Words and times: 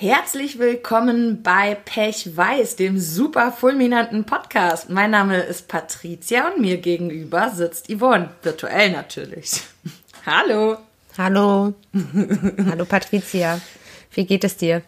Herzlich 0.00 0.60
willkommen 0.60 1.42
bei 1.42 1.74
Pech 1.74 2.36
Weiß, 2.36 2.76
dem 2.76 3.00
super 3.00 3.50
fulminanten 3.50 4.22
Podcast. 4.26 4.90
Mein 4.90 5.10
Name 5.10 5.40
ist 5.40 5.66
Patricia 5.66 6.52
und 6.52 6.60
mir 6.60 6.76
gegenüber 6.76 7.50
sitzt 7.50 7.90
Yvonne, 7.90 8.30
virtuell 8.44 8.92
natürlich. 8.92 9.60
Hallo. 10.24 10.76
Hallo. 11.18 11.74
Hallo 12.70 12.84
Patricia. 12.84 13.60
Wie 14.12 14.24
geht 14.24 14.44
es 14.44 14.56
dir? 14.56 14.82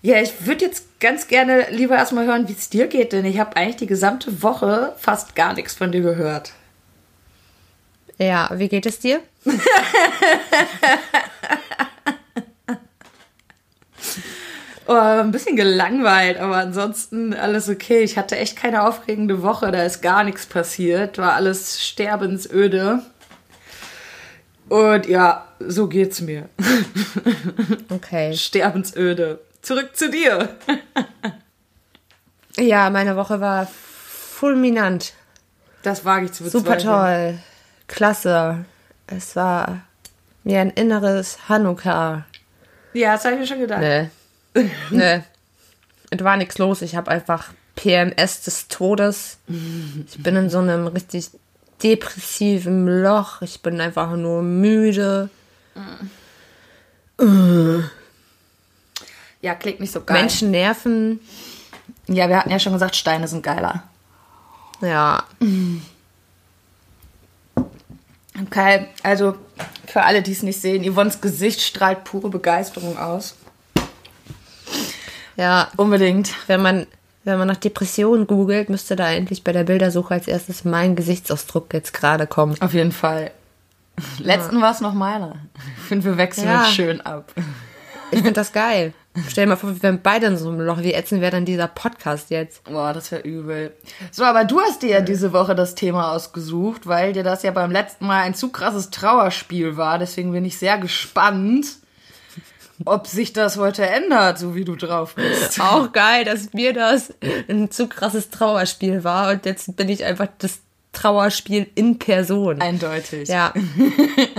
Ja, 0.00 0.22
ich 0.22 0.46
würde 0.46 0.66
jetzt 0.66 1.00
ganz 1.00 1.26
gerne 1.26 1.66
lieber 1.72 1.96
erstmal 1.96 2.26
hören, 2.26 2.46
wie 2.46 2.52
es 2.52 2.70
dir 2.70 2.86
geht, 2.86 3.12
denn 3.12 3.24
ich 3.24 3.40
habe 3.40 3.56
eigentlich 3.56 3.78
die 3.78 3.88
gesamte 3.88 4.44
Woche 4.44 4.94
fast 4.96 5.34
gar 5.34 5.54
nichts 5.54 5.74
von 5.74 5.90
dir 5.90 6.02
gehört. 6.02 6.52
Ja, 8.16 8.48
wie 8.54 8.68
geht 8.68 8.86
es 8.86 9.00
dir? 9.00 9.18
Oh, 14.92 14.94
ein 14.96 15.30
bisschen 15.30 15.54
gelangweilt, 15.54 16.40
aber 16.40 16.56
ansonsten 16.56 17.32
alles 17.32 17.68
okay. 17.68 18.00
Ich 18.00 18.18
hatte 18.18 18.36
echt 18.36 18.56
keine 18.56 18.82
aufregende 18.82 19.40
Woche, 19.40 19.70
da 19.70 19.84
ist 19.84 20.02
gar 20.02 20.24
nichts 20.24 20.46
passiert, 20.46 21.16
war 21.16 21.34
alles 21.34 21.80
sterbensöde. 21.80 23.00
Und 24.68 25.06
ja, 25.06 25.46
so 25.60 25.86
geht's 25.86 26.20
mir. 26.20 26.48
Okay. 27.88 28.34
Sterbensöde. 28.34 29.38
Zurück 29.62 29.94
zu 29.94 30.10
dir. 30.10 30.56
Ja, 32.56 32.90
meine 32.90 33.14
Woche 33.14 33.40
war 33.40 33.68
fulminant. 33.68 35.12
Das 35.84 36.04
wage 36.04 36.26
ich 36.26 36.32
zu 36.32 36.42
bezweifeln. 36.42 36.64
Super 36.64 36.78
toll. 36.78 37.38
Klasse. 37.86 38.64
Es 39.06 39.36
war 39.36 39.82
wie 40.42 40.56
ein 40.56 40.70
inneres 40.70 41.48
Hanukkah. 41.48 42.26
Ja, 42.92 43.12
das 43.12 43.24
habe 43.24 43.34
ich 43.34 43.40
mir 43.40 43.46
schon 43.46 43.60
gedacht. 43.60 43.80
Nee. 43.80 44.10
nee. 44.90 45.22
Es 46.10 46.24
war 46.24 46.36
nichts 46.36 46.58
los. 46.58 46.82
Ich 46.82 46.96
habe 46.96 47.10
einfach 47.10 47.52
PMS 47.76 48.42
des 48.42 48.68
Todes. 48.68 49.38
Ich 50.08 50.22
bin 50.22 50.36
in 50.36 50.50
so 50.50 50.58
einem 50.58 50.88
richtig 50.88 51.30
depressiven 51.82 53.02
Loch. 53.02 53.42
Ich 53.42 53.62
bin 53.62 53.80
einfach 53.80 54.14
nur 54.16 54.42
müde. 54.42 55.30
Ja, 59.40 59.54
klingt 59.54 59.80
nicht 59.80 59.92
so 59.92 60.02
geil. 60.02 60.20
Menschen 60.20 60.50
nerven. 60.50 61.20
Ja, 62.08 62.28
wir 62.28 62.38
hatten 62.38 62.50
ja 62.50 62.58
schon 62.58 62.72
gesagt, 62.72 62.96
Steine 62.96 63.28
sind 63.28 63.42
geiler. 63.42 63.84
Ja. 64.80 65.24
Okay, 68.42 68.88
also 69.02 69.36
für 69.86 70.02
alle, 70.02 70.22
die 70.22 70.32
es 70.32 70.42
nicht 70.42 70.60
sehen, 70.60 70.84
Yvonnes 70.84 71.20
Gesicht 71.20 71.60
strahlt 71.60 72.04
pure 72.04 72.30
Begeisterung 72.30 72.98
aus. 72.98 73.36
Ja, 75.40 75.68
Unbedingt. 75.76 76.30
wenn 76.48 76.60
man, 76.62 76.86
wenn 77.24 77.38
man 77.38 77.48
nach 77.48 77.56
Depressionen 77.56 78.26
googelt, 78.26 78.68
müsste 78.68 78.94
da 78.96 79.10
endlich 79.10 79.42
bei 79.42 79.52
der 79.52 79.64
Bildersuche 79.64 80.14
als 80.14 80.28
erstes 80.28 80.64
mein 80.64 80.96
Gesichtsausdruck 80.96 81.72
jetzt 81.72 81.92
gerade 81.94 82.26
kommen. 82.26 82.56
Auf 82.60 82.74
jeden 82.74 82.92
Fall. 82.92 83.30
Letzten 84.18 84.60
war 84.60 84.70
es 84.72 84.80
noch 84.80 84.94
meiner. 84.94 85.36
Ich 85.78 85.84
finde, 85.88 86.04
wir 86.04 86.16
wechseln 86.16 86.46
Ja. 86.48 86.62
jetzt 86.64 86.74
schön 86.74 87.00
ab. 87.00 87.32
Ich 88.10 88.18
finde 88.18 88.32
das 88.32 88.52
geil. 88.52 88.92
Stell 89.28 89.44
dir 89.44 89.50
mal 89.50 89.56
vor, 89.56 89.70
wir 89.74 89.82
wären 89.82 90.00
beide 90.02 90.26
in 90.26 90.36
so 90.36 90.48
einem 90.48 90.60
Loch. 90.60 90.78
Wie 90.82 90.94
ätzend 90.94 91.20
wäre 91.20 91.32
dann 91.32 91.44
dieser 91.44 91.66
Podcast 91.68 92.30
jetzt? 92.30 92.64
Boah, 92.64 92.92
das 92.92 93.10
wäre 93.10 93.22
übel. 93.22 93.72
So, 94.10 94.24
aber 94.24 94.44
du 94.44 94.60
hast 94.60 94.82
dir 94.82 94.90
ja 94.90 95.00
diese 95.00 95.32
Woche 95.32 95.54
das 95.54 95.74
Thema 95.74 96.12
ausgesucht, 96.12 96.86
weil 96.86 97.12
dir 97.12 97.22
das 97.24 97.42
ja 97.42 97.50
beim 97.50 97.70
letzten 97.72 98.06
Mal 98.06 98.22
ein 98.22 98.34
zu 98.34 98.50
krasses 98.50 98.90
Trauerspiel 98.90 99.76
war. 99.76 99.98
Deswegen 99.98 100.32
bin 100.32 100.44
ich 100.44 100.58
sehr 100.58 100.78
gespannt, 100.78 101.66
ob 102.84 103.06
sich 103.06 103.32
das 103.32 103.56
heute 103.56 103.86
ändert, 103.86 104.38
so 104.38 104.54
wie 104.54 104.64
du 104.64 104.76
drauf 104.76 105.14
bist. 105.14 105.60
Auch 105.60 105.92
geil, 105.92 106.24
dass 106.24 106.52
mir 106.52 106.72
das 106.72 107.14
ein 107.48 107.70
zu 107.70 107.86
krasses 107.88 108.30
Trauerspiel 108.30 109.04
war 109.04 109.32
und 109.32 109.46
jetzt 109.46 109.76
bin 109.76 109.88
ich 109.88 110.04
einfach 110.04 110.28
das 110.38 110.60
Trauerspiel 110.92 111.68
in 111.74 111.98
Person. 111.98 112.60
Eindeutig. 112.60 113.28
Ja. 113.28 113.54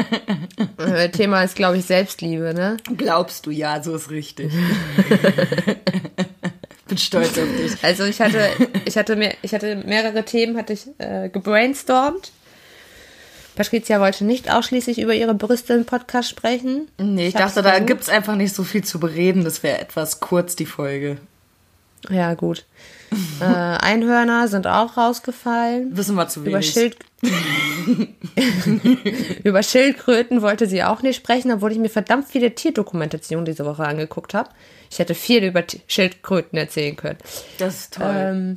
Thema 1.13 1.43
ist, 1.43 1.55
glaube 1.55 1.77
ich, 1.77 1.85
Selbstliebe, 1.85 2.53
ne? 2.53 2.77
Glaubst 2.97 3.45
du, 3.45 3.51
ja, 3.51 3.81
so 3.81 3.95
ist 3.95 4.09
richtig. 4.09 4.51
bin 6.91 6.97
stolz 6.97 7.37
auf 7.37 7.47
dich. 7.57 7.83
Also 7.83 8.03
ich 8.03 8.19
hatte, 8.19 8.49
ich 8.83 8.97
hatte 8.97 9.15
mehr, 9.15 9.33
ich 9.41 9.53
hatte 9.53 9.77
mehrere 9.77 10.23
Themen, 10.25 10.57
hatte 10.57 10.73
ich 10.73 10.87
äh, 10.97 11.29
gebrainstormt. 11.29 12.33
Patricia 13.55 13.99
wollte 13.99 14.25
nicht 14.25 14.51
ausschließlich 14.51 14.99
über 14.99 15.13
ihre 15.13 15.33
Brüste 15.33 15.73
im 15.73 15.85
Podcast 15.85 16.29
sprechen. 16.29 16.87
Nee, 16.97 17.27
ich, 17.27 17.35
hab's 17.35 17.55
dachte, 17.55 17.63
da 17.63 17.69
versucht. 17.71 17.87
gibt's 17.87 18.09
einfach 18.09 18.35
nicht 18.35 18.55
so 18.55 18.63
viel 18.63 18.83
zu 18.83 18.99
bereden. 18.99 19.43
Das 19.43 19.63
wäre 19.63 19.79
etwas 19.79 20.19
kurz, 20.19 20.55
die 20.55 20.65
Folge. 20.65 21.17
Ja, 22.09 22.33
gut. 22.33 22.65
äh, 23.41 23.43
Einhörner 23.43 24.47
sind 24.47 24.67
auch 24.67 24.97
rausgefallen. 24.97 25.95
Wissen 25.95 26.15
wir 26.15 26.27
zu 26.27 26.41
Über, 26.41 26.53
wenig. 26.53 26.71
Schild 26.71 26.97
über 29.43 29.61
Schildkröten 29.61 30.41
wollte 30.41 30.65
sie 30.65 30.83
auch 30.83 31.03
nicht 31.03 31.17
sprechen, 31.17 31.51
obwohl 31.51 31.71
ich 31.71 31.77
mir 31.77 31.89
verdammt 31.89 32.27
viele 32.27 32.55
Tierdokumentationen 32.55 33.45
diese 33.45 33.65
Woche 33.65 33.85
angeguckt 33.85 34.33
habe. 34.33 34.49
Ich 34.89 34.97
hätte 34.97 35.13
viel 35.13 35.43
über 35.43 35.67
T 35.67 35.81
Schildkröten 35.87 36.57
erzählen 36.57 36.95
können. 36.95 37.19
Das 37.59 37.75
ist 37.75 37.93
toll. 37.93 38.11
Ähm, 38.11 38.55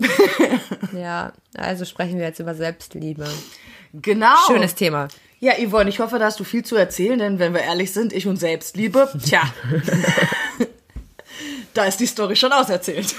ja, 0.98 1.32
also 1.54 1.84
sprechen 1.84 2.18
wir 2.18 2.24
jetzt 2.24 2.40
über 2.40 2.54
Selbstliebe. 2.54 3.28
Genau. 4.00 4.36
Schönes 4.46 4.74
Thema. 4.74 5.08
Ja, 5.40 5.52
Yvonne, 5.54 5.90
ich 5.90 5.98
hoffe, 5.98 6.18
da 6.18 6.26
hast 6.26 6.40
du 6.40 6.44
viel 6.44 6.64
zu 6.64 6.76
erzählen, 6.76 7.18
denn 7.18 7.38
wenn 7.38 7.52
wir 7.52 7.60
ehrlich 7.60 7.92
sind, 7.92 8.12
ich 8.12 8.26
und 8.26 8.36
Selbstliebe, 8.36 9.10
tja, 9.22 9.42
da 11.74 11.84
ist 11.84 12.00
die 12.00 12.06
Story 12.06 12.34
schon 12.34 12.52
auserzählt. 12.52 13.14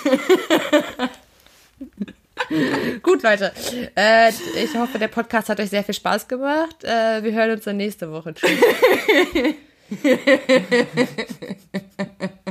Gut, 3.03 3.23
Leute. 3.23 3.51
Äh, 3.95 4.29
ich 4.29 4.75
hoffe, 4.75 4.97
der 4.97 5.07
Podcast 5.07 5.49
hat 5.49 5.59
euch 5.59 5.69
sehr 5.69 5.83
viel 5.83 5.93
Spaß 5.93 6.27
gemacht. 6.27 6.83
Äh, 6.83 7.23
wir 7.23 7.31
hören 7.31 7.51
uns 7.51 7.63
dann 7.63 7.77
nächste 7.77 8.11
Woche. 8.11 8.33
Tschüss. 8.33 8.59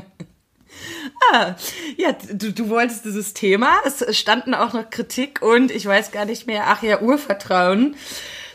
Ja, 1.97 2.15
du, 2.33 2.53
du 2.53 2.69
wolltest 2.69 3.05
dieses 3.05 3.35
Thema, 3.35 3.73
es 3.85 4.17
standen 4.17 4.55
auch 4.55 4.73
noch 4.73 4.91
Kritik 4.91 5.43
und 5.43 5.71
ich 5.71 5.87
weiß 5.87 6.11
gar 6.11 6.25
nicht 6.25 6.47
mehr, 6.47 6.65
ach 6.67 6.83
ja, 6.83 7.01
Urvertrauen. 7.01 7.97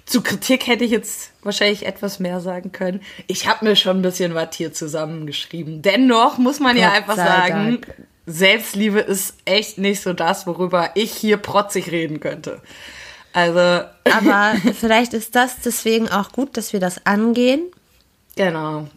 Zu 0.05 0.21
Kritik 0.21 0.67
hätte 0.67 0.83
ich 0.83 0.91
jetzt 0.91 1.31
wahrscheinlich 1.43 1.85
etwas 1.85 2.19
mehr 2.19 2.41
sagen 2.41 2.71
können. 2.71 3.01
Ich 3.27 3.47
habe 3.47 3.65
mir 3.65 3.75
schon 3.75 3.99
ein 3.99 4.01
bisschen 4.01 4.33
was 4.33 4.55
hier 4.55 4.73
zusammengeschrieben. 4.73 5.81
Dennoch 5.81 6.37
muss 6.37 6.59
man 6.59 6.75
ja 6.77 6.87
Gott 6.89 6.97
einfach 6.97 7.15
sei 7.15 7.25
sagen, 7.25 7.81
Dank. 7.81 7.93
Selbstliebe 8.25 8.99
ist 8.99 9.35
echt 9.45 9.77
nicht 9.77 10.01
so 10.01 10.13
das, 10.13 10.47
worüber 10.47 10.91
ich 10.95 11.11
hier 11.13 11.37
protzig 11.37 11.91
reden 11.91 12.19
könnte. 12.19 12.61
Also, 13.33 13.59
Aber 14.11 14.55
vielleicht 14.73 15.13
ist 15.13 15.35
das 15.35 15.57
deswegen 15.63 16.09
auch 16.09 16.31
gut, 16.31 16.57
dass 16.57 16.73
wir 16.73 16.79
das 16.79 17.05
angehen. 17.05 17.61
genau. 18.35 18.87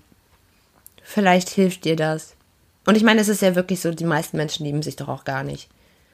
Vielleicht 1.05 1.51
hilft 1.51 1.85
dir 1.85 1.97
das. 1.97 2.37
Und 2.85 2.97
ich 2.97 3.03
meine, 3.03 3.21
es 3.21 3.29
ist 3.29 3.43
ja 3.43 3.55
wirklich 3.55 3.81
so, 3.81 3.91
die 3.93 4.05
meisten 4.05 4.37
Menschen 4.37 4.67
lieben 4.67 4.83
sich 4.83 4.97
doch 4.97 5.09
auch 5.09 5.25
gar 5.25 5.45
nicht. 5.45 5.69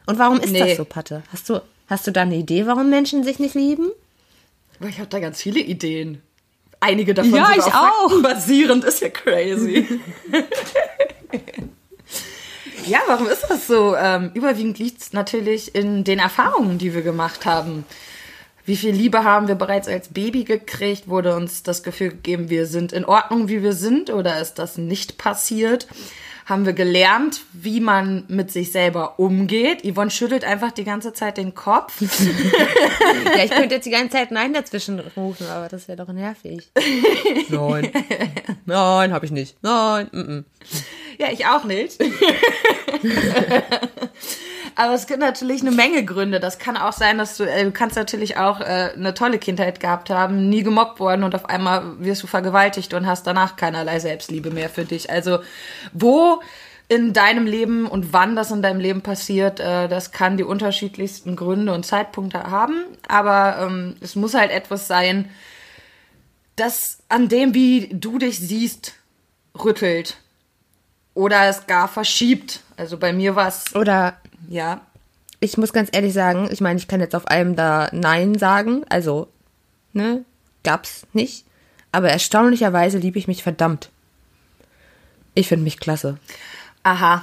Und 0.06 0.18
warum 0.18 0.38
ist 0.40 0.52
Nee. 0.52 0.60
das 0.60 0.76
so, 0.76 0.84
Patte? 0.84 1.22
Hast 1.32 1.48
du, 1.48 1.60
hast 1.86 2.06
du 2.06 2.12
da 2.12 2.22
eine 2.22 2.36
Idee, 2.36 2.66
warum 2.66 2.90
Menschen 2.90 3.24
sich 3.24 3.38
nicht 3.38 3.54
lieben? 3.54 3.90
Ich 4.88 4.98
habe 4.98 5.08
da 5.08 5.18
ganz 5.18 5.42
viele 5.42 5.60
Ideen. 5.60 6.22
Einige 6.80 7.14
davon 7.14 7.34
Ja, 7.34 7.46
sind 7.48 7.58
ich 7.58 7.64
auch 7.74 8.12
auch. 8.12 8.22
basierend, 8.22 8.84
ist 8.84 9.00
ja 9.00 9.08
crazy. 9.08 9.86
ja, 12.86 12.98
warum 13.06 13.28
ist 13.28 13.44
das 13.48 13.66
so? 13.66 13.94
Ähm, 13.96 14.30
überwiegend 14.34 14.78
liegt 14.78 15.02
es 15.02 15.12
natürlich 15.12 15.74
in 15.74 16.04
den 16.04 16.18
Erfahrungen, 16.18 16.78
die 16.78 16.94
wir 16.94 17.02
gemacht 17.02 17.46
haben. 17.46 17.84
Wie 18.64 18.76
viel 18.76 18.92
Liebe 18.94 19.24
haben 19.24 19.48
wir 19.48 19.54
bereits 19.54 19.88
als 19.88 20.08
Baby 20.08 20.44
gekriegt? 20.44 21.08
Wurde 21.08 21.34
uns 21.34 21.62
das 21.62 21.82
Gefühl 21.82 22.10
gegeben, 22.10 22.50
wir 22.50 22.66
sind 22.66 22.92
in 22.92 23.04
Ordnung, 23.04 23.48
wie 23.48 23.62
wir 23.62 23.72
sind? 23.72 24.10
Oder 24.10 24.40
ist 24.40 24.54
das 24.54 24.76
nicht 24.78 25.18
passiert? 25.18 25.86
Haben 26.48 26.64
wir 26.64 26.72
gelernt, 26.72 27.42
wie 27.52 27.78
man 27.78 28.24
mit 28.28 28.50
sich 28.50 28.72
selber 28.72 29.18
umgeht? 29.18 29.84
Yvonne 29.84 30.10
schüttelt 30.10 30.44
einfach 30.44 30.72
die 30.72 30.84
ganze 30.84 31.12
Zeit 31.12 31.36
den 31.36 31.54
Kopf. 31.54 32.00
Ja, 33.36 33.44
ich 33.44 33.50
könnte 33.50 33.76
jetzt 33.76 33.84
die 33.84 33.90
ganze 33.90 34.16
Zeit 34.16 34.30
Nein 34.30 34.52
dazwischen 34.52 35.00
rufen, 35.16 35.46
aber 35.46 35.68
das 35.68 35.88
wäre 35.88 35.96
doch 35.96 36.12
nervig. 36.12 36.70
Nein. 37.48 37.90
Nein, 38.66 39.12
habe 39.12 39.26
ich 39.26 39.32
nicht. 39.32 39.56
Nein. 39.62 40.08
Mm 40.12 40.18
-mm. 40.18 40.44
Ja, 41.18 41.28
ich 41.30 41.46
auch 41.46 41.64
nicht. 41.64 42.00
Aber 44.78 44.94
es 44.94 45.08
gibt 45.08 45.18
natürlich 45.18 45.62
eine 45.62 45.72
Menge 45.72 46.04
Gründe. 46.04 46.38
Das 46.38 46.60
kann 46.60 46.76
auch 46.76 46.92
sein, 46.92 47.18
dass 47.18 47.36
du, 47.36 47.42
äh, 47.42 47.64
du 47.64 47.72
kannst 47.72 47.96
natürlich 47.96 48.36
auch 48.36 48.60
äh, 48.60 48.92
eine 48.94 49.12
tolle 49.12 49.40
Kindheit 49.40 49.80
gehabt 49.80 50.08
haben, 50.08 50.48
nie 50.48 50.62
gemobbt 50.62 51.00
worden 51.00 51.24
und 51.24 51.34
auf 51.34 51.46
einmal 51.46 51.98
wirst 51.98 52.22
du 52.22 52.28
vergewaltigt 52.28 52.94
und 52.94 53.04
hast 53.04 53.26
danach 53.26 53.56
keinerlei 53.56 53.98
Selbstliebe 53.98 54.52
mehr 54.52 54.70
für 54.70 54.84
dich. 54.84 55.10
Also 55.10 55.40
wo 55.92 56.40
in 56.86 57.12
deinem 57.12 57.46
Leben 57.46 57.88
und 57.88 58.12
wann 58.12 58.36
das 58.36 58.52
in 58.52 58.62
deinem 58.62 58.78
Leben 58.78 59.00
passiert, 59.02 59.58
äh, 59.58 59.88
das 59.88 60.12
kann 60.12 60.36
die 60.36 60.44
unterschiedlichsten 60.44 61.34
Gründe 61.34 61.74
und 61.74 61.84
Zeitpunkte 61.84 62.44
haben. 62.44 62.84
Aber 63.08 63.58
ähm, 63.60 63.96
es 64.00 64.14
muss 64.14 64.34
halt 64.34 64.52
etwas 64.52 64.86
sein, 64.86 65.28
das 66.54 66.98
an 67.08 67.28
dem, 67.28 67.52
wie 67.52 67.88
du 67.92 68.18
dich 68.18 68.38
siehst, 68.38 68.94
rüttelt 69.58 70.18
oder 71.14 71.48
es 71.48 71.66
gar 71.66 71.88
verschiebt. 71.88 72.60
Also 72.76 72.96
bei 72.96 73.12
mir 73.12 73.34
war 73.34 73.48
es, 73.48 73.74
Oder 73.74 74.18
ja, 74.48 74.80
ich 75.40 75.56
muss 75.56 75.72
ganz 75.72 75.88
ehrlich 75.92 76.12
sagen, 76.12 76.48
ich 76.50 76.60
meine, 76.60 76.78
ich 76.80 76.88
kann 76.88 77.00
jetzt 77.00 77.14
auf 77.14 77.28
allem 77.30 77.54
da 77.54 77.88
Nein 77.92 78.36
sagen. 78.38 78.84
Also, 78.88 79.28
ne, 79.92 80.24
gab's 80.64 81.06
nicht. 81.12 81.44
Aber 81.92 82.10
erstaunlicherweise 82.10 82.98
liebe 82.98 83.18
ich 83.18 83.28
mich 83.28 83.42
verdammt. 83.44 83.90
Ich 85.34 85.46
finde 85.48 85.62
mich 85.64 85.78
klasse. 85.78 86.18
aha. 86.82 87.22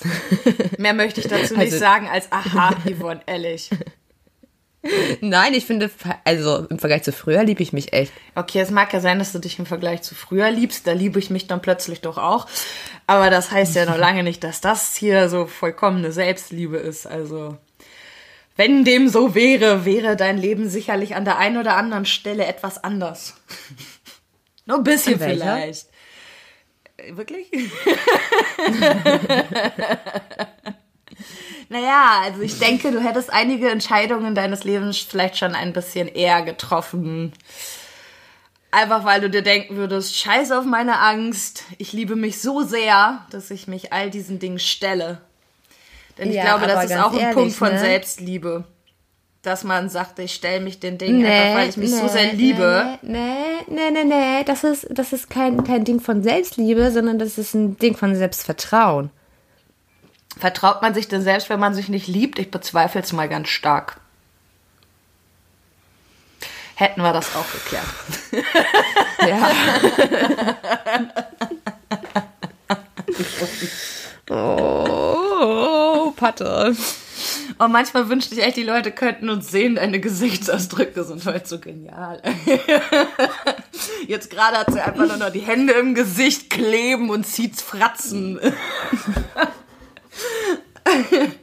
Mehr 0.78 0.92
möchte 0.92 1.20
ich 1.20 1.28
dazu 1.28 1.54
nicht 1.54 1.66
Also- 1.72 1.78
sagen 1.78 2.08
als 2.08 2.32
aha, 2.32 2.74
Yvonne, 2.84 3.20
ehrlich. 3.26 3.70
Nein, 5.20 5.54
ich 5.54 5.66
finde, 5.66 5.90
also 6.24 6.66
im 6.66 6.78
Vergleich 6.78 7.02
zu 7.02 7.12
früher 7.12 7.44
liebe 7.44 7.62
ich 7.62 7.72
mich 7.72 7.92
echt. 7.92 8.12
Okay, 8.34 8.60
es 8.60 8.70
mag 8.70 8.92
ja 8.92 9.00
sein, 9.00 9.18
dass 9.18 9.32
du 9.32 9.38
dich 9.38 9.58
im 9.58 9.66
Vergleich 9.66 10.02
zu 10.02 10.14
früher 10.14 10.50
liebst. 10.50 10.86
Da 10.86 10.92
liebe 10.92 11.18
ich 11.18 11.30
mich 11.30 11.46
dann 11.46 11.62
plötzlich 11.62 12.00
doch 12.00 12.18
auch. 12.18 12.46
Aber 13.06 13.30
das 13.30 13.50
heißt 13.50 13.74
ja 13.76 13.86
noch 13.86 13.98
lange 13.98 14.22
nicht, 14.22 14.44
dass 14.44 14.60
das 14.60 14.96
hier 14.96 15.28
so 15.28 15.46
vollkommene 15.46 16.12
Selbstliebe 16.12 16.76
ist. 16.76 17.06
Also, 17.06 17.56
wenn 18.56 18.84
dem 18.84 19.08
so 19.08 19.34
wäre, 19.34 19.84
wäre 19.84 20.16
dein 20.16 20.38
Leben 20.38 20.68
sicherlich 20.68 21.16
an 21.16 21.24
der 21.24 21.38
einen 21.38 21.56
oder 21.56 21.76
anderen 21.76 22.06
Stelle 22.06 22.46
etwas 22.46 22.82
anders. 22.82 23.34
Nur 24.66 24.78
ein 24.78 24.84
bisschen 24.84 25.18
vielleicht. 25.18 25.88
Äh, 26.96 27.16
Wirklich? 27.16 27.50
naja, 31.74 32.20
also 32.22 32.40
ich 32.40 32.60
denke, 32.60 32.92
du 32.92 33.00
hättest 33.00 33.32
einige 33.32 33.68
Entscheidungen 33.68 34.36
deines 34.36 34.62
Lebens 34.62 34.98
vielleicht 34.98 35.36
schon 35.38 35.56
ein 35.56 35.72
bisschen 35.72 36.06
eher 36.06 36.42
getroffen. 36.42 37.32
Einfach 38.70 39.04
weil 39.04 39.20
du 39.20 39.28
dir 39.28 39.42
denken 39.42 39.74
würdest, 39.74 40.16
scheiß 40.16 40.52
auf 40.52 40.64
meine 40.64 41.00
Angst, 41.00 41.64
ich 41.78 41.92
liebe 41.92 42.14
mich 42.14 42.40
so 42.40 42.62
sehr, 42.62 43.26
dass 43.30 43.50
ich 43.50 43.66
mich 43.66 43.92
all 43.92 44.08
diesen 44.08 44.38
Dingen 44.38 44.60
stelle. 44.60 45.20
Denn 46.16 46.28
ich 46.28 46.36
Ja, 46.36 46.44
glaube, 46.44 46.68
das 46.68 46.84
ist 46.84 46.96
auch 46.96 47.12
ein 47.12 47.18
ehrlich, 47.18 47.34
Punkt 47.34 47.54
von 47.54 47.72
ne? 47.72 47.78
Selbstliebe. 47.80 48.64
Dass 49.42 49.64
man 49.64 49.88
sagt, 49.88 50.20
ich 50.20 50.32
stelle 50.32 50.60
mich 50.60 50.78
den 50.78 50.96
Dingen 50.96 51.26
einfach, 51.26 51.58
weil 51.58 51.68
ich 51.70 51.76
mich 51.76 51.90
so 51.90 52.06
sehr 52.06 52.32
nee, 52.32 52.38
liebe. 52.38 52.98
Nee, 53.02 53.18
nee, 53.66 53.90
nee, 53.90 54.04
nee, 54.04 54.44
das 54.44 54.62
ist, 54.62 54.86
das 54.90 55.12
ist 55.12 55.28
kein, 55.28 55.64
kein 55.64 55.84
Ding 55.84 55.98
von 55.98 56.22
Selbstliebe, 56.22 56.92
sondern 56.92 57.18
das 57.18 57.36
ist 57.36 57.52
ein 57.54 57.76
Ding 57.78 57.96
von 57.96 58.14
Selbstvertrauen. 58.14 59.10
Vertraut 60.38 60.82
man 60.82 60.94
sich 60.94 61.08
denn 61.08 61.22
selbst, 61.22 61.48
wenn 61.48 61.60
man 61.60 61.74
sich 61.74 61.88
nicht 61.88 62.06
liebt? 62.06 62.38
Ich 62.38 62.50
bezweifle 62.50 63.00
es 63.00 63.12
mal 63.12 63.28
ganz 63.28 63.48
stark. 63.48 64.00
Hätten 66.76 67.02
wir 67.02 67.12
das 67.12 67.34
auch 67.36 67.46
geklärt. 67.52 67.84
Ja. 69.26 69.50
oh, 74.28 76.12
Patte. 76.14 76.76
Und 77.58 77.72
manchmal 77.72 78.08
wünschte 78.08 78.34
ich 78.34 78.42
echt, 78.42 78.56
die 78.56 78.64
Leute 78.64 78.92
könnten 78.92 79.30
uns 79.30 79.50
sehen, 79.50 79.76
deine 79.76 80.00
Gesichtsausdrücke 80.00 81.04
sind 81.04 81.24
heute 81.24 81.46
so 81.46 81.58
genial. 81.58 82.20
Jetzt 84.06 84.30
gerade 84.30 84.58
hat 84.58 84.72
sie 84.72 84.80
einfach 84.80 85.06
nur 85.06 85.16
noch 85.16 85.30
die 85.30 85.40
Hände 85.40 85.72
im 85.74 85.94
Gesicht 85.94 86.50
kleben 86.50 87.08
und 87.10 87.24
zieht 87.24 87.60
Fratzen. 87.60 88.40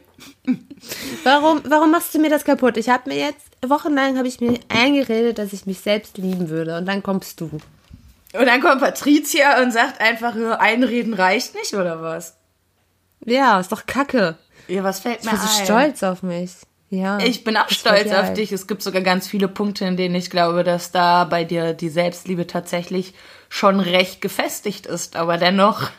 Warum, 1.24 1.62
warum 1.64 1.92
machst 1.92 2.14
du 2.14 2.18
mir 2.18 2.30
das 2.30 2.44
kaputt? 2.44 2.76
Ich 2.76 2.88
habe 2.88 3.10
mir 3.10 3.16
jetzt, 3.16 3.46
wochenlang 3.64 4.18
habe 4.18 4.26
ich 4.26 4.40
mir 4.40 4.58
eingeredet, 4.68 5.38
dass 5.38 5.52
ich 5.52 5.66
mich 5.66 5.78
selbst 5.80 6.18
lieben 6.18 6.48
würde. 6.48 6.76
Und 6.76 6.86
dann 6.86 7.02
kommst 7.02 7.40
du. 7.40 7.48
Und 8.32 8.46
dann 8.46 8.60
kommt 8.60 8.80
Patricia 8.80 9.62
und 9.62 9.72
sagt 9.72 10.00
einfach, 10.00 10.34
einreden 10.58 11.14
reicht 11.14 11.54
nicht, 11.54 11.74
oder 11.74 12.02
was? 12.02 12.36
Ja, 13.24 13.60
ist 13.60 13.70
doch 13.70 13.86
kacke. 13.86 14.36
Ja, 14.68 14.82
was 14.82 15.00
fällt 15.00 15.20
Ich 15.20 15.24
mir 15.26 15.32
bin 15.32 15.40
ein? 15.40 15.46
so 15.46 15.64
stolz 15.64 16.02
auf 16.02 16.22
mich. 16.22 16.52
Ja. 16.90 17.18
Ich 17.20 17.44
bin 17.44 17.56
auch 17.56 17.68
stolz 17.70 18.10
auf 18.10 18.28
ein. 18.28 18.34
dich. 18.34 18.52
Es 18.52 18.66
gibt 18.66 18.82
sogar 18.82 19.02
ganz 19.02 19.28
viele 19.28 19.48
Punkte, 19.48 19.84
in 19.84 19.96
denen 19.96 20.14
ich 20.14 20.28
glaube, 20.28 20.64
dass 20.64 20.90
da 20.90 21.24
bei 21.24 21.44
dir 21.44 21.72
die 21.72 21.88
Selbstliebe 21.88 22.46
tatsächlich 22.46 23.14
schon 23.48 23.80
recht 23.80 24.20
gefestigt 24.20 24.86
ist. 24.86 25.14
Aber 25.16 25.36
dennoch 25.38 25.90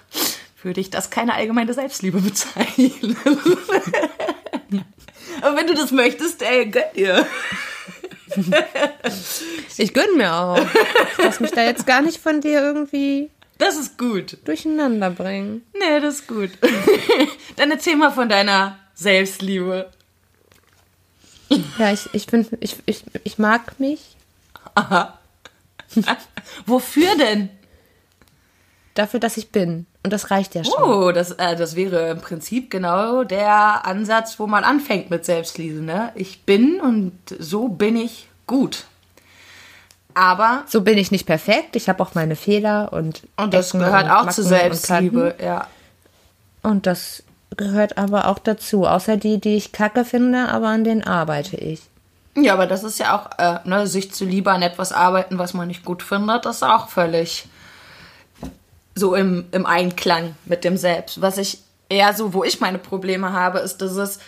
würde 0.64 0.82
ich 0.82 0.90
das 0.90 1.10
keine 1.10 1.34
allgemeine 1.34 1.74
Selbstliebe 1.74 2.20
bezeichnen. 2.22 3.16
Aber 5.42 5.56
wenn 5.58 5.68
du 5.68 5.74
das 5.74 5.92
möchtest, 5.92 6.42
ey, 6.42 6.66
gönn 6.68 6.84
dir. 6.96 7.26
Ich 9.78 9.94
gönn 9.94 10.18
mir 10.18 10.34
auch. 10.34 10.58
Ich 10.58 11.18
lass 11.24 11.40
mich 11.40 11.52
da 11.52 11.64
jetzt 11.64 11.86
gar 11.86 12.02
nicht 12.02 12.20
von 12.22 12.42
dir 12.42 12.62
irgendwie 12.62 13.30
Das 13.58 13.76
ist 13.78 13.98
gut. 13.98 14.38
durcheinander 14.46 15.10
bringen. 15.12 15.64
Nee, 15.74 16.00
das 16.00 16.16
ist 16.16 16.28
gut. 16.28 16.50
Dann 17.58 17.70
erzähl 17.72 17.96
mal 17.96 18.12
von 18.12 18.30
deiner 18.30 18.80
Selbstliebe. 18.96 19.92
Ja, 21.78 21.92
ich, 21.94 22.10
ich 22.14 22.26
bin, 22.28 22.48
ich, 22.62 22.78
ich, 22.86 23.04
ich 23.24 23.38
mag 23.38 23.80
mich 23.80 24.16
Wofür 26.66 27.16
denn? 27.18 27.50
dafür, 28.96 29.20
dass 29.20 29.38
ich 29.38 29.50
bin. 29.50 29.86
Und 30.04 30.12
das 30.12 30.32
reicht 30.32 30.54
ja 30.54 30.64
schon. 30.64 30.74
Oh, 30.84 31.12
das, 31.12 31.32
äh, 31.32 31.56
das 31.56 31.76
wäre 31.76 32.10
im 32.12 32.20
Prinzip 32.20 32.70
genau 32.70 33.24
der 33.24 33.86
Ansatz, 33.86 34.38
wo 34.38 34.48
man 34.48 34.64
anfängt 34.66 35.10
mit 35.10 35.24
Selbstliebe. 35.24 35.82
Ne? 35.82 36.12
Ich 36.16 36.44
bin 36.44 36.82
und 36.82 37.14
so 37.40 37.70
bin 37.70 37.96
ich 37.96 38.28
gut. 38.46 38.84
Aber, 40.16 40.64
So 40.68 40.82
bin 40.82 40.98
ich 40.98 41.10
nicht 41.12 41.26
perfekt. 41.26 41.76
Ich 41.76 41.90
habe 41.90 42.04
auch 42.04 42.14
meine 42.14 42.36
Fehler 42.36 42.92
und 42.94 43.24
und 43.38 43.54
das 43.54 43.70
Ecken 43.70 43.80
gehört 43.80 44.06
und 44.06 44.12
auch 44.12 44.16
Macken 44.26 44.32
zu 44.32 44.42
und 44.42 44.48
Selbstliebe, 44.48 45.22
Kanten. 45.30 45.44
ja. 45.44 45.68
Und 46.62 46.86
das 46.86 47.24
gehört 47.58 47.98
aber 47.98 48.28
auch 48.28 48.40
dazu. 48.40 48.86
Außer 48.86 49.18
die, 49.18 49.40
die 49.40 49.56
ich 49.56 49.72
kacke 49.72 50.06
finde, 50.06 50.50
aber 50.50 50.68
an 50.68 50.84
denen 50.84 51.04
arbeite 51.04 51.56
ich. 51.58 51.82
Ja, 52.36 52.54
aber 52.54 52.68
das 52.68 52.84
ist 52.84 53.00
ja 53.00 53.16
auch, 53.18 53.38
äh, 53.40 53.60
ne, 53.68 53.88
sich 53.88 54.12
zu 54.12 54.26
lieber 54.26 54.52
an 54.54 54.62
etwas 54.62 54.92
arbeiten, 54.92 55.38
was 55.38 55.54
man 55.54 55.68
nicht 55.68 55.86
gut 55.86 56.04
findet, 56.04 56.46
das 56.46 56.58
ist 56.58 56.64
auch 56.64 56.90
völlig 56.90 57.46
so 58.96 59.16
im, 59.16 59.46
im 59.52 59.66
Einklang 59.66 60.36
mit 60.46 60.64
dem 60.64 60.78
Selbst. 60.78 61.22
Was 61.22 61.38
ich 61.38 61.60
eher 61.90 62.14
so, 62.14 62.34
wo 62.34 62.44
ich 62.44 62.60
meine 62.60 62.78
Probleme 62.78 63.34
habe, 63.34 63.60
ist, 63.60 63.78
dass 63.78 63.94
es, 63.94 64.20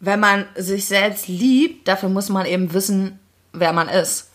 wenn 0.00 0.20
man 0.20 0.46
sich 0.56 0.86
selbst 0.86 1.28
liebt, 1.28 1.88
dafür 1.88 2.08
muss 2.08 2.28
man 2.28 2.46
eben 2.46 2.72
wissen, 2.72 3.18
wer 3.52 3.72
man 3.72 3.88
ist. 3.88 4.28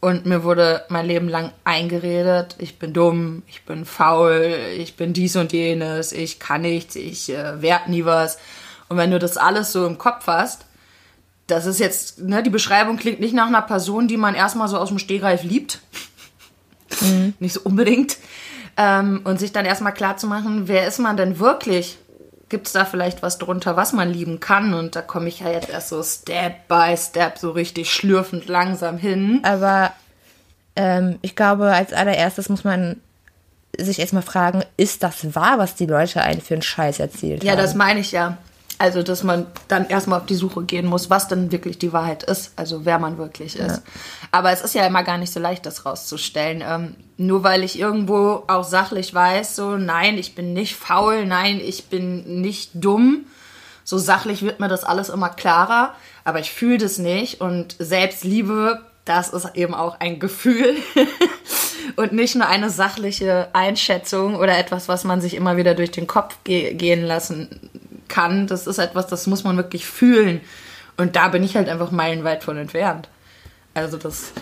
Und 0.00 0.26
mir 0.26 0.44
wurde 0.44 0.84
mein 0.88 1.06
Leben 1.06 1.28
lang 1.28 1.52
eingeredet, 1.64 2.54
ich 2.58 2.78
bin 2.78 2.92
dumm, 2.92 3.42
ich 3.48 3.64
bin 3.64 3.84
faul, 3.84 4.56
ich 4.76 4.96
bin 4.96 5.12
dies 5.12 5.34
und 5.34 5.52
jenes, 5.52 6.12
ich 6.12 6.38
kann 6.38 6.62
nichts, 6.62 6.94
ich 6.94 7.30
äh, 7.30 7.60
werd 7.60 7.88
nie 7.88 8.04
was. 8.04 8.38
Und 8.88 8.96
wenn 8.96 9.10
du 9.10 9.18
das 9.18 9.36
alles 9.36 9.72
so 9.72 9.86
im 9.86 9.98
Kopf 9.98 10.28
hast, 10.28 10.66
das 11.48 11.66
ist 11.66 11.80
jetzt, 11.80 12.20
ne, 12.20 12.42
die 12.42 12.50
Beschreibung 12.50 12.96
klingt 12.96 13.20
nicht 13.20 13.34
nach 13.34 13.48
einer 13.48 13.62
Person, 13.62 14.06
die 14.06 14.16
man 14.16 14.34
erstmal 14.34 14.68
so 14.68 14.78
aus 14.78 14.88
dem 14.88 14.98
Stehgreif 14.98 15.42
liebt. 15.42 15.80
Nicht 17.38 17.52
so 17.52 17.60
unbedingt. 17.64 18.16
Ähm, 18.80 19.22
und 19.24 19.40
sich 19.40 19.52
dann 19.52 19.66
erstmal 19.66 19.92
klar 19.92 20.16
zu 20.16 20.26
machen, 20.28 20.68
wer 20.68 20.86
ist 20.86 20.98
man 21.00 21.16
denn 21.16 21.38
wirklich? 21.40 21.98
Gibt 22.48 22.68
es 22.68 22.72
da 22.72 22.84
vielleicht 22.86 23.22
was 23.22 23.36
drunter, 23.38 23.76
was 23.76 23.92
man 23.92 24.08
lieben 24.10 24.40
kann? 24.40 24.72
Und 24.72 24.96
da 24.96 25.02
komme 25.02 25.28
ich 25.28 25.40
ja 25.40 25.50
jetzt 25.50 25.68
erst 25.68 25.88
so 25.90 26.02
Step 26.02 26.68
by 26.68 26.94
Step 26.96 27.36
so 27.38 27.50
richtig 27.50 27.92
schlürfend 27.92 28.46
langsam 28.48 28.96
hin. 28.96 29.40
Aber 29.42 29.92
ähm, 30.76 31.18
ich 31.22 31.34
glaube, 31.36 31.72
als 31.72 31.92
allererstes 31.92 32.48
muss 32.48 32.64
man 32.64 33.00
sich 33.76 33.98
erstmal 33.98 34.22
fragen, 34.22 34.64
ist 34.76 35.02
das 35.02 35.34
wahr, 35.34 35.58
was 35.58 35.74
die 35.74 35.86
Leute 35.86 36.22
einen 36.22 36.40
für 36.40 36.54
einen 36.54 36.62
Scheiß 36.62 37.00
erzählt 37.00 37.44
Ja, 37.44 37.52
haben? 37.52 37.58
das 37.58 37.74
meine 37.74 38.00
ich 38.00 38.12
ja. 38.12 38.38
Also, 38.80 39.02
dass 39.02 39.24
man 39.24 39.46
dann 39.66 39.88
erstmal 39.88 40.20
auf 40.20 40.26
die 40.26 40.36
Suche 40.36 40.62
gehen 40.62 40.86
muss, 40.86 41.10
was 41.10 41.26
denn 41.26 41.50
wirklich 41.50 41.78
die 41.78 41.92
Wahrheit 41.92 42.22
ist, 42.22 42.52
also 42.54 42.84
wer 42.84 43.00
man 43.00 43.18
wirklich 43.18 43.56
ist. 43.56 43.82
Aber 44.30 44.52
es 44.52 44.62
ist 44.62 44.74
ja 44.74 44.86
immer 44.86 45.02
gar 45.02 45.18
nicht 45.18 45.32
so 45.32 45.40
leicht, 45.40 45.66
das 45.66 45.84
rauszustellen. 45.84 46.62
Ähm, 46.64 46.94
nur 47.16 47.42
weil 47.42 47.64
ich 47.64 47.76
irgendwo 47.76 48.44
auch 48.46 48.62
sachlich 48.62 49.12
weiß, 49.12 49.56
so, 49.56 49.76
nein, 49.76 50.16
ich 50.16 50.36
bin 50.36 50.52
nicht 50.52 50.76
faul, 50.76 51.26
nein, 51.26 51.60
ich 51.60 51.86
bin 51.86 52.40
nicht 52.40 52.70
dumm. 52.74 53.26
So 53.82 53.98
sachlich 53.98 54.42
wird 54.42 54.60
mir 54.60 54.68
das 54.68 54.84
alles 54.84 55.08
immer 55.08 55.30
klarer, 55.30 55.94
aber 56.22 56.38
ich 56.38 56.52
fühle 56.52 56.78
das 56.78 56.98
nicht. 56.98 57.40
Und 57.40 57.74
Selbstliebe, 57.80 58.80
das 59.04 59.30
ist 59.30 59.56
eben 59.56 59.74
auch 59.74 59.98
ein 59.98 60.20
Gefühl 60.20 60.76
und 61.96 62.12
nicht 62.12 62.36
nur 62.36 62.46
eine 62.46 62.70
sachliche 62.70 63.48
Einschätzung 63.54 64.36
oder 64.36 64.56
etwas, 64.56 64.86
was 64.86 65.02
man 65.02 65.20
sich 65.20 65.34
immer 65.34 65.56
wieder 65.56 65.74
durch 65.74 65.90
den 65.90 66.06
Kopf 66.06 66.36
ge 66.44 66.74
gehen 66.74 67.02
lassen 67.04 67.70
kann. 68.08 68.46
Das 68.46 68.66
ist 68.66 68.78
etwas, 68.78 69.06
das 69.06 69.26
muss 69.26 69.44
man 69.44 69.56
wirklich 69.56 69.86
fühlen. 69.86 70.40
Und 70.96 71.16
da 71.16 71.28
bin 71.28 71.44
ich 71.44 71.56
halt 71.56 71.68
einfach 71.68 71.90
meilenweit 71.90 72.42
von 72.42 72.56
entfernt. 72.56 73.08
Also 73.74 73.96
das, 73.96 74.32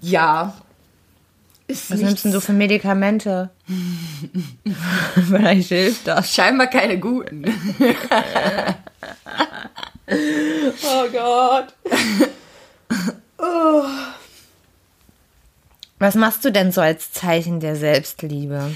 ja. 0.00 0.54
Ist 1.68 1.90
Was 1.90 2.00
nimmst 2.00 2.24
denn 2.24 2.32
du 2.32 2.40
für 2.40 2.52
Medikamente? 2.52 3.50
Vielleicht 5.14 5.68
hilft 5.68 6.06
das. 6.06 6.32
Scheinbar 6.32 6.68
keine 6.68 6.98
guten. 6.98 7.44
oh 10.08 11.08
Gott. 11.12 11.74
Was 15.98 16.14
machst 16.14 16.44
du 16.44 16.52
denn 16.52 16.72
so 16.72 16.80
als 16.80 17.12
Zeichen 17.12 17.60
der 17.60 17.74
Selbstliebe? 17.74 18.70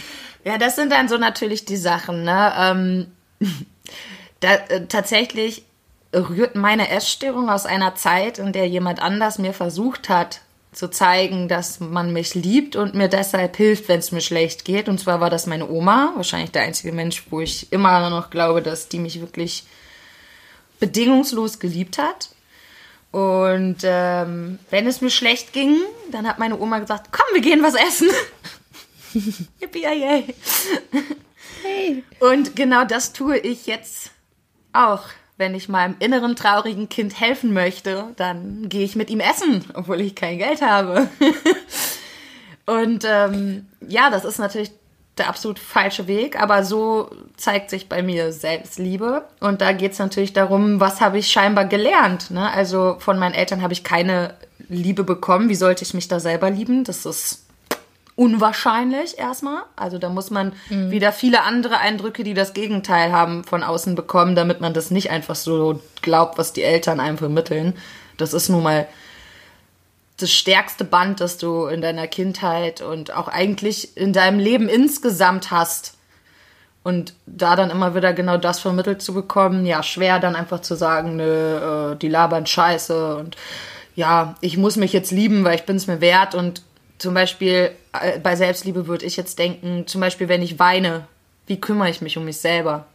Ja, 0.45 0.59
das 0.59 0.75
sind 0.77 0.91
dann 0.91 1.09
so 1.09 1.17
natürlich 1.19 1.65
die 1.65 1.77
Sachen, 1.77 2.25
ne? 2.25 2.53
Ähm, 2.57 3.07
da, 4.41 4.55
äh, 4.55 4.87
tatsächlich 4.87 5.65
rührt 6.15 6.57
meine 6.57 6.91
Essstörung 6.91 7.49
aus 7.51 7.67
einer 7.67 7.95
Zeit, 7.95 8.39
in 8.39 8.53
der 8.53 8.69
jemand 8.69 9.01
anders 9.01 9.39
mir 9.39 9.53
versucht 9.53 10.09
hat 10.09 10.41
zu 10.73 10.89
zeigen, 10.89 11.49
dass 11.49 11.81
man 11.81 12.13
mich 12.13 12.35
liebt 12.35 12.77
und 12.77 12.95
mir 12.95 13.09
deshalb 13.09 13.57
hilft, 13.57 13.89
wenn 13.89 13.99
es 13.99 14.13
mir 14.13 14.21
schlecht 14.21 14.65
geht. 14.65 14.89
Und 14.89 14.99
zwar 14.99 15.21
war 15.21 15.31
das 15.31 15.47
meine 15.47 15.69
Oma, 15.69 16.13
wahrscheinlich 16.15 16.53
der 16.53 16.63
einzige 16.63 16.93
Mensch, 16.93 17.25
wo 17.31 17.41
ich 17.41 17.73
immer 17.73 18.09
noch 18.09 18.31
glaube, 18.31 18.63
dass 18.63 18.89
die 18.89 19.01
mich 19.01 19.21
wirklich 19.21 19.65
bedingungslos 20.79 21.59
geliebt 21.59 21.99
hat. 21.99 22.31
Und 23.11 23.79
ähm, 23.83 24.61
wenn 24.71 24.87
es 24.87 25.01
mir 25.01 25.11
schlecht 25.11 25.53
ging, 25.53 25.77
dann 26.13 26.29
hat 26.29 26.39
meine 26.39 26.59
Oma 26.59 26.79
gesagt, 26.79 27.11
komm, 27.11 27.27
wir 27.33 27.41
gehen 27.41 27.63
was 27.63 27.75
essen. 27.75 28.09
Yippie. 29.61 30.35
Und 32.21 32.57
genau 32.57 32.85
das 32.85 33.13
tue 33.13 33.39
ich 33.39 33.67
jetzt 33.67 34.11
auch. 34.73 35.05
Wenn 35.37 35.55
ich 35.55 35.71
meinem 35.71 35.97
inneren 36.01 36.37
traurigen 36.37 36.91
Kind 36.91 37.19
helfen 37.19 37.55
möchte, 37.55 38.09
dann 38.17 38.69
gehe 38.69 38.85
ich 38.85 38.95
mit 38.95 39.09
ihm 39.09 39.21
essen, 39.21 39.65
obwohl 39.73 40.01
ich 40.03 40.15
kein 40.15 40.37
Geld 40.37 40.61
habe. 40.61 41.09
Und 42.67 43.05
ähm, 43.09 43.67
ja, 43.89 44.11
das 44.11 44.27
ist 44.27 44.39
natürlich 44.39 44.71
der 45.17 45.29
absolut 45.29 45.59
falsche 45.59 46.07
Weg, 46.07 46.41
aber 46.41 46.65
so 46.65 47.11
zeigt 47.37 47.71
sich 47.71 47.89
bei 47.89 48.03
mir 48.03 48.33
Selbstliebe. 48.33 49.25
Und 49.41 49.61
da 49.61 49.73
geht 49.73 49.93
es 49.93 49.99
natürlich 49.99 50.33
darum, 50.33 50.81
was 50.81 51.01
habe 51.01 51.19
ich 51.19 51.31
scheinbar 51.31 51.67
gelernt. 51.67 52.31
Ne? 52.31 52.51
Also 52.53 52.97
von 52.99 53.19
meinen 53.19 53.35
Eltern 53.35 53.63
habe 53.63 53.73
ich 53.73 53.85
keine 53.85 54.35
Liebe 54.69 55.05
bekommen. 55.05 55.49
Wie 55.49 55.55
sollte 55.55 55.85
ich 55.85 55.95
mich 55.95 56.09
da 56.09 56.21
selber 56.21 56.51
lieben? 56.51 56.85
Das 56.85 57.07
ist 57.07 57.47
unwahrscheinlich 58.21 59.17
erstmal. 59.17 59.63
Also 59.77 59.97
da 59.97 60.11
muss 60.11 60.29
man 60.29 60.53
mhm. 60.69 60.91
wieder 60.91 61.11
viele 61.11 61.43
andere 61.43 61.79
Eindrücke, 61.79 62.23
die 62.23 62.35
das 62.35 62.53
Gegenteil 62.53 63.13
haben, 63.13 63.45
von 63.45 63.63
außen 63.63 63.95
bekommen, 63.95 64.35
damit 64.35 64.61
man 64.61 64.75
das 64.75 64.91
nicht 64.91 65.11
einfach 65.11 65.35
so 65.35 65.81
glaubt, 66.03 66.37
was 66.37 66.53
die 66.53 66.63
Eltern 66.63 67.01
einem 67.01 67.17
vermitteln. 67.17 67.79
Das 68.19 68.35
ist 68.35 68.51
nun 68.51 68.63
mal 68.63 68.87
das 70.19 70.31
stärkste 70.31 70.85
Band, 70.85 71.23
das 71.23 71.39
du 71.39 71.65
in 71.65 71.81
deiner 71.81 72.07
Kindheit 72.07 72.83
und 72.83 73.11
auch 73.17 73.27
eigentlich 73.27 73.97
in 73.97 74.13
deinem 74.13 74.39
Leben 74.39 74.69
insgesamt 74.69 75.51
hast. 75.51 75.95
Und 76.83 77.15
da 77.25 77.57
dann 77.57 77.71
immer 77.71 77.95
wieder 77.95 78.13
genau 78.13 78.37
das 78.37 78.61
vermittelt 78.61 79.01
zu 79.01 79.15
bekommen, 79.15 79.65
ja, 79.65 79.83
schwer 79.83 80.19
dann 80.19 80.37
einfach 80.37 80.61
zu 80.61 80.75
sagen, 80.75 81.17
nö, 81.17 81.93
äh, 81.93 81.97
die 81.97 82.09
labern 82.09 82.45
scheiße 82.45 83.17
und 83.17 83.39
ja, 83.95 84.35
ich 84.43 84.59
muss 84.59 84.77
mich 84.77 84.93
jetzt 84.93 85.11
lieben, 85.11 85.43
weil 85.43 85.55
ich 85.55 85.65
bin 85.65 85.77
es 85.77 85.87
mir 85.87 86.03
wert 86.03 86.35
und 86.35 86.63
zum 87.01 87.15
Beispiel 87.15 87.73
äh, 87.93 88.19
bei 88.21 88.37
Selbstliebe 88.37 88.87
würde 88.87 89.07
ich 89.07 89.17
jetzt 89.17 89.39
denken, 89.39 89.87
zum 89.87 90.01
Beispiel, 90.01 90.29
wenn 90.29 90.43
ich 90.43 90.59
weine, 90.59 91.07
wie 91.47 91.61
kümmere 91.61 91.91
ich 91.91 92.03
mich 92.03 92.17
um 92.19 92.25
mich 92.25 92.39
selber? 92.39 92.87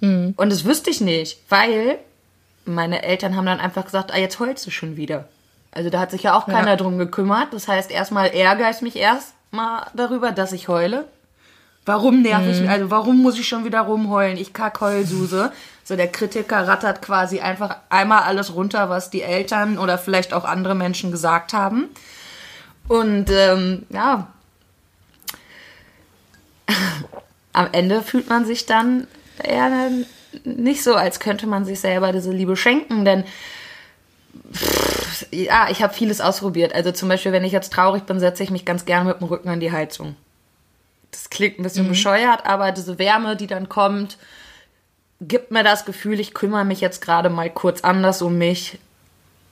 Mhm. 0.00 0.34
Und 0.36 0.50
das 0.50 0.64
wüsste 0.64 0.90
ich 0.90 1.00
nicht, 1.00 1.38
weil 1.48 1.98
meine 2.64 3.02
Eltern 3.02 3.36
haben 3.36 3.46
dann 3.46 3.60
einfach 3.60 3.84
gesagt, 3.84 4.12
ah, 4.12 4.18
jetzt 4.18 4.40
heulst 4.40 4.66
du 4.66 4.70
schon 4.70 4.96
wieder. 4.96 5.28
Also 5.70 5.90
da 5.90 6.00
hat 6.00 6.10
sich 6.10 6.24
ja 6.24 6.34
auch 6.36 6.46
keiner 6.46 6.70
ja. 6.72 6.76
drum 6.76 6.98
gekümmert. 6.98 7.52
Das 7.52 7.68
heißt, 7.68 7.90
erstmal 7.90 8.28
ärgere 8.28 8.70
ich 8.70 8.82
mich 8.82 8.96
erstmal 8.96 9.86
darüber, 9.94 10.32
dass 10.32 10.52
ich 10.52 10.68
heule. 10.68 11.06
Warum 11.86 12.22
nerv 12.22 12.46
ich 12.46 12.56
mhm. 12.56 12.62
mich? 12.62 12.70
Also 12.70 12.90
warum 12.90 13.22
muss 13.22 13.38
ich 13.38 13.48
schon 13.48 13.64
wieder 13.64 13.80
rumheulen? 13.80 14.36
Ich 14.36 14.52
kack 14.52 14.80
Heulsuse. 14.80 15.52
So 15.84 15.96
der 15.96 16.08
Kritiker 16.08 16.68
rattert 16.68 17.00
quasi 17.00 17.40
einfach 17.40 17.76
einmal 17.88 18.22
alles 18.22 18.54
runter, 18.54 18.90
was 18.90 19.10
die 19.10 19.22
Eltern 19.22 19.78
oder 19.78 19.98
vielleicht 19.98 20.34
auch 20.34 20.44
andere 20.44 20.74
Menschen 20.74 21.10
gesagt 21.10 21.52
haben. 21.52 21.88
Und 22.92 23.30
ähm, 23.30 23.86
ja, 23.88 24.30
am 27.54 27.68
Ende 27.72 28.02
fühlt 28.02 28.28
man 28.28 28.44
sich 28.44 28.66
dann 28.66 29.06
eher 29.42 29.90
nicht 30.44 30.84
so, 30.84 30.94
als 30.94 31.18
könnte 31.18 31.46
man 31.46 31.64
sich 31.64 31.80
selber 31.80 32.12
diese 32.12 32.32
Liebe 32.32 32.54
schenken, 32.54 33.06
denn 33.06 33.24
pff, 34.52 35.26
ja, 35.30 35.70
ich 35.70 35.82
habe 35.82 35.94
vieles 35.94 36.20
ausprobiert. 36.20 36.74
Also 36.74 36.92
zum 36.92 37.08
Beispiel, 37.08 37.32
wenn 37.32 37.44
ich 37.44 37.52
jetzt 37.52 37.72
traurig 37.72 38.02
bin, 38.02 38.20
setze 38.20 38.42
ich 38.42 38.50
mich 38.50 38.66
ganz 38.66 38.84
gerne 38.84 39.08
mit 39.08 39.20
dem 39.20 39.28
Rücken 39.28 39.48
an 39.48 39.60
die 39.60 39.72
Heizung. 39.72 40.14
Das 41.12 41.30
klingt 41.30 41.58
ein 41.58 41.62
bisschen 41.62 41.86
mhm. 41.86 41.92
bescheuert, 41.92 42.44
aber 42.44 42.72
diese 42.72 42.98
Wärme, 42.98 43.36
die 43.36 43.46
dann 43.46 43.70
kommt, 43.70 44.18
gibt 45.18 45.50
mir 45.50 45.64
das 45.64 45.86
Gefühl, 45.86 46.20
ich 46.20 46.34
kümmere 46.34 46.66
mich 46.66 46.82
jetzt 46.82 47.00
gerade 47.00 47.30
mal 47.30 47.48
kurz 47.48 47.80
anders 47.80 48.20
um 48.20 48.36
mich, 48.36 48.78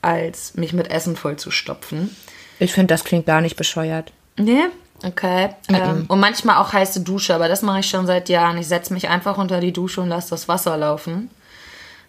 als 0.03 0.53
mich 0.53 0.73
mit 0.73 0.91
Essen 0.91 1.15
vollzustopfen. 1.15 2.15
Ich 2.61 2.73
finde, 2.73 2.93
das 2.93 3.03
klingt 3.03 3.25
gar 3.25 3.41
nicht 3.41 3.55
bescheuert. 3.55 4.13
Nee? 4.37 4.65
Okay. 5.03 5.49
Mhm. 5.67 5.75
Ähm, 5.75 6.05
und 6.07 6.19
manchmal 6.19 6.57
auch 6.57 6.73
heiße 6.73 7.01
Dusche, 7.01 7.33
aber 7.33 7.47
das 7.47 7.63
mache 7.63 7.79
ich 7.79 7.89
schon 7.89 8.05
seit 8.05 8.29
Jahren. 8.29 8.55
Ich 8.59 8.67
setze 8.67 8.93
mich 8.93 9.09
einfach 9.09 9.39
unter 9.39 9.59
die 9.59 9.73
Dusche 9.73 9.99
und 9.99 10.09
lasse 10.09 10.29
das 10.29 10.47
Wasser 10.47 10.77
laufen. 10.77 11.31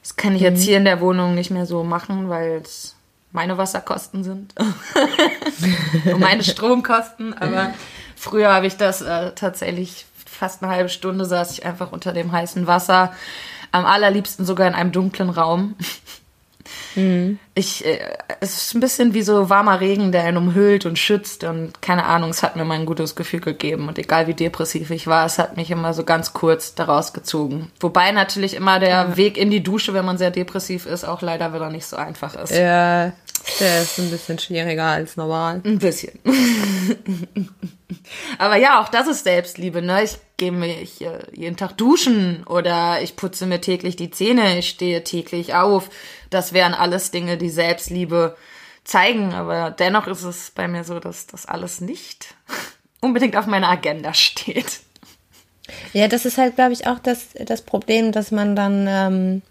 Das 0.02 0.16
kann 0.16 0.34
ich 0.34 0.42
mhm. 0.42 0.48
jetzt 0.48 0.62
hier 0.62 0.76
in 0.76 0.84
der 0.84 1.00
Wohnung 1.00 1.34
nicht 1.34 1.50
mehr 1.50 1.64
so 1.64 1.84
machen, 1.84 2.28
weil 2.28 2.60
es 2.62 2.94
meine 3.32 3.56
Wasserkosten 3.56 4.24
sind. 4.24 4.54
und 6.04 6.20
meine 6.20 6.44
Stromkosten. 6.44 7.32
Aber 7.38 7.72
früher 8.14 8.52
habe 8.52 8.66
ich 8.66 8.76
das 8.76 9.00
äh, 9.00 9.32
tatsächlich 9.34 10.04
fast 10.26 10.62
eine 10.62 10.70
halbe 10.70 10.90
Stunde 10.90 11.24
saß 11.24 11.52
ich 11.52 11.64
einfach 11.64 11.92
unter 11.92 12.12
dem 12.12 12.30
heißen 12.30 12.66
Wasser. 12.66 13.14
Am 13.70 13.86
allerliebsten 13.86 14.44
sogar 14.44 14.68
in 14.68 14.74
einem 14.74 14.92
dunklen 14.92 15.30
Raum. 15.30 15.76
Mhm. 16.94 17.38
Ich, 17.54 17.84
äh, 17.84 17.98
es 18.40 18.56
ist 18.56 18.74
ein 18.74 18.80
bisschen 18.80 19.14
wie 19.14 19.22
so 19.22 19.50
warmer 19.50 19.80
Regen, 19.80 20.12
der 20.12 20.24
einen 20.24 20.36
umhüllt 20.36 20.86
und 20.86 20.98
schützt 20.98 21.44
und 21.44 21.80
keine 21.82 22.04
Ahnung, 22.06 22.30
es 22.30 22.42
hat 22.42 22.56
mir 22.56 22.64
mal 22.64 22.78
ein 22.78 22.86
gutes 22.86 23.14
Gefühl 23.14 23.40
gegeben 23.40 23.88
und 23.88 23.98
egal 23.98 24.26
wie 24.26 24.34
depressiv 24.34 24.90
ich 24.90 25.06
war, 25.06 25.26
es 25.26 25.38
hat 25.38 25.56
mich 25.56 25.70
immer 25.70 25.94
so 25.94 26.04
ganz 26.04 26.32
kurz 26.32 26.74
daraus 26.74 27.12
gezogen. 27.12 27.70
Wobei 27.80 28.12
natürlich 28.12 28.54
immer 28.54 28.78
der 28.78 28.88
ja. 28.88 29.16
Weg 29.16 29.36
in 29.36 29.50
die 29.50 29.62
Dusche, 29.62 29.94
wenn 29.94 30.04
man 30.04 30.18
sehr 30.18 30.30
depressiv 30.30 30.86
ist, 30.86 31.04
auch 31.04 31.22
leider 31.22 31.52
wieder 31.54 31.70
nicht 31.70 31.86
so 31.86 31.96
einfach 31.96 32.34
ist. 32.34 32.52
Ja, 32.52 33.12
der 33.60 33.82
ist 33.82 33.98
ein 33.98 34.10
bisschen 34.10 34.38
schwieriger 34.38 34.86
als 34.86 35.16
normal. 35.16 35.60
Ein 35.64 35.78
bisschen. 35.78 36.18
Aber 38.38 38.56
ja, 38.56 38.80
auch 38.80 38.88
das 38.88 39.06
ist 39.06 39.24
Selbstliebe, 39.24 39.82
ne? 39.82 40.04
Ich 40.04 40.18
gehe 40.36 40.52
mich 40.52 41.04
jeden 41.32 41.56
Tag 41.56 41.76
duschen 41.76 42.44
oder 42.44 43.02
ich 43.02 43.16
putze 43.16 43.46
mir 43.46 43.60
täglich 43.60 43.96
die 43.96 44.10
Zähne, 44.10 44.58
ich 44.58 44.68
stehe 44.68 45.04
täglich 45.04 45.54
auf. 45.54 45.90
Das 46.30 46.52
wären 46.52 46.74
alles 46.74 47.10
Dinge, 47.10 47.36
die 47.36 47.50
Selbstliebe 47.50 48.36
zeigen. 48.84 49.34
Aber 49.34 49.70
dennoch 49.70 50.06
ist 50.06 50.22
es 50.22 50.50
bei 50.50 50.68
mir 50.68 50.84
so, 50.84 50.98
dass 50.98 51.26
das 51.26 51.46
alles 51.46 51.80
nicht 51.80 52.34
unbedingt 53.00 53.36
auf 53.36 53.46
meiner 53.46 53.68
Agenda 53.68 54.14
steht. 54.14 54.80
Ja, 55.92 56.08
das 56.08 56.24
ist 56.24 56.38
halt, 56.38 56.56
glaube 56.56 56.72
ich, 56.72 56.86
auch 56.86 56.98
das, 56.98 57.28
das 57.46 57.62
Problem, 57.62 58.12
dass 58.12 58.30
man 58.30 58.56
dann 58.56 58.86
ähm, 58.88 59.42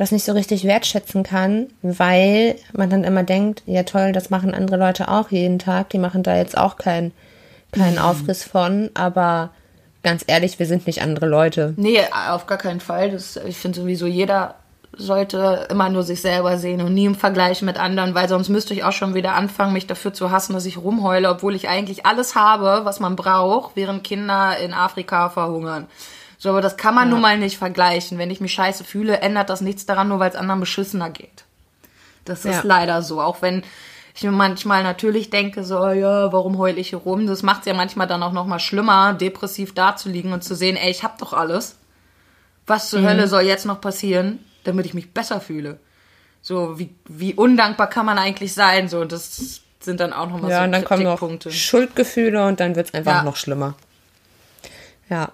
das 0.00 0.12
nicht 0.12 0.24
so 0.24 0.32
richtig 0.32 0.64
wertschätzen 0.64 1.24
kann, 1.24 1.66
weil 1.82 2.56
man 2.72 2.88
dann 2.88 3.04
immer 3.04 3.22
denkt, 3.22 3.62
ja 3.66 3.82
toll, 3.82 4.12
das 4.12 4.30
machen 4.30 4.54
andere 4.54 4.78
Leute 4.78 5.08
auch 5.08 5.30
jeden 5.30 5.58
Tag, 5.58 5.90
die 5.90 5.98
machen 5.98 6.22
da 6.22 6.36
jetzt 6.36 6.56
auch 6.56 6.78
keinen 6.78 7.12
kein 7.70 7.92
mhm. 7.92 7.98
Aufriss 7.98 8.42
von, 8.42 8.88
aber 8.94 9.50
ganz 10.02 10.24
ehrlich, 10.26 10.58
wir 10.58 10.64
sind 10.64 10.86
nicht 10.86 11.02
andere 11.02 11.26
Leute. 11.26 11.74
Nee, 11.76 12.00
auf 12.30 12.46
gar 12.46 12.56
keinen 12.56 12.80
Fall. 12.80 13.10
Das, 13.10 13.36
ich 13.36 13.58
finde 13.58 13.78
sowieso, 13.78 14.06
jeder 14.06 14.54
sollte 14.96 15.66
immer 15.68 15.90
nur 15.90 16.02
sich 16.02 16.22
selber 16.22 16.56
sehen 16.56 16.80
und 16.80 16.94
nie 16.94 17.04
im 17.04 17.14
Vergleich 17.14 17.60
mit 17.60 17.78
anderen, 17.78 18.14
weil 18.14 18.26
sonst 18.26 18.48
müsste 18.48 18.72
ich 18.72 18.84
auch 18.84 18.92
schon 18.92 19.12
wieder 19.12 19.34
anfangen, 19.34 19.74
mich 19.74 19.86
dafür 19.86 20.14
zu 20.14 20.30
hassen, 20.30 20.54
dass 20.54 20.64
ich 20.64 20.78
rumheule, 20.78 21.28
obwohl 21.28 21.54
ich 21.54 21.68
eigentlich 21.68 22.06
alles 22.06 22.34
habe, 22.34 22.86
was 22.86 23.00
man 23.00 23.16
braucht, 23.16 23.76
während 23.76 24.02
Kinder 24.02 24.56
in 24.56 24.72
Afrika 24.72 25.28
verhungern. 25.28 25.88
So, 26.40 26.48
aber 26.48 26.62
das 26.62 26.78
kann 26.78 26.94
man 26.94 27.08
ja. 27.08 27.10
nun 27.12 27.20
mal 27.20 27.36
nicht 27.36 27.58
vergleichen. 27.58 28.16
Wenn 28.16 28.30
ich 28.30 28.40
mich 28.40 28.54
scheiße 28.54 28.82
fühle, 28.82 29.20
ändert 29.20 29.50
das 29.50 29.60
nichts 29.60 29.84
daran, 29.84 30.08
nur 30.08 30.20
weil 30.20 30.30
es 30.30 30.36
anderen 30.36 30.58
beschissener 30.58 31.10
geht. 31.10 31.44
Das 32.24 32.46
ist 32.46 32.54
ja. 32.54 32.60
leider 32.64 33.02
so. 33.02 33.20
Auch 33.20 33.42
wenn 33.42 33.62
ich 34.14 34.22
mir 34.22 34.30
manchmal 34.30 34.82
natürlich 34.82 35.28
denke, 35.28 35.64
so, 35.64 35.86
ja, 35.90 36.32
warum 36.32 36.56
heule 36.56 36.80
ich 36.80 36.88
hier 36.88 36.98
rum? 37.00 37.26
Das 37.26 37.42
macht 37.42 37.60
es 37.60 37.66
ja 37.66 37.74
manchmal 37.74 38.06
dann 38.06 38.22
auch 38.22 38.32
noch 38.32 38.46
mal 38.46 38.58
schlimmer, 38.58 39.12
depressiv 39.12 39.74
dazuliegen 39.74 40.32
und 40.32 40.42
zu 40.42 40.54
sehen, 40.54 40.78
ey, 40.78 40.90
ich 40.90 41.04
hab 41.04 41.18
doch 41.18 41.34
alles. 41.34 41.76
Was 42.66 42.88
zur 42.88 43.00
mhm. 43.00 43.08
Hölle 43.08 43.28
soll 43.28 43.42
jetzt 43.42 43.66
noch 43.66 43.82
passieren, 43.82 44.38
damit 44.64 44.86
ich 44.86 44.94
mich 44.94 45.12
besser 45.12 45.42
fühle? 45.42 45.78
So, 46.40 46.78
wie, 46.78 46.94
wie 47.06 47.34
undankbar 47.34 47.88
kann 47.90 48.06
man 48.06 48.16
eigentlich 48.16 48.54
sein? 48.54 48.88
So, 48.88 49.04
das 49.04 49.60
sind 49.80 50.00
dann 50.00 50.14
auch 50.14 50.30
noch 50.30 50.40
mal 50.40 50.50
ja, 50.50 50.60
so 50.60 50.64
und 50.64 50.72
dann 50.72 50.84
kommen 50.84 51.02
noch 51.02 51.20
Schuldgefühle 51.50 52.46
und 52.46 52.60
dann 52.60 52.76
wird 52.76 52.88
es 52.88 52.94
einfach 52.94 53.16
ja. 53.16 53.22
noch 53.24 53.36
schlimmer. 53.36 53.74
Ja. 55.10 55.32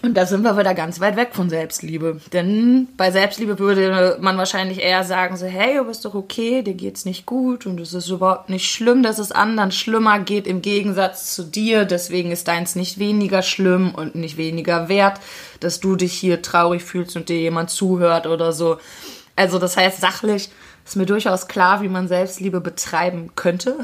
Und 0.00 0.14
da 0.14 0.26
sind 0.26 0.42
wir 0.42 0.56
wieder 0.56 0.74
ganz 0.74 1.00
weit 1.00 1.16
weg 1.16 1.30
von 1.32 1.50
Selbstliebe. 1.50 2.20
Denn 2.32 2.88
bei 2.96 3.10
Selbstliebe 3.10 3.58
würde 3.58 4.16
man 4.20 4.38
wahrscheinlich 4.38 4.80
eher 4.80 5.02
sagen, 5.02 5.36
so, 5.36 5.46
hey, 5.46 5.76
du 5.76 5.84
bist 5.84 6.04
doch 6.04 6.14
okay, 6.14 6.62
dir 6.62 6.74
geht's 6.74 7.04
nicht 7.04 7.26
gut 7.26 7.66
und 7.66 7.80
es 7.80 7.94
ist 7.94 8.08
überhaupt 8.08 8.48
nicht 8.48 8.70
schlimm, 8.70 9.02
dass 9.02 9.18
es 9.18 9.32
anderen 9.32 9.72
schlimmer 9.72 10.20
geht 10.20 10.46
im 10.46 10.62
Gegensatz 10.62 11.34
zu 11.34 11.42
dir. 11.42 11.84
Deswegen 11.84 12.30
ist 12.30 12.46
deins 12.46 12.76
nicht 12.76 12.98
weniger 12.98 13.42
schlimm 13.42 13.92
und 13.94 14.14
nicht 14.14 14.36
weniger 14.36 14.88
wert, 14.88 15.20
dass 15.58 15.80
du 15.80 15.96
dich 15.96 16.12
hier 16.12 16.42
traurig 16.42 16.84
fühlst 16.84 17.16
und 17.16 17.28
dir 17.28 17.38
jemand 17.38 17.70
zuhört 17.70 18.28
oder 18.28 18.52
so. 18.52 18.78
Also 19.34 19.58
das 19.58 19.76
heißt, 19.76 20.00
sachlich 20.00 20.48
ist 20.84 20.96
mir 20.96 21.06
durchaus 21.06 21.48
klar, 21.48 21.82
wie 21.82 21.88
man 21.88 22.08
Selbstliebe 22.08 22.60
betreiben 22.60 23.32
könnte. 23.34 23.76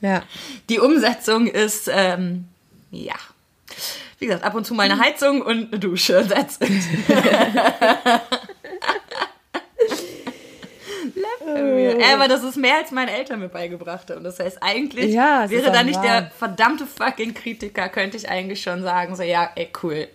ja. 0.00 0.22
Die 0.68 0.80
Umsetzung 0.80 1.46
ist 1.46 1.88
ähm, 1.92 2.46
ja. 2.90 3.14
Wie 4.18 4.26
gesagt, 4.26 4.44
ab 4.44 4.54
und 4.54 4.66
zu 4.66 4.74
mal 4.74 4.84
eine 4.84 4.98
Heizung 4.98 5.42
und 5.42 5.68
eine 5.72 5.78
Dusche. 5.78 6.26
That's 6.28 6.58
it. 6.60 6.70
Äh, 11.46 12.04
aber 12.14 12.28
das 12.28 12.42
ist 12.44 12.56
mehr, 12.56 12.76
als 12.76 12.90
meine 12.90 13.10
Eltern 13.12 13.40
mir 13.40 13.48
beigebracht 13.48 14.10
haben. 14.10 14.22
Das 14.24 14.38
heißt, 14.38 14.58
eigentlich 14.62 15.12
Ja, 15.12 15.48
wäre 15.50 15.72
da 15.72 15.82
nicht 15.82 15.96
wahr. 15.96 16.02
der 16.02 16.30
verdammte 16.38 16.86
fucking 16.86 17.34
Kritiker, 17.34 17.88
könnte 17.88 18.16
ich 18.16 18.28
eigentlich 18.28 18.62
schon 18.62 18.82
sagen, 18.82 19.16
so, 19.16 19.22
ja, 19.22 19.50
ey, 19.56 19.68
cool. 19.82 20.08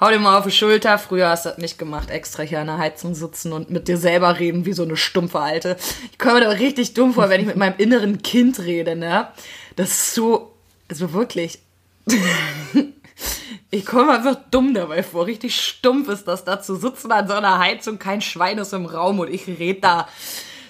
Hau 0.00 0.08
dir 0.10 0.18
mal 0.20 0.38
auf 0.38 0.44
die 0.44 0.52
Schulter. 0.52 0.96
Früher 0.98 1.28
hast 1.28 1.44
du 1.44 1.48
das 1.50 1.58
nicht 1.58 1.78
gemacht, 1.78 2.10
extra 2.10 2.44
hier 2.44 2.60
an 2.60 2.68
der 2.68 2.78
Heizung 2.78 3.14
sitzen 3.14 3.52
und 3.52 3.70
mit 3.70 3.88
dir 3.88 3.96
selber 3.96 4.38
reden 4.38 4.64
wie 4.64 4.72
so 4.72 4.84
eine 4.84 4.96
stumpfe 4.96 5.40
Alte. 5.40 5.76
Ich 6.12 6.18
komme 6.18 6.34
mir 6.34 6.40
da 6.42 6.50
richtig 6.50 6.94
dumm 6.94 7.14
vor, 7.14 7.28
wenn 7.28 7.40
ich 7.40 7.46
mit 7.46 7.56
meinem 7.56 7.74
inneren 7.78 8.22
Kind 8.22 8.60
rede, 8.60 8.94
ne? 8.94 9.28
Das 9.76 9.90
ist 9.90 10.14
so, 10.14 10.52
also 10.88 11.12
wirklich. 11.12 11.58
Ich 13.70 13.84
komme 13.84 14.12
einfach 14.12 14.38
dumm 14.50 14.72
dabei 14.72 15.02
vor. 15.02 15.26
Richtig 15.26 15.60
stumpf 15.60 16.08
ist 16.08 16.24
das 16.24 16.44
da 16.44 16.60
zu 16.60 16.74
sitzen 16.74 17.12
an 17.12 17.28
so 17.28 17.34
einer 17.34 17.58
Heizung, 17.58 17.98
kein 17.98 18.22
Schwein 18.22 18.56
ist 18.56 18.72
im 18.72 18.86
Raum 18.86 19.18
und 19.18 19.28
ich 19.28 19.46
rede 19.46 19.80
da 19.80 20.08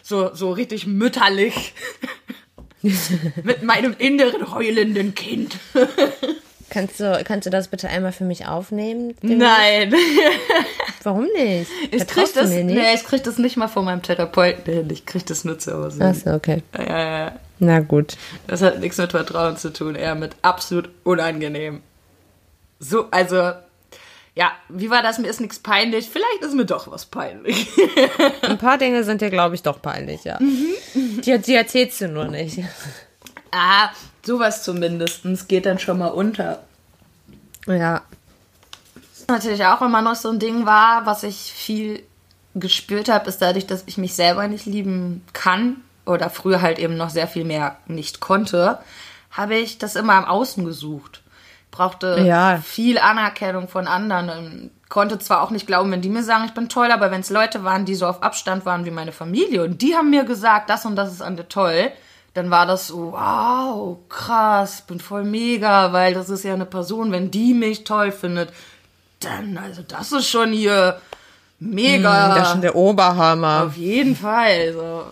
so, 0.02 0.34
so 0.34 0.50
richtig 0.50 0.86
mütterlich 0.86 1.74
mit 3.44 3.62
meinem 3.62 3.94
inneren 3.98 4.52
heulenden 4.52 5.14
Kind. 5.14 5.56
Kannst 6.70 7.00
du, 7.00 7.22
kannst 7.24 7.46
du 7.46 7.50
das 7.50 7.68
bitte 7.68 7.88
einmal 7.88 8.12
für 8.12 8.24
mich 8.24 8.46
aufnehmen? 8.46 9.14
Nein. 9.22 9.94
Warum 11.02 11.26
nicht? 11.34 11.70
Ich 11.90 12.06
krieg, 12.06 12.32
das, 12.34 12.50
mir 12.50 12.64
nicht? 12.64 12.76
nee, 12.76 12.94
ich 12.94 13.04
krieg 13.04 13.24
das 13.24 13.38
nicht 13.38 13.56
mal 13.56 13.68
von 13.68 13.84
meinem 13.84 14.02
Therapeuten 14.02 14.72
hin. 14.72 14.88
Ich 14.90 15.06
krieg 15.06 15.24
das 15.26 15.44
nur 15.44 15.58
zu 15.58 15.72
Hause. 15.72 16.04
Achso, 16.04 16.34
okay. 16.34 16.62
Ja, 16.76 16.84
ja, 16.84 17.18
ja. 17.18 17.32
Na 17.58 17.80
gut. 17.80 18.16
Das 18.46 18.62
hat 18.62 18.80
nichts 18.80 18.98
mit 18.98 19.10
Vertrauen 19.10 19.56
zu 19.56 19.72
tun, 19.72 19.94
eher 19.94 20.14
mit 20.14 20.36
absolut 20.42 20.90
unangenehm. 21.04 21.82
So, 22.78 23.06
also, 23.10 23.52
ja, 24.34 24.52
wie 24.68 24.90
war 24.90 25.02
das? 25.02 25.18
Mir 25.18 25.28
ist 25.28 25.40
nichts 25.40 25.58
peinlich. 25.58 26.08
Vielleicht 26.08 26.42
ist 26.42 26.54
mir 26.54 26.66
doch 26.66 26.90
was 26.90 27.06
peinlich. 27.06 27.68
Ein 28.42 28.58
paar 28.58 28.78
Dinge 28.78 29.02
sind 29.02 29.20
dir, 29.20 29.30
glaube 29.30 29.56
ich, 29.56 29.62
doch 29.62 29.82
peinlich, 29.82 30.24
ja. 30.24 30.38
Mhm. 30.40 31.20
Die, 31.22 31.38
die 31.38 31.54
erzählst 31.54 32.00
du 32.00 32.08
nur 32.08 32.26
nicht. 32.26 32.60
Ah, 33.52 33.90
sowas 34.22 34.62
zumindest 34.62 35.48
geht 35.48 35.66
dann 35.66 35.78
schon 35.78 35.98
mal 35.98 36.08
unter. 36.08 36.60
Ja. 37.66 38.02
natürlich 39.28 39.64
auch 39.66 39.82
immer 39.82 40.00
noch 40.00 40.14
so 40.14 40.30
ein 40.30 40.38
Ding 40.38 40.64
war, 40.64 41.04
was 41.04 41.22
ich 41.22 41.36
viel 41.36 42.02
gespürt 42.54 43.08
habe, 43.08 43.28
ist 43.28 43.42
dadurch, 43.42 43.66
dass 43.66 43.84
ich 43.86 43.98
mich 43.98 44.14
selber 44.14 44.48
nicht 44.48 44.66
lieben 44.66 45.22
kann 45.32 45.76
oder 46.06 46.30
früher 46.30 46.62
halt 46.62 46.78
eben 46.78 46.96
noch 46.96 47.10
sehr 47.10 47.28
viel 47.28 47.44
mehr 47.44 47.76
nicht 47.86 48.20
konnte, 48.20 48.78
habe 49.30 49.56
ich 49.56 49.78
das 49.78 49.96
immer 49.96 50.16
im 50.18 50.24
Außen 50.24 50.64
gesucht. 50.64 51.22
Brauchte 51.70 52.24
Ja. 52.26 52.56
viel 52.64 52.98
Anerkennung 52.98 53.68
von 53.68 53.86
anderen. 53.86 54.30
und 54.30 54.70
Konnte 54.88 55.18
zwar 55.18 55.42
auch 55.42 55.50
nicht 55.50 55.66
glauben, 55.66 55.92
wenn 55.92 56.00
die 56.00 56.08
mir 56.08 56.22
sagen, 56.22 56.46
ich 56.46 56.54
bin 56.54 56.70
toll, 56.70 56.90
aber 56.90 57.10
wenn 57.10 57.20
es 57.20 57.28
Leute 57.28 57.62
waren, 57.62 57.84
die 57.84 57.94
so 57.94 58.06
auf 58.06 58.22
Abstand 58.22 58.64
waren 58.64 58.86
wie 58.86 58.90
meine 58.90 59.12
Familie 59.12 59.62
und 59.62 59.82
die 59.82 59.94
haben 59.94 60.08
mir 60.08 60.24
gesagt, 60.24 60.70
das 60.70 60.86
und 60.86 60.96
das 60.96 61.12
ist 61.12 61.20
an 61.20 61.36
dir 61.36 61.46
toll, 61.46 61.92
dann 62.38 62.50
war 62.50 62.66
das 62.66 62.86
so, 62.86 63.12
wow, 63.12 63.98
krass, 64.08 64.82
bin 64.86 65.00
voll 65.00 65.24
mega, 65.24 65.92
weil 65.92 66.14
das 66.14 66.30
ist 66.30 66.44
ja 66.44 66.54
eine 66.54 66.66
Person, 66.66 67.10
wenn 67.10 67.32
die 67.32 67.52
mich 67.52 67.82
toll 67.82 68.12
findet, 68.12 68.50
dann, 69.18 69.58
also 69.58 69.82
das 69.82 70.12
ist 70.12 70.28
schon 70.28 70.52
hier 70.52 71.00
mega. 71.58 72.36
Das 72.36 72.46
ist 72.46 72.52
schon 72.52 72.60
der 72.60 72.76
Oberhammer. 72.76 73.64
Auf 73.66 73.76
jeden 73.76 74.14
Fall. 74.14 74.72
So. 74.72 75.02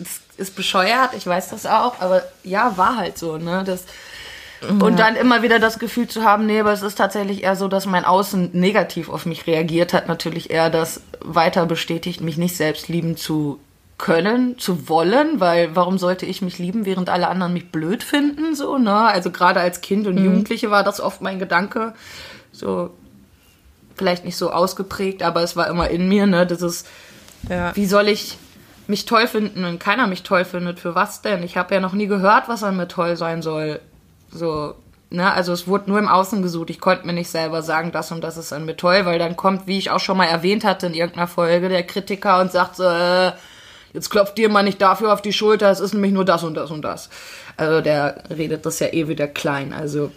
Es 0.00 0.20
ist 0.38 0.56
bescheuert, 0.56 1.10
ich 1.16 1.24
weiß 1.24 1.50
das 1.50 1.66
auch, 1.66 2.00
aber 2.00 2.24
ja, 2.42 2.76
war 2.76 2.96
halt 2.96 3.16
so, 3.16 3.38
ne? 3.38 3.62
Das, 3.64 3.84
und 4.68 4.98
dann 4.98 5.14
immer 5.14 5.42
wieder 5.42 5.60
das 5.60 5.78
Gefühl 5.78 6.08
zu 6.08 6.24
haben, 6.24 6.46
nee, 6.46 6.58
aber 6.58 6.72
es 6.72 6.82
ist 6.82 6.98
tatsächlich 6.98 7.44
eher 7.44 7.54
so, 7.54 7.68
dass 7.68 7.86
mein 7.86 8.04
Außen 8.04 8.50
negativ 8.54 9.08
auf 9.08 9.24
mich 9.24 9.46
reagiert 9.46 9.92
hat, 9.92 10.08
natürlich 10.08 10.50
eher 10.50 10.68
das 10.68 11.00
weiter 11.20 11.64
bestätigt, 11.64 12.20
mich 12.20 12.38
nicht 12.38 12.56
selbst 12.56 12.88
lieben 12.88 13.16
zu 13.16 13.60
können, 14.00 14.58
zu 14.58 14.88
wollen, 14.88 15.40
weil 15.40 15.76
warum 15.76 15.98
sollte 15.98 16.24
ich 16.24 16.40
mich 16.40 16.58
lieben, 16.58 16.86
während 16.86 17.10
alle 17.10 17.28
anderen 17.28 17.52
mich 17.52 17.70
blöd 17.70 18.02
finden, 18.02 18.54
so, 18.54 18.78
ne? 18.78 18.94
Also 18.96 19.30
gerade 19.30 19.60
als 19.60 19.82
Kind 19.82 20.06
und 20.06 20.16
Jugendliche 20.16 20.70
war 20.70 20.82
das 20.82 21.00
oft 21.00 21.20
mein 21.20 21.38
Gedanke, 21.38 21.92
so, 22.50 22.90
vielleicht 23.96 24.24
nicht 24.24 24.36
so 24.36 24.50
ausgeprägt, 24.50 25.22
aber 25.22 25.42
es 25.42 25.54
war 25.54 25.68
immer 25.68 25.90
in 25.90 26.08
mir, 26.08 26.26
ne? 26.26 26.46
Das 26.46 26.62
ist, 26.62 26.86
Ja. 27.48 27.76
wie 27.76 27.84
soll 27.84 28.08
ich 28.08 28.38
mich 28.86 29.04
toll 29.04 29.26
finden, 29.26 29.62
wenn 29.62 29.78
keiner 29.78 30.06
mich 30.06 30.22
toll 30.22 30.44
findet? 30.46 30.80
Für 30.80 30.94
was 30.94 31.20
denn? 31.20 31.42
Ich 31.42 31.58
habe 31.58 31.74
ja 31.74 31.80
noch 31.80 31.92
nie 31.92 32.06
gehört, 32.06 32.48
was 32.48 32.64
an 32.64 32.76
mir 32.78 32.88
toll 32.88 33.16
sein 33.16 33.42
soll. 33.42 33.80
So, 34.32 34.74
ne? 35.10 35.30
Also 35.30 35.52
es 35.52 35.68
wurde 35.68 35.90
nur 35.90 35.98
im 35.98 36.08
Außen 36.08 36.40
gesucht. 36.42 36.70
Ich 36.70 36.80
konnte 36.80 37.06
mir 37.06 37.12
nicht 37.12 37.28
selber 37.30 37.62
sagen, 37.62 37.92
das 37.92 38.10
und 38.12 38.22
das 38.22 38.38
ist 38.38 38.52
an 38.54 38.64
mir 38.64 38.76
toll, 38.78 39.04
weil 39.04 39.18
dann 39.18 39.36
kommt, 39.36 39.66
wie 39.66 39.76
ich 39.78 39.90
auch 39.90 40.00
schon 40.00 40.16
mal 40.16 40.24
erwähnt 40.24 40.64
hatte 40.64 40.86
in 40.86 40.94
irgendeiner 40.94 41.28
Folge, 41.28 41.68
der 41.68 41.82
Kritiker 41.82 42.40
und 42.40 42.50
sagt 42.50 42.76
so, 42.76 42.84
äh, 42.84 43.32
jetzt 43.92 44.10
klopft 44.10 44.36
dir 44.38 44.48
mal 44.48 44.62
nicht 44.62 44.80
dafür 44.80 45.12
auf 45.12 45.22
die 45.22 45.32
Schulter, 45.32 45.70
es 45.70 45.80
ist 45.80 45.92
nämlich 45.94 46.12
nur 46.12 46.24
das 46.24 46.42
und 46.44 46.54
das 46.54 46.70
und 46.70 46.82
das. 46.82 47.08
Also 47.56 47.80
der 47.80 48.22
redet 48.30 48.64
das 48.66 48.78
ja 48.78 48.88
eh 48.92 49.08
wieder 49.08 49.26
klein. 49.28 49.72
Also 49.72 50.10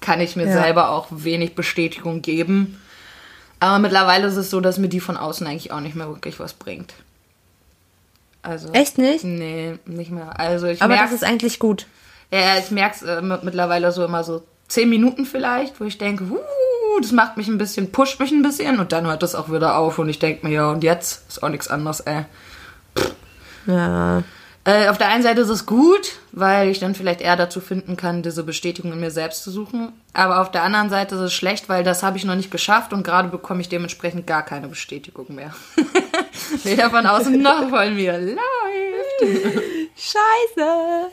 kann 0.00 0.20
ich 0.20 0.36
mir 0.36 0.46
Ja. 0.46 0.62
selber 0.62 0.90
auch 0.90 1.06
wenig 1.10 1.54
Bestätigung 1.54 2.20
geben. 2.22 2.80
Aber 3.60 3.78
mittlerweile 3.78 4.26
ist 4.26 4.36
es 4.36 4.50
so, 4.50 4.60
dass 4.60 4.76
mir 4.78 4.88
die 4.88 5.00
von 5.00 5.16
außen 5.16 5.46
eigentlich 5.46 5.72
auch 5.72 5.80
nicht 5.80 5.94
mehr 5.96 6.08
wirklich 6.08 6.38
was 6.40 6.52
bringt. 6.52 6.92
Also. 8.42 8.70
Echt 8.72 8.98
nicht? 8.98 9.24
Nee, 9.24 9.78
nicht 9.86 10.10
mehr. 10.10 10.38
Also 10.38 10.66
ich 10.66 10.82
Aber 10.82 10.96
das 10.96 11.12
ist 11.12 11.24
eigentlich 11.24 11.58
gut. 11.58 11.86
ja, 12.30 12.58
ich 12.58 12.70
merke 12.70 12.96
es 12.96 13.02
äh, 13.02 13.22
mit- 13.22 13.42
mittlerweile 13.44 13.90
so 13.90 14.04
immer 14.04 14.22
so 14.22 14.42
zehn 14.68 14.90
Minuten 14.90 15.24
vielleicht, 15.24 15.80
wo 15.80 15.84
ich 15.84 15.96
denke, 15.96 16.24
uh, 16.24 17.00
das 17.00 17.12
macht 17.12 17.38
mich 17.38 17.48
ein 17.48 17.56
bisschen, 17.56 17.90
pusht 17.90 18.20
mich 18.20 18.32
ein 18.32 18.42
bisschen 18.42 18.80
und 18.80 18.92
dann 18.92 19.06
hört 19.06 19.22
das 19.22 19.34
auch 19.34 19.50
wieder 19.50 19.78
auf 19.78 19.98
und 19.98 20.08
ich 20.10 20.18
denke 20.18 20.46
mir, 20.46 20.52
ja, 20.52 20.70
und 20.70 20.84
jetzt 20.84 21.22
ist 21.28 21.42
auch 21.42 21.48
nichts 21.48 21.68
anderes, 21.68 22.00
ey. 22.00 22.26
Ja. 23.66 24.22
Äh, 24.66 24.88
auf 24.88 24.96
der 24.96 25.08
einen 25.08 25.22
Seite 25.22 25.42
ist 25.42 25.50
es 25.50 25.66
gut, 25.66 26.12
weil 26.32 26.70
ich 26.70 26.78
dann 26.78 26.94
vielleicht 26.94 27.20
eher 27.20 27.36
dazu 27.36 27.60
finden 27.60 27.98
kann, 27.98 28.22
diese 28.22 28.44
Bestätigung 28.44 28.92
in 28.92 29.00
mir 29.00 29.10
selbst 29.10 29.42
zu 29.42 29.50
suchen. 29.50 29.92
Aber 30.14 30.40
auf 30.40 30.50
der 30.50 30.62
anderen 30.62 30.88
Seite 30.88 31.16
ist 31.16 31.20
es 31.20 31.34
schlecht, 31.34 31.68
weil 31.68 31.84
das 31.84 32.02
habe 32.02 32.16
ich 32.16 32.24
noch 32.24 32.34
nicht 32.34 32.50
geschafft 32.50 32.94
und 32.94 33.02
gerade 33.02 33.28
bekomme 33.28 33.60
ich 33.60 33.68
dementsprechend 33.68 34.26
gar 34.26 34.42
keine 34.42 34.68
Bestätigung 34.68 35.34
mehr. 35.34 35.54
Weder 36.64 36.88
von 36.88 37.06
außen 37.06 37.40
noch 37.42 37.68
von 37.68 37.94
mir. 37.94 38.18
Läuft. 38.18 39.62
Scheiße. 39.96 41.06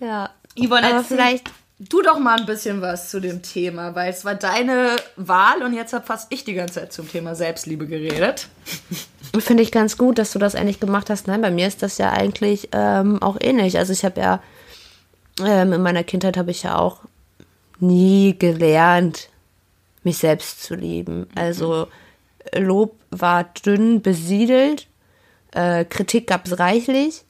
Ja. 0.00 0.30
Yvonne, 0.54 0.88
Aber 0.88 1.04
vielleicht. 1.04 1.50
Du 1.88 2.02
doch 2.02 2.18
mal 2.18 2.38
ein 2.38 2.46
bisschen 2.46 2.80
was 2.80 3.10
zu 3.10 3.20
dem 3.20 3.42
Thema, 3.42 3.94
weil 3.94 4.10
es 4.10 4.24
war 4.24 4.34
deine 4.34 4.96
Wahl 5.16 5.62
und 5.62 5.72
jetzt 5.74 5.92
hat 5.92 6.06
fast 6.06 6.32
ich 6.32 6.44
die 6.44 6.54
ganze 6.54 6.74
Zeit 6.74 6.92
zum 6.92 7.10
Thema 7.10 7.34
Selbstliebe 7.34 7.86
geredet. 7.86 8.48
Finde 9.38 9.62
ich 9.62 9.72
ganz 9.72 9.96
gut, 9.96 10.18
dass 10.18 10.32
du 10.32 10.38
das 10.38 10.54
eigentlich 10.54 10.80
gemacht 10.80 11.08
hast. 11.08 11.26
Nein, 11.26 11.40
bei 11.40 11.50
mir 11.50 11.66
ist 11.66 11.82
das 11.82 11.98
ja 11.98 12.12
eigentlich 12.12 12.68
ähm, 12.72 13.22
auch 13.22 13.38
ähnlich. 13.40 13.78
Also 13.78 13.92
ich 13.92 14.04
habe 14.04 14.20
ja 14.20 14.42
ähm, 15.42 15.72
in 15.72 15.82
meiner 15.82 16.04
Kindheit 16.04 16.36
habe 16.36 16.50
ich 16.50 16.64
ja 16.64 16.76
auch 16.76 17.00
nie 17.80 18.36
gelernt, 18.38 19.28
mich 20.04 20.18
selbst 20.18 20.62
zu 20.62 20.74
lieben. 20.74 21.26
Also 21.34 21.88
Lob 22.54 22.96
war 23.10 23.44
dünn 23.44 24.02
besiedelt, 24.02 24.86
äh, 25.52 25.84
Kritik 25.84 26.26
gab 26.26 26.46
es 26.46 26.58
reichlich. 26.58 27.24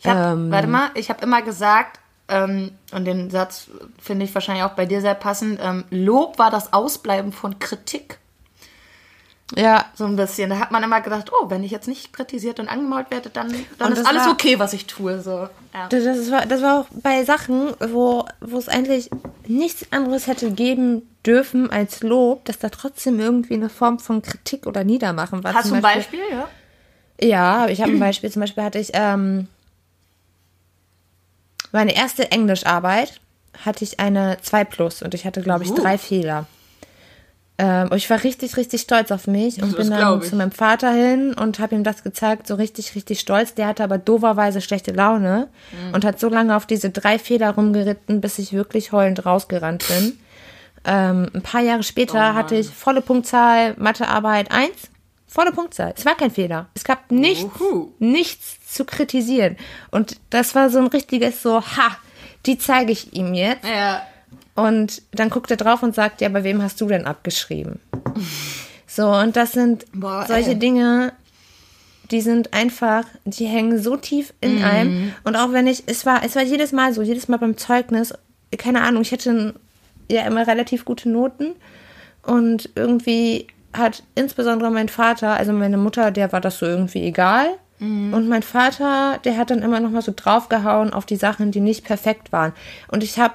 Ich 0.00 0.06
hab, 0.06 0.34
Ähm. 0.34 0.50
warte 0.50 0.66
mal, 0.68 0.90
ich 0.94 1.08
habe 1.08 1.22
immer 1.22 1.42
gesagt, 1.42 2.00
ähm, 2.28 2.72
und 2.92 3.04
den 3.04 3.30
Satz 3.30 3.68
finde 4.00 4.24
ich 4.24 4.34
wahrscheinlich 4.34 4.64
auch 4.64 4.72
bei 4.74 4.86
dir 4.86 5.00
sehr 5.00 5.14
passend, 5.14 5.58
ähm, 5.62 5.84
Lob 5.90 6.38
war 6.38 6.50
das 6.50 6.72
Ausbleiben 6.72 7.32
von 7.32 7.58
Kritik. 7.58 8.18
Ja, 9.56 9.86
So 9.94 10.04
ein 10.04 10.16
bisschen. 10.16 10.50
Da 10.50 10.58
hat 10.58 10.72
man 10.72 10.82
immer 10.82 11.00
gedacht, 11.00 11.32
oh, 11.32 11.48
wenn 11.48 11.64
ich 11.64 11.70
jetzt 11.70 11.88
nicht 11.88 12.12
kritisiert 12.12 12.60
und 12.60 12.68
angemault 12.68 13.10
werde, 13.10 13.30
dann, 13.30 13.48
dann 13.78 13.92
Und 13.92 13.98
ist 13.98 14.06
alles 14.06 14.24
war- 14.26 14.32
okay, 14.32 14.58
was 14.58 14.74
ich 14.74 14.84
tue. 14.86 15.22
So. 15.22 15.48
Ja. 15.72 15.88
Das, 15.88 16.30
war, 16.30 16.44
das 16.44 16.60
war 16.60 16.80
auch 16.80 16.86
bei 17.02 17.24
Sachen, 17.24 17.72
wo, 17.80 18.26
wo 18.42 18.58
es 18.58 18.68
eigentlich 18.68 19.08
nichts 19.46 19.86
anderes 19.90 20.26
hätte 20.26 20.50
geben 20.50 21.08
dürfen 21.24 21.70
als 21.70 22.02
Lob, 22.02 22.44
dass 22.44 22.58
da 22.58 22.68
trotzdem 22.68 23.20
irgendwie 23.20 23.54
eine 23.54 23.70
Form 23.70 23.98
von 23.98 24.20
Kritik 24.20 24.66
oder 24.66 24.84
Niedermachen 24.84 25.42
war. 25.42 25.54
Hast 25.54 25.70
du 25.70 25.76
ein 25.76 25.80
Beispiel? 25.82 26.20
Ja. 26.30 26.48
Ja, 27.20 27.68
ich 27.68 27.80
habe 27.80 27.92
ein 27.92 27.98
Beispiel. 27.98 28.30
Zum 28.30 28.40
Beispiel 28.40 28.62
hatte 28.64 28.78
ich 28.78 28.90
ähm, 28.92 29.48
meine 31.72 31.94
erste 31.96 32.30
Englischarbeit 32.30 33.20
hatte 33.64 33.84
ich 33.84 33.98
eine 34.00 34.38
2 34.40 34.64
plus 34.64 35.02
und 35.02 35.14
ich 35.14 35.24
hatte, 35.24 35.42
glaube 35.42 35.64
ich, 35.64 35.70
Uh. 35.70 35.74
drei 35.74 35.98
Fehler. 35.98 36.46
Ähm, 37.60 37.90
ich 37.94 38.08
war 38.08 38.22
richtig, 38.22 38.56
richtig 38.56 38.82
stolz 38.82 39.10
auf 39.10 39.26
mich 39.26 39.60
und 39.60 39.72
Das 39.76 39.88
bin 39.88 39.90
dann 39.90 40.22
zu 40.22 40.36
meinem 40.36 40.52
Vater 40.52 40.92
hin 40.92 41.34
und 41.34 41.58
habe 41.58 41.74
ihm 41.74 41.82
das 41.82 42.04
gezeigt, 42.04 42.46
so 42.46 42.54
richtig, 42.54 42.94
richtig 42.94 43.18
stolz. 43.18 43.54
Der 43.54 43.66
hatte 43.66 43.82
aber 43.82 43.98
doverweise 43.98 44.60
schlechte 44.60 44.92
Laune 44.92 45.48
Mhm. 45.72 45.94
und 45.94 46.04
hat 46.04 46.20
so 46.20 46.28
lange 46.28 46.54
auf 46.54 46.66
diese 46.66 46.90
drei 46.90 47.18
Fehler 47.18 47.50
rumgeritten, 47.50 48.20
bis 48.20 48.38
ich 48.38 48.52
wirklich 48.52 48.92
heulend 48.92 49.26
rausgerannt 49.26 49.84
bin. 49.88 50.18
Ähm, 50.84 51.28
ein 51.34 51.42
paar 51.42 51.60
Jahre 51.62 51.82
später 51.82 52.34
hatte 52.34 52.54
ich 52.54 52.68
volle 52.68 53.00
Punktzahl, 53.00 53.74
Mathearbeit 53.76 54.52
1, 54.52 54.70
volle 55.28 55.52
Punktzahl. 55.52 55.94
Es 55.96 56.04
war 56.04 56.16
kein 56.16 56.30
Fehler. 56.30 56.68
Es 56.74 56.82
gab 56.84 57.10
nichts, 57.12 57.60
Uhu. 57.60 57.92
nichts 57.98 58.58
zu 58.68 58.84
kritisieren. 58.84 59.56
Und 59.90 60.18
das 60.30 60.54
war 60.54 60.70
so 60.70 60.78
ein 60.78 60.88
richtiges 60.88 61.42
so, 61.42 61.60
ha, 61.60 61.96
die 62.46 62.58
zeige 62.58 62.92
ich 62.92 63.12
ihm 63.14 63.34
jetzt. 63.34 63.64
ja. 63.64 64.02
Und 64.54 65.02
dann 65.12 65.30
guckt 65.30 65.52
er 65.52 65.56
drauf 65.56 65.84
und 65.84 65.94
sagt, 65.94 66.20
ja, 66.20 66.28
bei 66.30 66.42
wem 66.42 66.60
hast 66.60 66.80
du 66.80 66.88
denn 66.88 67.06
abgeschrieben? 67.06 67.78
So, 68.90 69.06
und 69.12 69.36
das 69.36 69.52
sind 69.52 69.84
Boah, 69.92 70.24
solche 70.26 70.52
ey. 70.52 70.58
Dinge, 70.58 71.12
die 72.10 72.22
sind 72.22 72.52
einfach, 72.54 73.04
die 73.24 73.44
hängen 73.44 73.80
so 73.80 73.96
tief 73.96 74.32
in 74.40 74.64
einem. 74.64 75.12
Und 75.22 75.36
auch 75.36 75.52
wenn 75.52 75.66
ich, 75.68 75.84
es 75.86 76.04
war, 76.06 76.24
es 76.24 76.34
war 76.34 76.42
jedes 76.42 76.72
Mal 76.72 76.92
so, 76.94 77.02
jedes 77.02 77.28
Mal 77.28 77.36
beim 77.36 77.56
Zeugnis, 77.56 78.14
keine 78.56 78.80
Ahnung, 78.80 79.02
ich 79.02 79.12
hatte 79.12 79.54
ja 80.10 80.22
immer 80.22 80.46
relativ 80.48 80.84
gute 80.84 81.10
Noten. 81.10 81.54
Und 82.22 82.70
irgendwie 82.74 83.46
hat 83.72 84.02
insbesondere 84.14 84.70
mein 84.70 84.88
Vater, 84.88 85.34
also 85.34 85.52
meine 85.52 85.76
Mutter, 85.76 86.10
der 86.10 86.32
war 86.32 86.40
das 86.40 86.58
so 86.58 86.66
irgendwie 86.66 87.02
egal. 87.02 87.46
Und 87.80 88.28
mein 88.28 88.42
Vater, 88.42 89.20
der 89.24 89.36
hat 89.36 89.50
dann 89.50 89.62
immer 89.62 89.78
noch 89.78 89.90
mal 89.90 90.02
so 90.02 90.12
draufgehauen 90.14 90.92
auf 90.92 91.06
die 91.06 91.14
Sachen, 91.14 91.52
die 91.52 91.60
nicht 91.60 91.84
perfekt 91.84 92.32
waren. 92.32 92.52
Und 92.88 93.04
ich 93.04 93.20
habe 93.20 93.34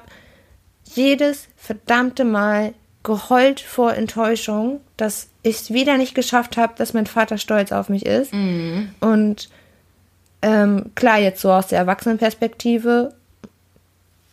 jedes 0.92 1.48
verdammte 1.56 2.24
Mal 2.24 2.74
geheult 3.04 3.60
vor 3.60 3.94
Enttäuschung, 3.94 4.82
dass 4.98 5.28
ich 5.42 5.56
es 5.56 5.72
wieder 5.72 5.96
nicht 5.96 6.14
geschafft 6.14 6.58
habe, 6.58 6.74
dass 6.76 6.92
mein 6.92 7.06
Vater 7.06 7.38
stolz 7.38 7.72
auf 7.72 7.88
mich 7.88 8.04
ist. 8.04 8.34
Und 9.00 9.48
ähm, 10.42 10.90
klar, 10.94 11.18
jetzt 11.18 11.40
so 11.40 11.50
aus 11.50 11.68
der 11.68 11.78
Erwachsenenperspektive, 11.78 13.14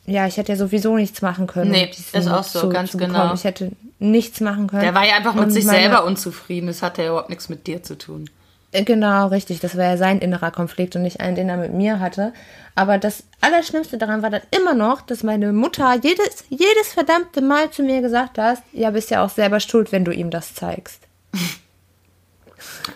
ja, 0.08 0.28
ich 0.28 0.36
hätte 0.36 0.52
ja 0.52 0.58
sowieso 0.58 0.98
nichts 0.98 1.22
machen 1.22 1.48
können. 1.48 1.72
Nee, 1.72 1.90
um 2.14 2.20
ist 2.20 2.28
auch 2.28 2.44
so, 2.44 2.68
ganz 2.68 2.92
genau. 2.98 3.34
Ich 3.34 3.46
hätte 3.46 3.72
nichts 4.02 4.42
machen 4.42 4.68
können. 4.68 4.82
Der 4.82 4.96
war 4.96 5.06
ja 5.06 5.16
einfach 5.16 5.34
mit 5.36 5.46
Und 5.46 5.52
sich 5.52 5.66
meine- 5.66 5.80
selber 5.80 6.04
unzufrieden. 6.06 6.68
Das 6.68 6.82
hatte 6.82 7.04
ja 7.04 7.10
überhaupt 7.10 7.30
nichts 7.30 7.50
mit 7.50 7.68
dir 7.68 7.84
zu 7.84 7.98
tun. 7.98 8.30
Äh, 8.74 8.84
Genau, 8.84 9.28
richtig. 9.28 9.60
Das 9.60 9.78
war 9.78 9.84
ja 9.86 9.98
sein 9.98 10.20
innerer 10.20 10.50
Konflikt 10.52 10.96
und 10.96 11.02
nicht 11.04 11.20
einen, 11.20 11.36
den 11.36 11.50
er 11.50 11.58
mit 11.58 11.74
mir 11.74 12.00
hatte. 12.00 12.34
Aber 12.74 12.98
das 12.98 13.24
Allerschlimmste 13.42 13.98
daran 13.98 14.22
war 14.22 14.30
dann 14.30 14.42
immer 14.52 14.74
noch, 14.74 15.02
dass 15.02 15.24
meine 15.24 15.52
Mutter 15.54 15.94
jedes, 16.02 16.46
jedes 16.50 16.94
verdammte 16.94 17.42
Mal 17.42 17.70
zu 17.70 17.84
mir 17.84 18.02
gesagt 18.02 18.38
hat, 18.38 18.60
ja, 18.72 18.90
bist 18.92 19.10
ja 19.12 19.24
auch 19.24 19.30
selber 19.30 19.60
schuld, 19.60 19.92
wenn 19.92 20.06
du 20.06 20.12
ihm 20.14 20.30
das 20.30 20.56
zeigst. 20.56 21.02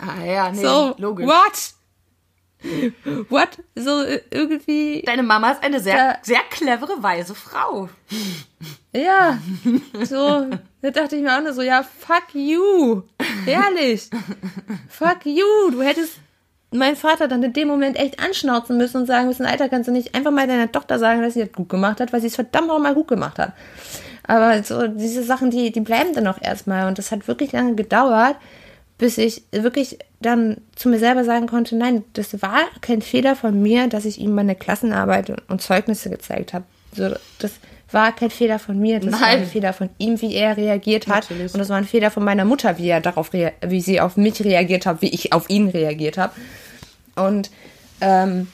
Ah 0.00 0.24
ja, 0.24 0.50
nee, 0.52 0.62
So, 0.62 0.94
logisch. 0.98 1.26
what? 1.26 1.72
What? 3.28 3.48
So 3.74 4.02
äh, 4.02 4.20
irgendwie, 4.30 5.02
Deine 5.04 5.22
Mama 5.22 5.50
ist 5.52 5.62
eine 5.62 5.80
sehr, 5.80 6.14
Da- 6.14 6.18
sehr 6.22 6.40
clevere, 6.50 7.02
weise 7.02 7.34
Frau. 7.34 7.88
ja, 8.92 9.38
so, 10.04 10.46
da 10.86 10.92
dachte 10.92 11.16
ich 11.16 11.22
mir 11.22 11.36
auch 11.36 11.42
nur 11.42 11.52
so, 11.52 11.62
ja, 11.62 11.82
fuck 11.82 12.32
you. 12.32 13.02
Ehrlich. 13.44 14.08
fuck 14.88 15.26
you. 15.26 15.70
Du 15.72 15.82
hättest 15.82 16.20
meinen 16.70 16.94
Vater 16.94 17.26
dann 17.26 17.42
in 17.42 17.52
dem 17.52 17.66
Moment 17.66 17.98
echt 17.98 18.20
anschnauzen 18.20 18.76
müssen 18.76 18.98
und 18.98 19.06
sagen 19.06 19.26
müssen, 19.26 19.46
Alter, 19.46 19.68
kannst 19.68 19.88
du 19.88 19.92
nicht 19.92 20.14
einfach 20.14 20.30
mal 20.30 20.46
deiner 20.46 20.70
Tochter 20.70 21.00
sagen, 21.00 21.22
dass 21.22 21.34
sie 21.34 21.40
das 21.40 21.52
gut 21.52 21.68
gemacht 21.68 22.00
hat, 22.00 22.12
weil 22.12 22.20
sie 22.20 22.28
es 22.28 22.36
verdammt 22.36 22.70
auch 22.70 22.78
mal 22.78 22.94
gut 22.94 23.08
gemacht 23.08 23.40
hat. 23.40 23.52
Aber 24.28 24.62
so 24.62 24.86
diese 24.86 25.24
Sachen, 25.24 25.50
die, 25.50 25.72
die 25.72 25.80
bleiben 25.80 26.14
dann 26.14 26.28
auch 26.28 26.40
erstmal. 26.40 26.86
Und 26.86 26.98
das 26.98 27.10
hat 27.10 27.26
wirklich 27.26 27.50
lange 27.50 27.74
gedauert, 27.74 28.36
bis 28.96 29.18
ich 29.18 29.42
wirklich 29.50 29.98
dann 30.20 30.58
zu 30.76 30.88
mir 30.88 31.00
selber 31.00 31.24
sagen 31.24 31.48
konnte, 31.48 31.74
nein, 31.74 32.04
das 32.12 32.40
war 32.42 32.60
kein 32.80 33.02
Fehler 33.02 33.34
von 33.34 33.60
mir, 33.60 33.88
dass 33.88 34.04
ich 34.04 34.20
ihm 34.20 34.36
meine 34.36 34.54
Klassenarbeit 34.54 35.32
und 35.48 35.60
Zeugnisse 35.60 36.10
gezeigt 36.10 36.54
habe. 36.54 36.64
So, 36.92 37.12
das 37.40 37.52
war 37.90 38.14
kein 38.14 38.30
Fehler 38.30 38.58
von 38.58 38.78
mir, 38.78 38.98
das 38.98 39.12
war 39.12 39.20
Nein. 39.20 39.38
ein 39.40 39.46
Fehler 39.46 39.72
von 39.72 39.90
ihm, 39.98 40.20
wie 40.20 40.34
er 40.34 40.56
reagiert 40.56 41.06
hat. 41.06 41.30
Natürlich. 41.30 41.54
Und 41.54 41.60
das 41.60 41.68
war 41.68 41.76
ein 41.76 41.84
Fehler 41.84 42.10
von 42.10 42.24
meiner 42.24 42.44
Mutter, 42.44 42.78
wie 42.78 42.88
er 42.88 43.00
darauf 43.00 43.32
wie 43.32 43.80
sie 43.80 44.00
auf 44.00 44.16
mich 44.16 44.42
reagiert 44.42 44.86
hat, 44.86 45.02
wie 45.02 45.08
ich 45.08 45.32
auf 45.32 45.48
ihn 45.48 45.68
reagiert 45.68 46.18
habe. 46.18 46.32
Und 47.14 47.50
ähm, 48.00 48.48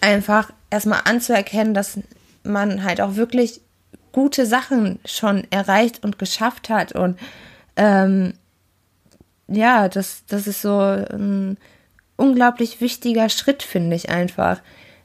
einfach 0.00 0.50
erstmal 0.70 1.02
anzuerkennen, 1.04 1.74
dass 1.74 1.98
man 2.42 2.82
halt 2.84 3.00
auch 3.00 3.16
wirklich 3.16 3.60
gute 4.12 4.46
Sachen 4.46 4.98
schon 5.04 5.46
erreicht 5.50 6.02
und 6.02 6.18
geschafft 6.18 6.68
hat. 6.70 6.92
Und 6.92 7.18
ähm, 7.76 8.34
ja, 9.48 9.88
das, 9.88 10.24
das 10.28 10.46
ist 10.46 10.62
so 10.62 10.78
ein 10.78 11.58
unglaublich 12.16 12.80
wichtiger 12.80 13.28
Schritt, 13.28 13.62
finde 13.62 13.96
ich 13.96 14.10
einfach. 14.10 14.60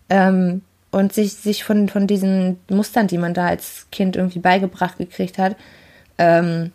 Ähm, 0.10 0.62
und 0.92 1.14
sich, 1.14 1.34
sich 1.34 1.64
von, 1.64 1.90
von 1.90 2.08
diesen 2.08 2.60
Mustern, 2.70 3.08
die 3.08 3.18
man 3.18 3.34
da 3.34 3.48
als 3.48 3.88
Kind 3.92 4.16
irgendwie 4.16 4.40
beigebracht 4.40 4.98
gekriegt 4.98 5.38
hat, 5.38 5.56
ähm, 6.18 6.72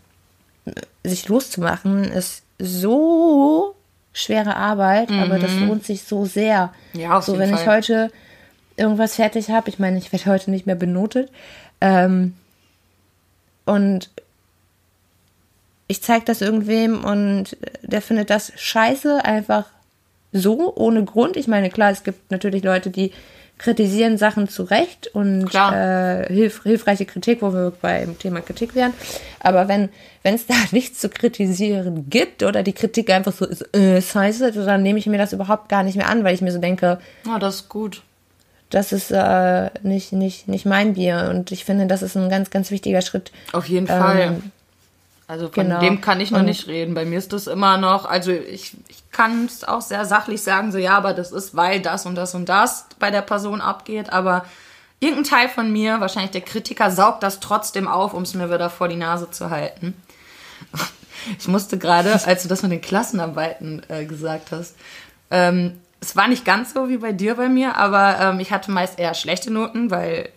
sich 1.02 1.28
loszumachen, 1.28 2.04
ist 2.04 2.42
so 2.58 3.74
schwere 4.12 4.56
Arbeit, 4.56 5.10
aber 5.10 5.38
das 5.38 5.54
lohnt 5.56 5.84
sich 5.84 6.04
so 6.04 6.26
sehr. 6.26 6.72
Mhm. 6.92 7.00
Ja, 7.00 7.18
auf 7.18 7.24
so, 7.24 7.32
jeden 7.32 7.44
wenn 7.44 7.54
ich 7.54 7.62
Fall. 7.62 7.76
heute 7.76 8.10
irgendwas 8.76 9.16
fertig 9.16 9.50
habe, 9.50 9.68
ich 9.68 9.78
meine, 9.78 9.98
ich 9.98 10.12
werde 10.12 10.26
heute 10.26 10.50
nicht 10.50 10.66
mehr 10.66 10.76
benotet, 10.76 11.30
ähm, 11.80 12.34
und 13.64 14.10
ich 15.88 16.02
zeige 16.02 16.24
das 16.24 16.40
irgendwem 16.40 17.04
und 17.04 17.56
der 17.82 18.02
findet 18.02 18.30
das 18.30 18.52
scheiße, 18.56 19.24
einfach 19.24 19.66
so, 20.32 20.74
ohne 20.74 21.04
Grund. 21.04 21.36
Ich 21.36 21.48
meine, 21.48 21.70
klar, 21.70 21.90
es 21.90 22.04
gibt 22.04 22.30
natürlich 22.30 22.62
Leute, 22.62 22.90
die 22.90 23.12
kritisieren 23.62 24.18
Sachen 24.18 24.48
zu 24.48 24.64
Recht 24.64 25.08
und 25.14 25.54
äh, 25.54 26.26
hilf, 26.32 26.62
hilfreiche 26.64 27.06
Kritik, 27.06 27.42
wo 27.42 27.52
wir 27.52 27.72
beim 27.80 28.18
Thema 28.18 28.40
Kritik 28.40 28.74
wären. 28.74 28.92
Aber 29.40 29.68
wenn 29.68 29.88
wenn 30.22 30.34
es 30.34 30.46
da 30.46 30.54
nichts 30.72 31.00
zu 31.00 31.08
kritisieren 31.08 32.06
gibt 32.10 32.42
oder 32.42 32.62
die 32.62 32.72
Kritik 32.72 33.10
einfach 33.10 33.32
so 33.32 33.44
ist, 33.46 33.74
äh, 33.74 34.00
scheiße, 34.02 34.52
dann 34.52 34.82
nehme 34.82 34.98
ich 34.98 35.06
mir 35.06 35.18
das 35.18 35.32
überhaupt 35.32 35.68
gar 35.68 35.82
nicht 35.82 35.96
mehr 35.96 36.08
an, 36.08 36.24
weil 36.24 36.34
ich 36.34 36.42
mir 36.42 36.52
so 36.52 36.58
denke, 36.58 36.98
Ja, 37.26 37.38
das 37.38 37.56
ist 37.56 37.68
gut. 37.68 38.02
das 38.70 38.92
ist 38.92 39.10
äh, 39.10 39.70
nicht, 39.82 40.12
nicht, 40.12 40.48
nicht 40.48 40.64
mein 40.66 40.94
Bier. 40.94 41.28
Und 41.30 41.52
ich 41.52 41.64
finde, 41.64 41.86
das 41.86 42.02
ist 42.02 42.16
ein 42.16 42.28
ganz, 42.30 42.50
ganz 42.50 42.70
wichtiger 42.70 43.02
Schritt. 43.02 43.30
Auf 43.52 43.68
jeden 43.68 43.86
Fall. 43.86 44.36
Also 45.28 45.48
von 45.48 45.64
genau. 45.64 45.80
dem 45.80 46.00
kann 46.00 46.20
ich 46.20 46.30
noch 46.30 46.40
Und- 46.40 46.46
nicht 46.46 46.66
reden. 46.66 46.94
Bei 46.94 47.04
mir 47.04 47.18
ist 47.18 47.32
das 47.32 47.46
immer 47.46 47.78
noch, 47.78 48.04
also 48.04 48.32
ich, 48.32 48.76
ich 48.88 49.02
kann 49.12 49.46
es 49.46 49.64
auch 49.64 49.80
sehr 49.80 50.04
sachlich 50.04 50.42
sagen, 50.42 50.72
so 50.72 50.78
ja, 50.78 50.96
aber 50.96 51.14
das 51.14 51.32
ist, 51.32 51.56
weil 51.56 51.80
das 51.80 52.06
und 52.06 52.14
das 52.16 52.34
und 52.34 52.48
das 52.48 52.86
bei 52.98 53.10
der 53.10 53.22
Person 53.22 53.60
abgeht, 53.60 54.12
aber 54.12 54.44
irgendein 55.00 55.24
Teil 55.24 55.48
von 55.48 55.72
mir, 55.72 56.00
wahrscheinlich 56.00 56.32
der 56.32 56.40
Kritiker, 56.42 56.90
saugt 56.90 57.22
das 57.22 57.40
trotzdem 57.40 57.88
auf, 57.88 58.14
um 58.14 58.22
es 58.22 58.34
mir 58.34 58.50
wieder 58.50 58.70
vor 58.70 58.88
die 58.88 58.96
Nase 58.96 59.30
zu 59.30 59.50
halten. 59.50 59.94
Ich 61.38 61.46
musste 61.46 61.78
gerade, 61.78 62.12
als 62.26 62.42
du 62.42 62.48
das 62.48 62.62
mit 62.64 62.72
den 62.72 62.80
Klassenarbeiten 62.80 63.82
äh, 63.88 64.06
gesagt 64.06 64.50
hast, 64.50 64.74
ähm, 65.30 65.78
es 66.00 66.16
war 66.16 66.26
nicht 66.26 66.44
ganz 66.44 66.74
so 66.74 66.88
wie 66.88 66.96
bei 66.96 67.12
dir 67.12 67.36
bei 67.36 67.48
mir, 67.48 67.76
aber 67.76 68.18
ähm, 68.20 68.40
ich 68.40 68.50
hatte 68.50 68.72
meist 68.72 68.98
eher 68.98 69.14
schlechte 69.14 69.52
Noten, 69.52 69.92
weil 69.92 70.30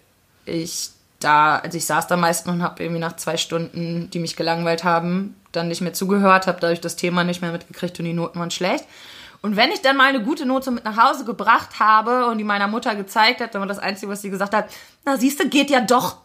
ich 0.46 0.92
da, 1.26 1.58
also 1.58 1.78
ich 1.78 1.86
saß 1.86 2.08
da 2.08 2.18
meist 2.18 2.48
und 2.48 2.62
habe 2.62 2.84
irgendwie 2.84 3.02
nach 3.02 3.16
zwei 3.16 3.38
Stunden, 3.38 4.10
die 4.12 4.20
mich 4.20 4.36
gelangweilt 4.36 4.84
haben, 4.84 5.36
dann 5.52 5.68
nicht 5.68 5.82
mehr 5.82 5.94
zugehört, 5.94 6.48
habe 6.48 6.60
dadurch 6.62 6.82
das 6.82 6.96
Thema 6.96 7.24
nicht 7.24 7.42
mehr 7.42 7.52
mitgekriegt 7.52 8.00
und 8.00 8.06
die 8.06 8.14
Noten 8.14 8.40
waren 8.40 8.52
schlecht. 8.52 8.86
Und 9.42 9.56
wenn 9.56 9.72
ich 9.72 9.82
dann 9.82 9.98
mal 9.98 10.10
eine 10.10 10.24
gute 10.24 10.46
Note 10.46 10.72
mit 10.72 10.86
nach 10.86 10.98
Hause 10.98 11.26
gebracht 11.26 11.80
habe 11.80 12.28
und 12.28 12.38
die 12.38 12.44
meiner 12.44 12.68
Mutter 12.68 12.96
gezeigt 12.96 13.42
hat, 13.42 13.54
dann 13.54 13.62
war 13.62 13.68
das 13.68 13.80
Einzige, 13.80 14.12
was 14.12 14.22
sie 14.22 14.30
gesagt 14.30 14.54
hat, 14.54 14.70
na 15.04 15.18
siehst 15.18 15.40
du, 15.40 15.50
geht 15.50 15.70
ja 15.70 15.82
doch. 15.82 16.25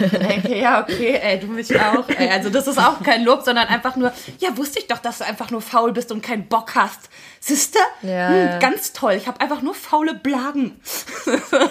Ich 0.00 0.10
denke, 0.10 0.58
ja, 0.58 0.82
okay, 0.82 1.18
ey, 1.22 1.40
du 1.40 1.46
mich 1.46 1.74
auch. 1.80 2.08
Ey. 2.08 2.30
Also 2.30 2.50
das 2.50 2.66
ist 2.66 2.78
auch 2.78 3.02
kein 3.02 3.24
Lob, 3.24 3.42
sondern 3.42 3.68
einfach 3.68 3.96
nur, 3.96 4.12
ja, 4.38 4.56
wusste 4.56 4.80
ich 4.80 4.86
doch, 4.86 4.98
dass 4.98 5.18
du 5.18 5.24
einfach 5.24 5.50
nur 5.50 5.62
faul 5.62 5.92
bist 5.92 6.10
und 6.12 6.22
keinen 6.22 6.46
Bock 6.48 6.74
hast. 6.74 7.08
Siehste? 7.40 7.78
Ja, 8.02 8.28
hm. 8.28 8.60
Ganz 8.60 8.92
toll. 8.92 9.14
Ich 9.14 9.26
habe 9.26 9.40
einfach 9.40 9.62
nur 9.62 9.74
faule 9.74 10.14
Blagen. 10.14 10.80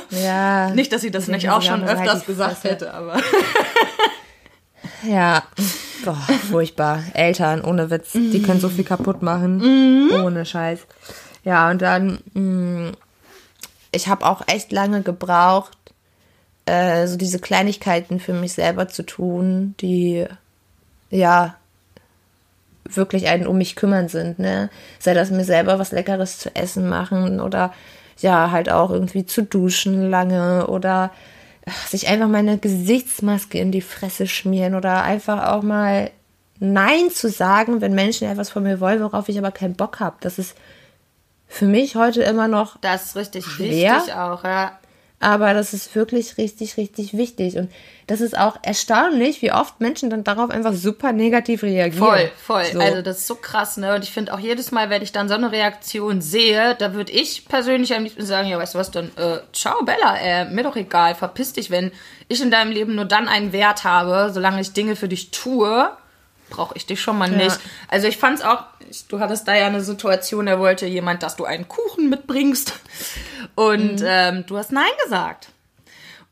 Ja. 0.09 0.69
Nicht, 0.73 0.91
dass 0.93 1.01
sie 1.01 1.11
das 1.11 1.27
nicht 1.27 1.49
auch 1.49 1.61
schon 1.61 1.83
öfters 1.83 2.25
gesagt 2.25 2.63
hätte, 2.63 2.93
aber. 2.93 3.19
Ja. 5.03 5.43
Boah, 6.05 6.17
furchtbar. 6.49 7.03
Eltern, 7.13 7.63
ohne 7.63 7.89
Witz. 7.89 8.11
Die 8.13 8.41
können 8.41 8.59
so 8.59 8.69
viel 8.69 8.83
kaputt 8.83 9.21
machen. 9.21 10.11
Ohne 10.23 10.45
Scheiß. 10.45 10.79
Ja, 11.43 11.69
und 11.69 11.81
dann, 11.81 12.19
mh, 12.33 12.91
ich 13.91 14.07
habe 14.07 14.25
auch 14.25 14.41
echt 14.47 14.71
lange 14.71 15.01
gebraucht, 15.01 15.77
äh, 16.65 17.07
so 17.07 17.17
diese 17.17 17.39
Kleinigkeiten 17.39 18.19
für 18.19 18.33
mich 18.33 18.53
selber 18.53 18.87
zu 18.87 19.03
tun, 19.03 19.75
die, 19.81 20.25
ja, 21.09 21.55
wirklich 22.85 23.27
einen 23.27 23.47
um 23.47 23.57
mich 23.57 23.75
kümmern 23.75 24.09
sind, 24.09 24.39
ne? 24.39 24.69
Sei 24.99 25.13
das 25.13 25.31
mir 25.31 25.45
selber 25.45 25.79
was 25.79 25.91
Leckeres 25.91 26.37
zu 26.37 26.53
essen 26.55 26.89
machen 26.89 27.39
oder 27.39 27.73
ja, 28.19 28.51
halt 28.51 28.69
auch 28.69 28.91
irgendwie 28.91 29.25
zu 29.25 29.41
duschen 29.43 30.09
lange 30.09 30.67
oder 30.67 31.11
ach, 31.65 31.87
sich 31.87 32.07
einfach 32.07 32.27
meine 32.27 32.57
Gesichtsmaske 32.57 33.57
in 33.57 33.71
die 33.71 33.81
Fresse 33.81 34.27
schmieren 34.27 34.75
oder 34.75 35.03
einfach 35.03 35.47
auch 35.53 35.63
mal 35.63 36.11
Nein 36.59 37.09
zu 37.09 37.29
sagen, 37.29 37.81
wenn 37.81 37.93
Menschen 37.95 38.29
etwas 38.29 38.49
von 38.49 38.63
mir 38.63 38.79
wollen, 38.79 39.01
worauf 39.01 39.27
ich 39.29 39.37
aber 39.37 39.51
keinen 39.51 39.75
Bock 39.75 39.99
habe. 39.99 40.17
Das 40.21 40.37
ist 40.39 40.55
für 41.47 41.65
mich 41.65 41.95
heute 41.95 42.21
immer 42.23 42.47
noch 42.47 42.77
Das 42.81 43.05
ist 43.07 43.15
richtig 43.15 43.45
Schwer? 43.45 43.95
wichtig 43.95 44.13
auch, 44.13 44.43
ja. 44.43 44.77
Aber 45.23 45.53
das 45.53 45.73
ist 45.73 45.95
wirklich 45.95 46.37
richtig, 46.37 46.75
richtig 46.75 47.15
wichtig. 47.15 47.55
Und 47.55 47.71
das 48.07 48.19
ist 48.19 48.37
auch 48.37 48.57
erstaunlich, 48.61 49.41
wie 49.41 49.53
oft 49.53 49.79
Menschen 49.79 50.09
dann 50.09 50.25
darauf 50.25 50.49
einfach 50.49 50.73
super 50.73 51.13
negativ 51.13 51.63
reagieren. 51.63 52.05
Voll, 52.05 52.31
voll. 52.35 52.65
So. 52.65 52.79
Also 52.81 53.01
das 53.01 53.19
ist 53.19 53.27
so 53.27 53.35
krass, 53.35 53.77
ne? 53.77 53.95
Und 53.95 54.03
ich 54.03 54.11
finde 54.11 54.33
auch 54.33 54.39
jedes 54.39 54.71
Mal, 54.73 54.89
wenn 54.89 55.01
ich 55.01 55.13
dann 55.13 55.29
so 55.29 55.35
eine 55.35 55.53
Reaktion 55.53 56.19
sehe, 56.21 56.75
da 56.75 56.93
würde 56.93 57.13
ich 57.13 57.47
persönlich 57.47 57.95
am 57.95 58.03
liebsten 58.03 58.25
sagen, 58.25 58.49
ja, 58.49 58.59
weißt 58.59 58.75
du 58.75 58.79
was, 58.79 58.91
dann, 58.91 59.11
äh, 59.15 59.39
ciao 59.53 59.85
Bella, 59.85 60.17
äh, 60.17 60.45
mir 60.49 60.63
doch 60.63 60.75
egal, 60.75 61.15
verpiss 61.15 61.53
dich, 61.53 61.71
wenn 61.71 61.93
ich 62.27 62.41
in 62.41 62.51
deinem 62.51 62.73
Leben 62.73 62.95
nur 62.95 63.05
dann 63.05 63.29
einen 63.29 63.53
Wert 63.53 63.85
habe, 63.85 64.29
solange 64.33 64.59
ich 64.59 64.73
Dinge 64.73 64.97
für 64.97 65.07
dich 65.07 65.31
tue, 65.31 65.89
brauche 66.53 66.75
ich 66.77 66.85
dich 66.85 67.01
schon 67.01 67.17
mal 67.17 67.29
nicht. 67.29 67.59
Also 67.89 68.07
ich 68.07 68.17
fand 68.17 68.39
es 68.39 68.45
auch, 68.45 68.63
du 69.09 69.19
hattest 69.19 69.47
da 69.47 69.55
ja 69.55 69.67
eine 69.67 69.81
Situation, 69.81 70.45
da 70.45 70.59
wollte 70.59 70.85
jemand, 70.85 71.23
dass 71.23 71.35
du 71.35 71.45
einen 71.45 71.67
Kuchen 71.67 72.09
mitbringst 72.09 72.73
und 73.55 73.99
Mhm. 74.01 74.05
ähm, 74.07 74.45
du 74.47 74.57
hast 74.57 74.71
Nein 74.71 74.91
gesagt. 75.03 75.49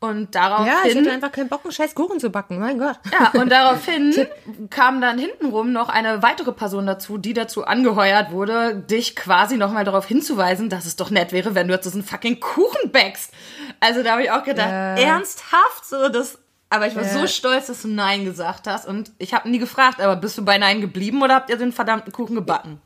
Und 0.00 0.34
ja, 0.34 0.48
ich 0.48 0.50
daraufhin 0.64 0.98
hatte 0.98 1.12
einfach 1.12 1.30
keinen 1.30 1.48
Bock, 1.48 1.60
einen 1.62 1.70
scheiß 1.70 1.94
Kuchen 1.94 2.18
zu 2.18 2.30
backen. 2.30 2.58
Mein 2.58 2.76
Gott. 2.76 2.98
ja, 3.12 3.40
und 3.40 3.50
daraufhin 3.52 4.12
kam 4.70 5.00
dann 5.00 5.16
hintenrum 5.16 5.72
noch 5.72 5.88
eine 5.88 6.24
weitere 6.24 6.50
Person 6.50 6.86
dazu, 6.86 7.18
die 7.18 7.34
dazu 7.34 7.64
angeheuert 7.64 8.32
wurde, 8.32 8.74
dich 8.74 9.14
quasi 9.14 9.56
nochmal 9.56 9.84
darauf 9.84 10.04
hinzuweisen, 10.06 10.68
dass 10.70 10.86
es 10.86 10.96
doch 10.96 11.10
nett 11.10 11.30
wäre, 11.30 11.54
wenn 11.54 11.68
du 11.68 11.74
jetzt 11.74 11.84
diesen 11.84 12.02
fucking 12.02 12.40
Kuchen 12.40 12.90
backst. 12.90 13.30
Also 13.78 14.02
da 14.02 14.12
habe 14.12 14.24
ich 14.24 14.30
auch 14.32 14.42
gedacht, 14.42 14.70
Ja. 14.70 14.96
ernsthaft 14.96 15.84
so 15.88 16.08
das. 16.08 16.36
Aber 16.72 16.86
ich 16.86 16.96
war 16.96 17.04
so 17.04 17.26
stolz, 17.26 17.66
dass 17.66 17.82
du 17.82 17.88
Nein 17.88 18.24
gesagt 18.24 18.66
hast. 18.66 18.88
Und 18.88 19.12
ich 19.18 19.34
habe 19.34 19.46
nie 19.50 19.58
gefragt, 19.58 20.00
aber 20.00 20.16
bist 20.16 20.38
du 20.38 20.44
bei 20.44 20.56
Nein 20.56 20.80
geblieben 20.80 21.22
oder 21.22 21.34
habt 21.34 21.50
ihr 21.50 21.58
den 21.58 21.70
verdammten 21.70 22.12
Kuchen 22.12 22.34
gebacken? 22.34 22.80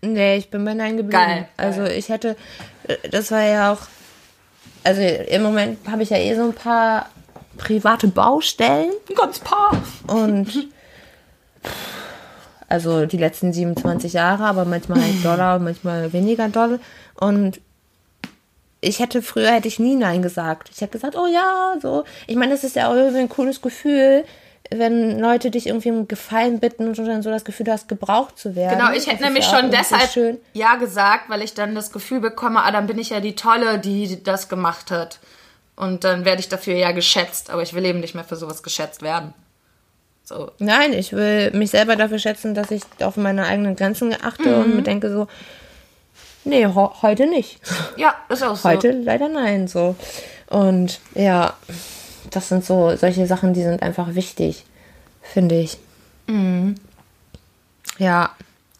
Nee, 0.00 0.36
ich 0.36 0.48
bin 0.48 0.64
bei 0.64 0.74
Nein 0.74 0.96
geblieben. 0.96 1.20
Geil, 1.20 1.48
Also 1.56 1.82
ich 1.86 2.08
hätte, 2.08 2.36
das 3.10 3.32
war 3.32 3.42
ja 3.42 3.72
auch, 3.72 3.80
also 4.84 5.02
im 5.02 5.42
Moment 5.42 5.78
habe 5.90 6.04
ich 6.04 6.10
ja 6.10 6.18
eh 6.18 6.36
so 6.36 6.44
ein 6.44 6.54
paar 6.54 7.06
private 7.58 8.06
Baustellen 8.06 8.92
Ein 9.08 9.14
ganz 9.16 9.40
paar. 9.40 9.72
und 10.06 10.68
also 12.68 13.06
die 13.06 13.18
letzten 13.18 13.52
27 13.52 14.12
Jahre, 14.12 14.44
aber 14.44 14.64
manchmal 14.64 15.02
halt 15.02 15.16
Dollar 15.24 15.56
und 15.56 15.64
manchmal 15.64 16.12
weniger 16.12 16.48
Dollar 16.48 16.78
und 17.16 17.60
ich 18.80 18.98
hätte 18.98 19.22
früher 19.22 19.50
hätte 19.52 19.68
ich 19.68 19.78
nie 19.78 19.96
Nein 19.96 20.22
gesagt. 20.22 20.70
Ich 20.74 20.80
hätte 20.80 20.92
gesagt, 20.92 21.16
oh 21.16 21.26
ja, 21.26 21.74
so. 21.80 22.04
Ich 22.26 22.36
meine, 22.36 22.52
das 22.52 22.64
ist 22.64 22.76
ja 22.76 22.88
auch 22.88 22.94
irgendwie 22.94 23.20
ein 23.20 23.28
cooles 23.28 23.60
Gefühl, 23.60 24.24
wenn 24.72 25.18
Leute 25.18 25.50
dich 25.50 25.66
irgendwie 25.66 25.90
um 25.90 26.06
Gefallen 26.08 26.60
bitten 26.60 26.86
und 26.86 26.96
du 26.96 27.04
dann 27.04 27.22
so 27.22 27.30
das 27.30 27.44
Gefühl 27.44 27.66
hast, 27.70 27.88
gebraucht 27.88 28.38
zu 28.38 28.54
werden. 28.54 28.78
Genau, 28.78 28.92
ich 28.92 29.06
hätte 29.08 29.24
nämlich 29.24 29.44
schon 29.44 29.70
deshalb 29.70 30.10
schön. 30.10 30.38
ja 30.52 30.76
gesagt, 30.76 31.28
weil 31.28 31.42
ich 31.42 31.54
dann 31.54 31.74
das 31.74 31.90
Gefühl 31.92 32.20
bekomme, 32.20 32.62
ah, 32.62 32.70
dann 32.70 32.86
bin 32.86 32.98
ich 32.98 33.10
ja 33.10 33.20
die 33.20 33.34
Tolle, 33.34 33.78
die 33.80 34.22
das 34.22 34.48
gemacht 34.48 34.90
hat. 34.90 35.18
Und 35.76 36.04
dann 36.04 36.24
werde 36.24 36.40
ich 36.40 36.48
dafür 36.48 36.74
ja 36.74 36.92
geschätzt, 36.92 37.50
aber 37.50 37.62
ich 37.62 37.74
will 37.74 37.84
eben 37.84 38.00
nicht 38.00 38.14
mehr 38.14 38.24
für 38.24 38.36
sowas 38.36 38.62
geschätzt 38.62 39.02
werden. 39.02 39.34
So. 40.22 40.52
Nein, 40.58 40.92
ich 40.92 41.12
will 41.12 41.50
mich 41.52 41.70
selber 41.70 41.96
dafür 41.96 42.18
schätzen, 42.20 42.54
dass 42.54 42.70
ich 42.70 42.82
auf 43.00 43.16
meine 43.16 43.46
eigenen 43.46 43.74
Grenzen 43.74 44.14
achte 44.22 44.48
Mhm. 44.56 44.62
und 44.62 44.76
mir 44.76 44.82
denke 44.82 45.10
so, 45.10 45.26
nee, 46.44 46.66
heute 46.66 47.26
nicht. 47.26 47.60
Ja, 47.96 48.14
ist 48.28 48.42
auch 48.42 48.56
so. 48.56 48.68
Heute 48.68 48.92
leider 48.92 49.28
nein, 49.28 49.68
so. 49.68 49.96
Und 50.48 51.00
ja, 51.14 51.54
das 52.30 52.48
sind 52.48 52.64
so 52.64 52.96
solche 52.96 53.26
Sachen, 53.26 53.54
die 53.54 53.62
sind 53.62 53.82
einfach 53.82 54.14
wichtig, 54.14 54.64
finde 55.22 55.56
ich. 55.56 55.78
Mhm. 56.26 56.74
Ja, 57.98 58.30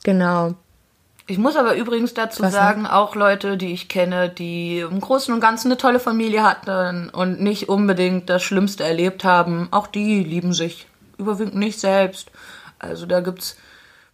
genau. 0.02 0.54
Ich 1.26 1.38
muss 1.38 1.54
aber 1.54 1.76
übrigens 1.76 2.12
dazu 2.12 2.42
Was 2.42 2.52
sagen, 2.52 2.86
auch 2.86 3.14
Leute, 3.14 3.56
die 3.56 3.72
ich 3.72 3.88
kenne, 3.88 4.28
die 4.28 4.80
im 4.80 5.00
Großen 5.00 5.32
und 5.32 5.40
Ganzen 5.40 5.68
eine 5.68 5.76
tolle 5.76 6.00
Familie 6.00 6.42
hatten 6.42 7.08
und 7.08 7.40
nicht 7.40 7.68
unbedingt 7.68 8.28
das 8.28 8.42
Schlimmste 8.42 8.82
erlebt 8.82 9.22
haben, 9.22 9.68
auch 9.70 9.86
die 9.86 10.24
lieben 10.24 10.52
sich 10.52 10.88
überwiegend 11.18 11.54
nicht 11.54 11.78
selbst. 11.78 12.32
Also 12.80 13.06
da 13.06 13.20
gibt's 13.20 13.56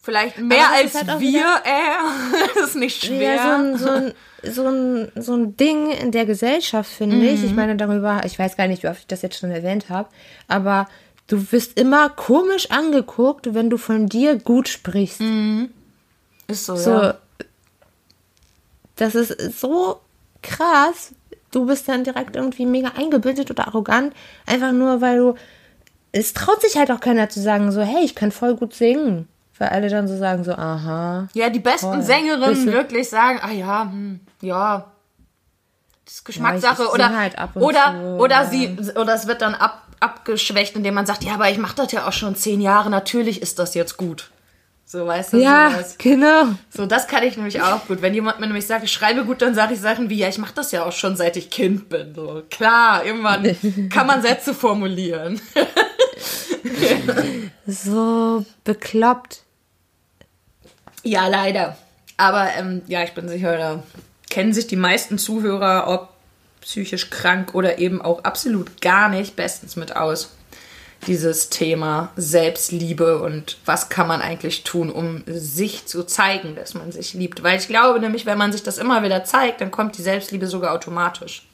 vielleicht 0.07 0.38
mehr 0.38 0.71
als 0.73 0.95
halt 0.95 1.21
wir, 1.21 1.45
äh, 1.64 2.47
das 2.55 2.69
ist 2.69 2.77
nicht 2.77 3.05
schwer. 3.05 3.35
Ja, 3.35 3.42
so 3.42 3.51
ein, 3.51 3.79
so, 3.79 3.90
ein, 3.90 4.12
so, 4.42 4.66
ein, 4.69 5.12
so 5.16 5.35
ein 5.35 5.57
Ding 5.57 5.90
in 5.90 6.12
der 6.12 6.25
Gesellschaft, 6.25 6.90
finde 6.90 7.27
ich. 7.27 7.45
Ich 7.45 7.53
meine, 7.53 7.77
darüber, 7.77 8.23
ich 8.25 8.38
weiß 8.38 8.57
gar 8.57 8.69
nicht, 8.69 8.85
wie 8.85 8.88
oft 8.88 9.01
ich 9.01 9.07
das 9.09 9.23
jetzt 9.23 9.38
schon 9.38 9.51
erwähnt 9.51 9.90
habe, 9.90 10.09
aber 10.49 10.88
du 11.27 11.53
wirst 11.53 11.79
immer 11.79 12.09
komisch 12.09 12.71
angeguckt, 12.71 13.53
wenn 13.53 13.69
du 13.69 13.77
von 13.77 14.07
dir 14.07 14.37
gut 14.38 14.69
sprichst. 14.69 15.21
ist 16.47 16.66
so, 16.66 16.77
So, 16.77 16.90
ja. 16.90 17.19
das 18.95 19.16
ist 19.16 19.61
so 19.61 20.01
krass. 20.42 21.12
Du 21.51 21.66
bist 21.66 21.88
dann 21.88 22.05
direkt 22.05 22.37
irgendwie 22.37 22.66
mega 22.66 22.92
eingebildet 22.97 23.51
oder 23.51 23.66
arrogant, 23.66 24.14
einfach 24.47 24.73
nur, 24.73 25.01
weil 25.01 25.19
du. 25.19 25.35
Es 26.12 26.33
traut 26.33 26.62
sich 26.62 26.79
halt 26.79 26.90
auch 26.90 27.01
keiner 27.01 27.29
zu 27.29 27.42
sagen, 27.42 27.73
so, 27.73 27.83
hey, 27.83 28.03
ich 28.03 28.14
kann 28.14 28.33
voll 28.33 28.57
gut 28.57 28.73
singen. 28.73 29.29
Weil 29.59 29.69
alle 29.69 29.88
dann 29.88 30.07
so 30.07 30.16
sagen, 30.16 30.45
so, 30.45 30.53
aha. 30.53 31.29
Ja, 31.33 31.49
die 31.49 31.61
besten 31.61 31.92
Toll. 31.92 32.03
Sängerinnen 32.03 32.73
wirklich 32.73 33.09
sagen, 33.09 33.40
ah 33.42 33.53
ja, 33.53 33.83
hm, 33.85 34.21
ja, 34.42 34.92
das 36.05 36.14
ist 36.14 36.25
Geschmackssache 36.25 36.83
sing 36.83 36.92
oder 36.92 37.16
halt 37.16 37.38
ab 37.38 37.51
und 37.55 37.62
oder 37.62 37.95
zu, 37.95 38.23
oder 38.23 38.37
ja. 38.42 38.45
sie 38.45 38.77
oder 38.97 39.14
es 39.14 39.27
wird 39.27 39.42
dann 39.42 39.55
ab, 39.55 39.83
abgeschwächt, 39.99 40.77
indem 40.77 40.95
man 40.95 41.07
sagt, 41.07 41.25
ja, 41.25 41.35
aber 41.35 41.51
ich 41.51 41.59
mache 41.59 41.75
das 41.77 41.90
ja 41.92 42.07
auch 42.07 42.12
schon 42.12 42.37
zehn 42.37 42.61
Jahre, 42.61 42.90
natürlich 42.90 43.42
ist 43.42 43.59
das 43.59 43.75
jetzt 43.75 43.97
gut. 43.97 44.31
So 44.88 45.05
weißt 45.05 45.33
du, 45.33 45.38
Ja, 45.38 45.71
sowas. 45.73 45.97
genau. 45.99 46.45
So, 46.71 46.87
das 46.87 47.09
kann 47.09 47.25
ich 47.25 47.37
nämlich 47.37 47.61
auch 47.61 47.88
gut. 47.88 48.03
Wenn 48.03 48.14
jemand 48.14 48.38
mir 48.38 48.47
nämlich 48.47 48.69
sagt, 48.69 48.85
ich 48.85 48.92
schreibe 48.92 49.25
gut, 49.25 49.42
dann 49.42 49.53
sage 49.53 49.75
ich 49.75 49.81
Sachen 49.81 50.11
wie, 50.11 50.19
ja, 50.19 50.29
ich 50.29 50.38
mache 50.38 50.55
das 50.55 50.71
ja 50.71 50.85
auch 50.85 50.92
schon 50.92 51.16
seit 51.16 51.37
ich 51.37 51.51
Kind 51.51 51.88
bin. 51.88 52.14
So, 52.14 52.45
klar, 52.51 53.05
irgendwann 53.05 53.88
kann 53.92 54.07
man 54.07 54.23
Sätze 54.23 54.55
formulieren. 54.55 55.40
So 57.66 58.45
bekloppt. 58.62 59.42
Ja, 61.07 61.29
leider. 61.29 61.77
Aber 62.16 62.49
ähm, 62.59 62.83
ja, 62.88 63.05
ich 63.05 63.12
bin 63.12 63.29
sicher, 63.29 63.57
da 63.57 63.83
kennen 64.29 64.53
sich 64.53 64.66
die 64.66 64.75
meisten 64.75 65.19
Zuhörer, 65.19 65.87
ob 65.87 66.09
psychisch 66.62 67.11
krank 67.11 67.55
oder 67.55 67.79
eben 67.79 68.03
auch 68.03 68.25
absolut 68.25 68.83
gar 68.83 69.09
nicht, 69.09 69.37
bestens 69.37 69.77
mit 69.77 69.95
aus. 69.95 70.33
Dieses 71.07 71.49
Thema 71.49 72.11
Selbstliebe 72.16 73.23
und 73.23 73.59
was 73.64 73.88
kann 73.88 74.09
man 74.09 74.21
eigentlich 74.21 74.64
tun, 74.64 74.90
um 74.90 75.23
sich 75.29 75.87
zu 75.87 76.03
zeigen, 76.03 76.57
dass 76.57 76.75
man 76.75 76.90
sich 76.90 77.14
liebt. 77.14 77.45
Weil 77.45 77.61
ich 77.61 77.69
glaube 77.69 78.01
nämlich, 78.01 78.27
wenn 78.27 78.38
man 78.38 78.51
sich 78.51 78.64
das 78.64 78.79
immer 78.79 79.05
wieder 79.05 79.23
zeigt, 79.23 79.61
dann 79.61 79.71
kommt 79.71 79.97
die 79.99 80.03
Selbstliebe 80.03 80.49
sogar 80.49 80.73
automatisch. 80.73 81.45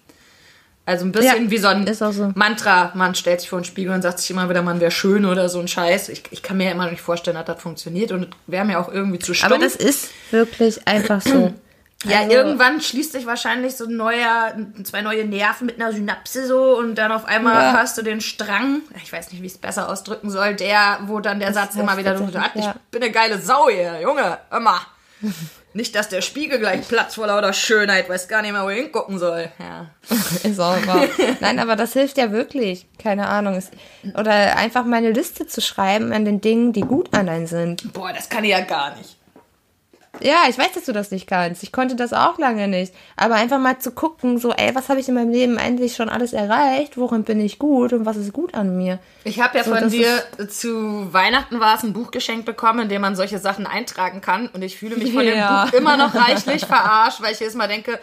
Also 0.84 1.04
ein 1.04 1.12
bisschen 1.12 1.44
Ja, 1.44 1.50
wie 1.50 1.58
so 1.58 1.68
ein 1.68 1.86
ist 1.86 2.02
auch 2.02 2.12
so. 2.12 2.32
Mantra. 2.34 2.90
Man 2.94 3.14
stellt 3.14 3.40
sich 3.40 3.48
vor 3.50 3.60
den 3.60 3.64
Spiegel 3.64 3.94
und 3.94 4.02
sagt 4.02 4.18
sich 4.18 4.30
immer 4.30 4.48
wieder, 4.50 4.62
man 4.62 4.80
wäre 4.80 4.90
schön 4.90 5.24
oder 5.24 5.48
so 5.48 5.60
ein 5.60 5.68
Scheiß. 5.68 6.08
Ich, 6.08 6.24
ich 6.30 6.42
kann 6.42 6.56
mir 6.56 6.64
ja 6.66 6.70
immer 6.72 6.84
noch 6.84 6.90
nicht 6.90 7.00
vorstellen, 7.02 7.36
dass 7.36 7.46
das 7.46 7.62
funktioniert 7.62 8.10
und 8.10 8.28
wäre 8.48 8.64
mir 8.64 8.80
auch 8.80 8.92
irgendwie 8.92 9.20
zu 9.20 9.32
stumpf. 9.32 9.52
Aber 9.52 9.62
das 9.62 9.76
ist 9.76 10.10
wirklich 10.32 10.86
einfach 10.88 11.20
so. 11.20 11.52
Ja, 12.04 12.22
Also- 12.22 12.32
irgendwann 12.32 12.80
schließt 12.80 13.12
sich 13.12 13.26
wahrscheinlich 13.26 13.76
so 13.76 13.84
ein 13.84 13.94
neuer, 13.96 14.54
zwei 14.82 15.02
neue 15.02 15.24
Nerven 15.24 15.66
mit 15.66 15.80
einer 15.80 15.92
Synapse 15.92 16.48
so 16.48 16.76
und 16.76 16.96
dann 16.96 17.12
auf 17.12 17.26
einmal 17.26 17.54
Ja. 17.54 17.78
hörst 17.78 17.96
du 17.96 18.02
den 18.02 18.20
Strang, 18.20 18.80
ich 19.04 19.12
weiß 19.12 19.30
nicht, 19.30 19.40
wie 19.40 19.46
ich 19.46 19.52
es 19.52 19.58
besser 19.58 19.88
ausdrücken 19.88 20.28
soll, 20.28 20.56
der, 20.56 20.98
wo 21.06 21.20
dann 21.20 21.38
der 21.38 21.52
Satz 21.52 21.76
immer 21.76 21.96
wieder 21.96 22.18
hat, 22.18 22.56
ich 22.56 22.64
ja. 22.64 22.74
bin 22.90 23.04
eine 23.04 23.12
geile 23.12 23.38
Sau 23.40 23.68
hier, 23.68 24.00
Junge, 24.00 24.36
immer. 24.50 24.80
Nicht, 25.74 25.94
dass 25.94 26.08
der 26.08 26.20
Spiegel 26.20 26.58
gleich 26.58 26.86
platzt 26.86 27.14
vor 27.14 27.26
lauter 27.26 27.52
Schönheit, 27.52 28.08
weiß 28.08 28.28
gar 28.28 28.42
nicht 28.42 28.52
mehr, 28.52 28.64
wo 28.64 28.68
ich 28.68 28.78
hingucken 28.78 29.18
soll. 29.18 29.50
Ja. 29.58 29.90
Ist 30.42 30.60
auch 30.60 30.86
wahr. 30.86 31.06
Nein, 31.40 31.58
aber 31.58 31.76
das 31.76 31.94
hilft 31.94 32.18
ja 32.18 32.30
wirklich. 32.30 32.86
Keine 32.98 33.28
Ahnung. 33.28 33.62
Oder 34.18 34.56
einfach 34.56 34.84
mal 34.84 34.96
eine 34.96 35.12
Liste 35.12 35.46
zu 35.46 35.60
schreiben 35.60 36.12
an 36.12 36.24
den 36.24 36.40
Dingen, 36.40 36.72
die 36.72 36.82
gut 36.82 37.14
an 37.14 37.28
einen 37.28 37.46
sind. 37.46 37.92
Boah, 37.92 38.12
das 38.12 38.28
kann 38.28 38.44
ich 38.44 38.50
ja 38.50 38.60
gar 38.60 38.96
nicht. 38.96 39.16
Ja, 40.20 40.42
ich 40.48 40.58
weiß, 40.58 40.72
dass 40.74 40.84
du 40.84 40.92
das 40.92 41.10
nicht 41.10 41.26
kannst. 41.26 41.62
Ich 41.62 41.72
konnte 41.72 41.96
das 41.96 42.12
auch 42.12 42.38
lange 42.38 42.68
nicht. 42.68 42.94
Aber 43.16 43.36
einfach 43.36 43.58
mal 43.58 43.78
zu 43.78 43.92
gucken, 43.92 44.38
so, 44.38 44.52
ey, 44.52 44.74
was 44.74 44.88
habe 44.90 45.00
ich 45.00 45.08
in 45.08 45.14
meinem 45.14 45.30
Leben 45.32 45.56
eigentlich 45.58 45.96
schon 45.96 46.10
alles 46.10 46.32
erreicht? 46.34 46.98
Worin 46.98 47.24
bin 47.24 47.40
ich 47.40 47.58
gut 47.58 47.92
und 47.94 48.04
was 48.04 48.16
ist 48.18 48.32
gut 48.32 48.54
an 48.54 48.76
mir? 48.76 48.98
Ich 49.24 49.40
habe 49.40 49.56
ja 49.56 49.64
So, 49.64 49.74
von 49.74 49.88
dir 49.88 50.22
zu 50.50 51.12
Weihnachten 51.14 51.60
war 51.60 51.76
es 51.76 51.82
ein 51.82 51.94
Buch 51.94 52.10
geschenkt 52.10 52.44
bekommen, 52.44 52.80
in 52.80 52.88
dem 52.90 53.00
man 53.00 53.16
solche 53.16 53.38
Sachen 53.38 53.66
eintragen 53.66 54.20
kann. 54.20 54.48
Und 54.48 54.60
ich 54.62 54.76
fühle 54.78 54.96
mich 54.96 55.12
von 55.14 55.24
Ja. 55.26 55.64
dem 55.64 55.70
Buch 55.70 55.78
immer 55.78 55.96
noch 55.96 56.14
reichlich 56.28 56.66
verarscht, 56.66 57.22
weil 57.22 57.32
ich 57.32 57.40
jedes 57.40 57.54
Mal 57.54 57.68
denke, 57.68 57.98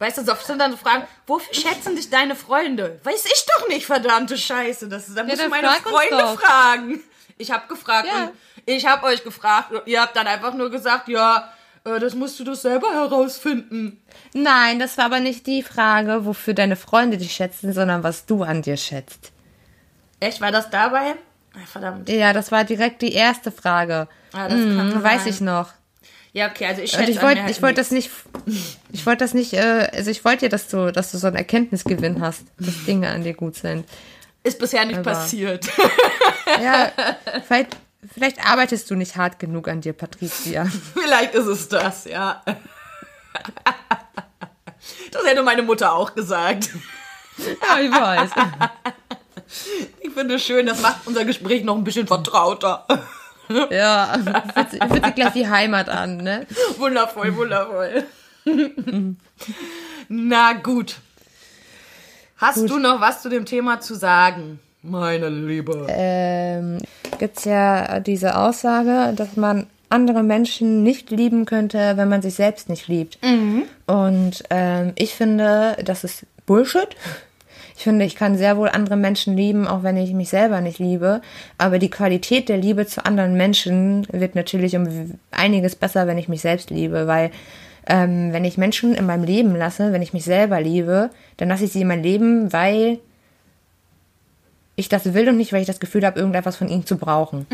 weißt 0.00 0.18
du, 0.18 0.24
so 0.24 0.32
oft 0.32 0.46
sind 0.46 0.58
dann 0.60 0.70
so 0.72 0.76
Fragen, 0.76 1.04
wofür 1.26 1.54
schätzen 1.54 1.96
dich 1.96 2.10
deine 2.10 2.36
Freunde? 2.36 3.00
Weiß 3.04 3.24
ich 3.24 3.46
doch 3.58 3.68
nicht, 3.68 3.86
verdammte 3.86 4.36
Scheiße. 4.36 4.86
Das 4.88 5.08
ist, 5.08 5.16
dann 5.16 5.26
muss 5.26 5.40
ich 5.40 5.48
meine 5.48 5.68
Freunde 5.82 6.36
fragen. 6.38 7.00
Ich 7.38 7.50
habe 7.50 7.66
gefragt 7.68 8.06
Ja. 8.14 8.24
und 8.24 8.30
ich 8.76 8.86
habe 8.86 9.04
euch 9.06 9.24
gefragt. 9.24 9.72
und 9.72 9.86
Ihr 9.86 10.00
habt 10.00 10.16
dann 10.16 10.26
einfach 10.26 10.54
nur 10.54 10.70
gesagt, 10.70 11.08
ja, 11.08 11.52
äh, 11.84 11.98
das 11.98 12.14
musst 12.14 12.38
du 12.40 12.44
doch 12.44 12.54
selber 12.54 12.92
herausfinden. 12.92 14.00
Nein, 14.34 14.78
das 14.78 14.98
war 14.98 15.06
aber 15.06 15.20
nicht 15.20 15.46
die 15.46 15.62
Frage, 15.62 16.24
wofür 16.24 16.54
deine 16.54 16.76
Freunde 16.76 17.16
dich 17.18 17.32
schätzen, 17.32 17.72
sondern 17.72 18.02
was 18.02 18.26
du 18.26 18.42
an 18.42 18.62
dir 18.62 18.76
schätzt. 18.76 19.32
Echt, 20.20 20.40
war 20.40 20.52
das 20.52 20.68
dabei? 20.70 21.14
Verdammt. 21.66 22.08
Ja, 22.08 22.32
das 22.32 22.52
war 22.52 22.64
direkt 22.64 23.02
die 23.02 23.12
erste 23.12 23.50
Frage. 23.50 24.06
Ah, 24.32 24.48
das 24.48 24.58
Mhm, 24.58 25.02
weiß 25.02 25.26
ich 25.26 25.40
noch. 25.40 25.70
Ja, 26.32 26.48
okay, 26.50 26.66
also 26.66 26.82
ich 26.82 26.92
Und 26.92 26.98
schätze 26.98 27.10
ich 27.12 27.22
wollte 27.22 27.42
halt 27.42 27.60
nichts. 27.60 27.74
das 27.76 27.90
nicht, 27.90 28.10
ich 28.92 29.06
wollte 29.06 29.24
das 29.24 29.34
nicht, 29.34 29.54
äh, 29.54 29.88
also 29.92 30.10
ich 30.10 30.24
wollte 30.24 30.40
dir, 30.40 30.48
dass 30.50 30.68
du, 30.68 30.92
dass 30.92 31.10
du 31.10 31.18
so 31.18 31.26
einen 31.26 31.36
Erkenntnisgewinn 31.36 32.20
hast, 32.20 32.42
dass 32.60 32.84
Dinge 32.86 33.08
an 33.08 33.24
dir 33.24 33.34
gut 33.34 33.56
sind. 33.56 33.86
Ist 34.44 34.58
bisher 34.58 34.84
nicht 34.84 34.98
Aber- 34.98 35.12
passiert. 35.12 35.66
Ja, 36.62 36.92
vielleicht, 37.46 37.76
vielleicht 38.12 38.44
arbeitest 38.44 38.90
du 38.90 38.94
nicht 38.94 39.16
hart 39.16 39.38
genug 39.38 39.68
an 39.68 39.80
dir, 39.80 39.92
Patricia. 39.92 40.64
Vielleicht 40.94 41.34
ist 41.34 41.46
es 41.46 41.68
das, 41.68 42.04
ja. 42.04 42.42
Das 45.12 45.24
hätte 45.26 45.42
meine 45.42 45.62
Mutter 45.62 45.92
auch 45.92 46.14
gesagt. 46.14 46.70
Ja, 47.38 47.78
ich 47.80 47.90
weiß. 47.90 48.30
Ich 50.00 50.10
finde 50.12 50.34
es 50.34 50.44
schön, 50.44 50.66
das 50.66 50.80
macht 50.82 51.06
unser 51.06 51.24
Gespräch 51.24 51.64
noch 51.64 51.76
ein 51.76 51.84
bisschen 51.84 52.06
vertrauter. 52.06 52.86
Ja, 53.70 54.14
fühlt 54.54 54.70
sich- 54.70 54.82
fühlt 54.84 55.04
sich 55.04 55.14
gleich 55.14 55.34
wie 55.34 55.48
Heimat 55.48 55.88
an, 55.88 56.18
ne? 56.18 56.46
Wundervoll, 56.76 57.34
wundervoll. 57.34 58.04
Na 60.08 60.52
gut. 60.54 60.96
Hast 62.36 62.68
du 62.68 62.78
noch 62.78 63.00
was 63.00 63.22
zu 63.22 63.28
dem 63.30 63.46
Thema 63.46 63.80
zu 63.80 63.94
sagen, 63.94 64.60
meine 64.82 65.28
Liebe? 65.28 65.86
ähm, 65.88 66.78
gibt 67.18 67.38
es 67.38 67.44
ja 67.44 68.00
diese 68.00 68.36
Aussage, 68.38 69.14
dass 69.14 69.36
man 69.36 69.66
andere 69.88 70.22
Menschen 70.22 70.82
nicht 70.82 71.10
lieben 71.10 71.46
könnte, 71.46 71.96
wenn 71.96 72.08
man 72.08 72.22
sich 72.22 72.34
selbst 72.34 72.68
nicht 72.68 72.88
liebt. 72.88 73.18
Und 73.86 74.44
ähm, 74.50 74.92
ich 74.96 75.14
finde, 75.14 75.76
das 75.84 76.04
ist 76.04 76.26
Bullshit. 76.46 76.88
Ich 77.76 77.84
finde, 77.84 78.04
ich 78.04 78.16
kann 78.16 78.36
sehr 78.36 78.56
wohl 78.56 78.68
andere 78.68 78.96
Menschen 78.96 79.36
lieben, 79.36 79.68
auch 79.68 79.84
wenn 79.84 79.96
ich 79.96 80.12
mich 80.12 80.30
selber 80.30 80.60
nicht 80.60 80.80
liebe. 80.80 81.22
Aber 81.58 81.78
die 81.78 81.90
Qualität 81.90 82.48
der 82.48 82.58
Liebe 82.58 82.86
zu 82.86 83.06
anderen 83.06 83.36
Menschen 83.36 84.06
wird 84.10 84.34
natürlich 84.34 84.74
um 84.74 85.18
einiges 85.30 85.76
besser, 85.76 86.06
wenn 86.08 86.18
ich 86.18 86.28
mich 86.28 86.40
selbst 86.40 86.70
liebe, 86.70 87.06
weil 87.06 87.30
ähm, 87.86 88.32
wenn 88.32 88.44
ich 88.44 88.58
Menschen 88.58 88.94
in 88.94 89.06
meinem 89.06 89.24
Leben 89.24 89.56
lasse, 89.56 89.92
wenn 89.92 90.02
ich 90.02 90.12
mich 90.12 90.24
selber 90.24 90.60
liebe, 90.60 91.10
dann 91.36 91.48
lasse 91.48 91.64
ich 91.64 91.72
sie 91.72 91.82
in 91.82 91.88
mein 91.88 92.02
Leben, 92.02 92.52
weil 92.52 92.98
ich 94.78 94.88
das 94.88 95.12
will 95.12 95.28
und 95.28 95.36
nicht, 95.36 95.52
weil 95.52 95.60
ich 95.60 95.66
das 95.66 95.80
Gefühl 95.80 96.06
habe, 96.06 96.18
irgendetwas 96.18 96.56
von 96.56 96.68
ihnen 96.68 96.86
zu 96.86 96.96
brauchen. 96.98 97.46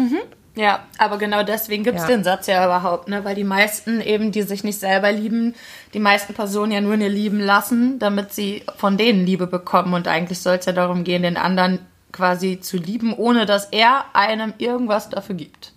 Ja, 0.54 0.84
aber 0.98 1.18
genau 1.18 1.42
deswegen 1.42 1.82
gibt's 1.82 2.02
Ja. 2.02 2.08
den 2.08 2.22
Satz 2.22 2.46
ja 2.46 2.64
überhaupt, 2.64 3.08
ne? 3.08 3.24
Weil 3.24 3.34
die 3.34 3.44
meisten 3.44 4.00
eben, 4.00 4.30
die 4.30 4.42
sich 4.42 4.62
nicht 4.62 4.78
selber 4.78 5.10
lieben, 5.10 5.54
die 5.94 5.98
meisten 5.98 6.34
Personen 6.34 6.70
ja 6.70 6.80
nur 6.80 6.92
eine 6.92 7.08
lieben 7.08 7.40
lassen, 7.40 7.98
damit 7.98 8.32
sie 8.32 8.62
von 8.76 8.96
denen 8.96 9.26
Liebe 9.26 9.46
bekommen. 9.46 9.94
Und 9.94 10.06
eigentlich 10.06 10.38
soll 10.40 10.56
es 10.56 10.66
ja 10.66 10.72
darum 10.72 11.02
gehen, 11.02 11.22
den 11.22 11.36
anderen 11.36 11.80
quasi 12.12 12.60
zu 12.60 12.76
lieben, 12.76 13.12
ohne 13.14 13.46
dass 13.46 13.64
er 13.66 14.04
einem 14.12 14.52
irgendwas 14.58 15.08
dafür 15.08 15.34
gibt. 15.34 15.72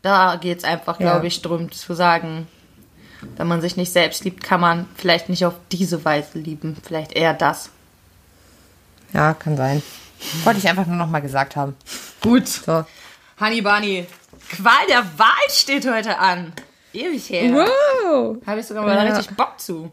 Da 0.00 0.36
geht's 0.36 0.64
einfach, 0.64 0.98
Ja. 0.98 1.10
glaube 1.10 1.26
ich, 1.26 1.42
drum 1.42 1.70
zu 1.70 1.92
sagen, 1.94 2.46
wenn 3.36 3.46
man 3.48 3.60
sich 3.60 3.76
nicht 3.76 3.92
selbst 3.92 4.24
liebt, 4.24 4.42
kann 4.42 4.60
man 4.60 4.86
vielleicht 4.94 5.28
nicht 5.28 5.44
auf 5.44 5.54
diese 5.70 6.04
Weise 6.04 6.38
lieben. 6.38 6.76
Vielleicht 6.82 7.12
eher 7.12 7.34
das. 7.34 7.68
Ja, 9.12 9.34
kann 9.34 9.56
sein. 9.58 9.82
Wollte 10.44 10.58
ich 10.58 10.68
einfach 10.68 10.86
nur 10.86 10.96
noch 10.96 11.08
mal 11.08 11.20
gesagt 11.20 11.56
haben. 11.56 11.76
Gut. 12.22 12.46
So. 12.48 12.84
Honey 13.40 13.60
Bunny, 13.62 14.06
Qual 14.50 14.86
der 14.88 15.04
Wahl 15.18 15.28
steht 15.50 15.88
heute 15.90 16.18
an. 16.18 16.52
Ewig 16.92 17.28
her. 17.30 17.50
Wow. 17.52 18.36
Habe 18.46 18.60
ich 18.60 18.66
sogar 18.66 18.84
mal 18.84 18.94
Ja. 19.06 19.14
richtig 19.14 19.34
Bock 19.36 19.58
zu. 19.58 19.90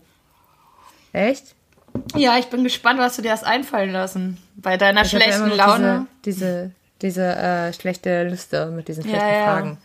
Echt? 1.14 1.56
Ja, 2.16 2.38
ich 2.38 2.46
bin 2.48 2.64
gespannt, 2.64 3.00
was 3.00 3.16
du 3.16 3.22
dir 3.22 3.32
hast 3.32 3.44
einfallen 3.46 3.92
lassen. 3.92 4.38
Bei 4.56 4.78
deiner 4.78 5.02
Ich 5.04 5.12
ja 5.12 5.20
schlechten 5.20 5.46
immer 5.46 5.56
noch 5.56 5.58
Laune. 5.58 6.08
Diese, 6.26 6.72
diese, 7.02 7.22
diese 7.24 7.36
äh, 7.36 7.74
schlechte 7.74 8.24
Liste 8.28 8.68
mit 8.68 8.88
diesen 8.88 9.04
schlechten 9.04 9.28
ja. 9.28 9.44
Fragen. 9.46 9.78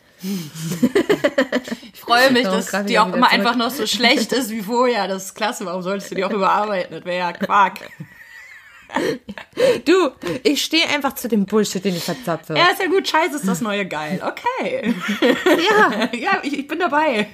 Ich 1.93 2.01
freue 2.01 2.31
mich, 2.33 2.45
dass 2.45 2.71
die 2.87 2.99
auch 2.99 3.07
immer 3.07 3.29
zurück. 3.29 3.33
einfach 3.33 3.57
noch 3.57 3.71
so 3.71 3.87
schlecht 3.87 4.33
ist 4.33 4.51
wie 4.51 4.63
vorher. 4.63 5.07
Das 5.09 5.27
ist 5.27 5.35
klasse. 5.35 5.65
Warum 5.67 5.83
solltest 5.83 6.11
du 6.11 6.15
die 6.17 6.25
auch 6.25 6.31
überarbeiten? 6.31 6.97
Das 6.97 7.05
wäre 7.05 7.19
ja 7.19 7.33
Quark. 7.33 7.81
Du, 9.85 10.11
ich 10.43 10.63
stehe 10.65 10.89
einfach 10.89 11.15
zu 11.15 11.29
dem 11.29 11.47
Bullshit, 11.47 11.85
den 11.85 11.97
ich 11.97 12.05
verzapfe. 12.05 12.55
Ja, 12.55 12.67
ist 12.73 12.81
ja 12.81 12.87
gut. 12.87 13.07
Scheiße 13.09 13.37
ist 13.37 13.49
das 13.49 13.61
neue 13.61 13.87
Geil. 13.87 14.23
Okay. 14.25 14.95
Ja. 15.21 16.09
Ja, 16.19 16.39
ich, 16.43 16.59
ich 16.59 16.67
bin 16.69 16.79
dabei. 16.79 17.27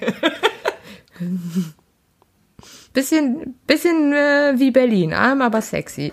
Bisschen, 2.93 3.55
bisschen 3.67 4.11
äh, 4.13 4.53
wie 4.57 4.71
Berlin, 4.71 5.13
arm, 5.13 5.41
aber 5.41 5.61
sexy. 5.61 6.11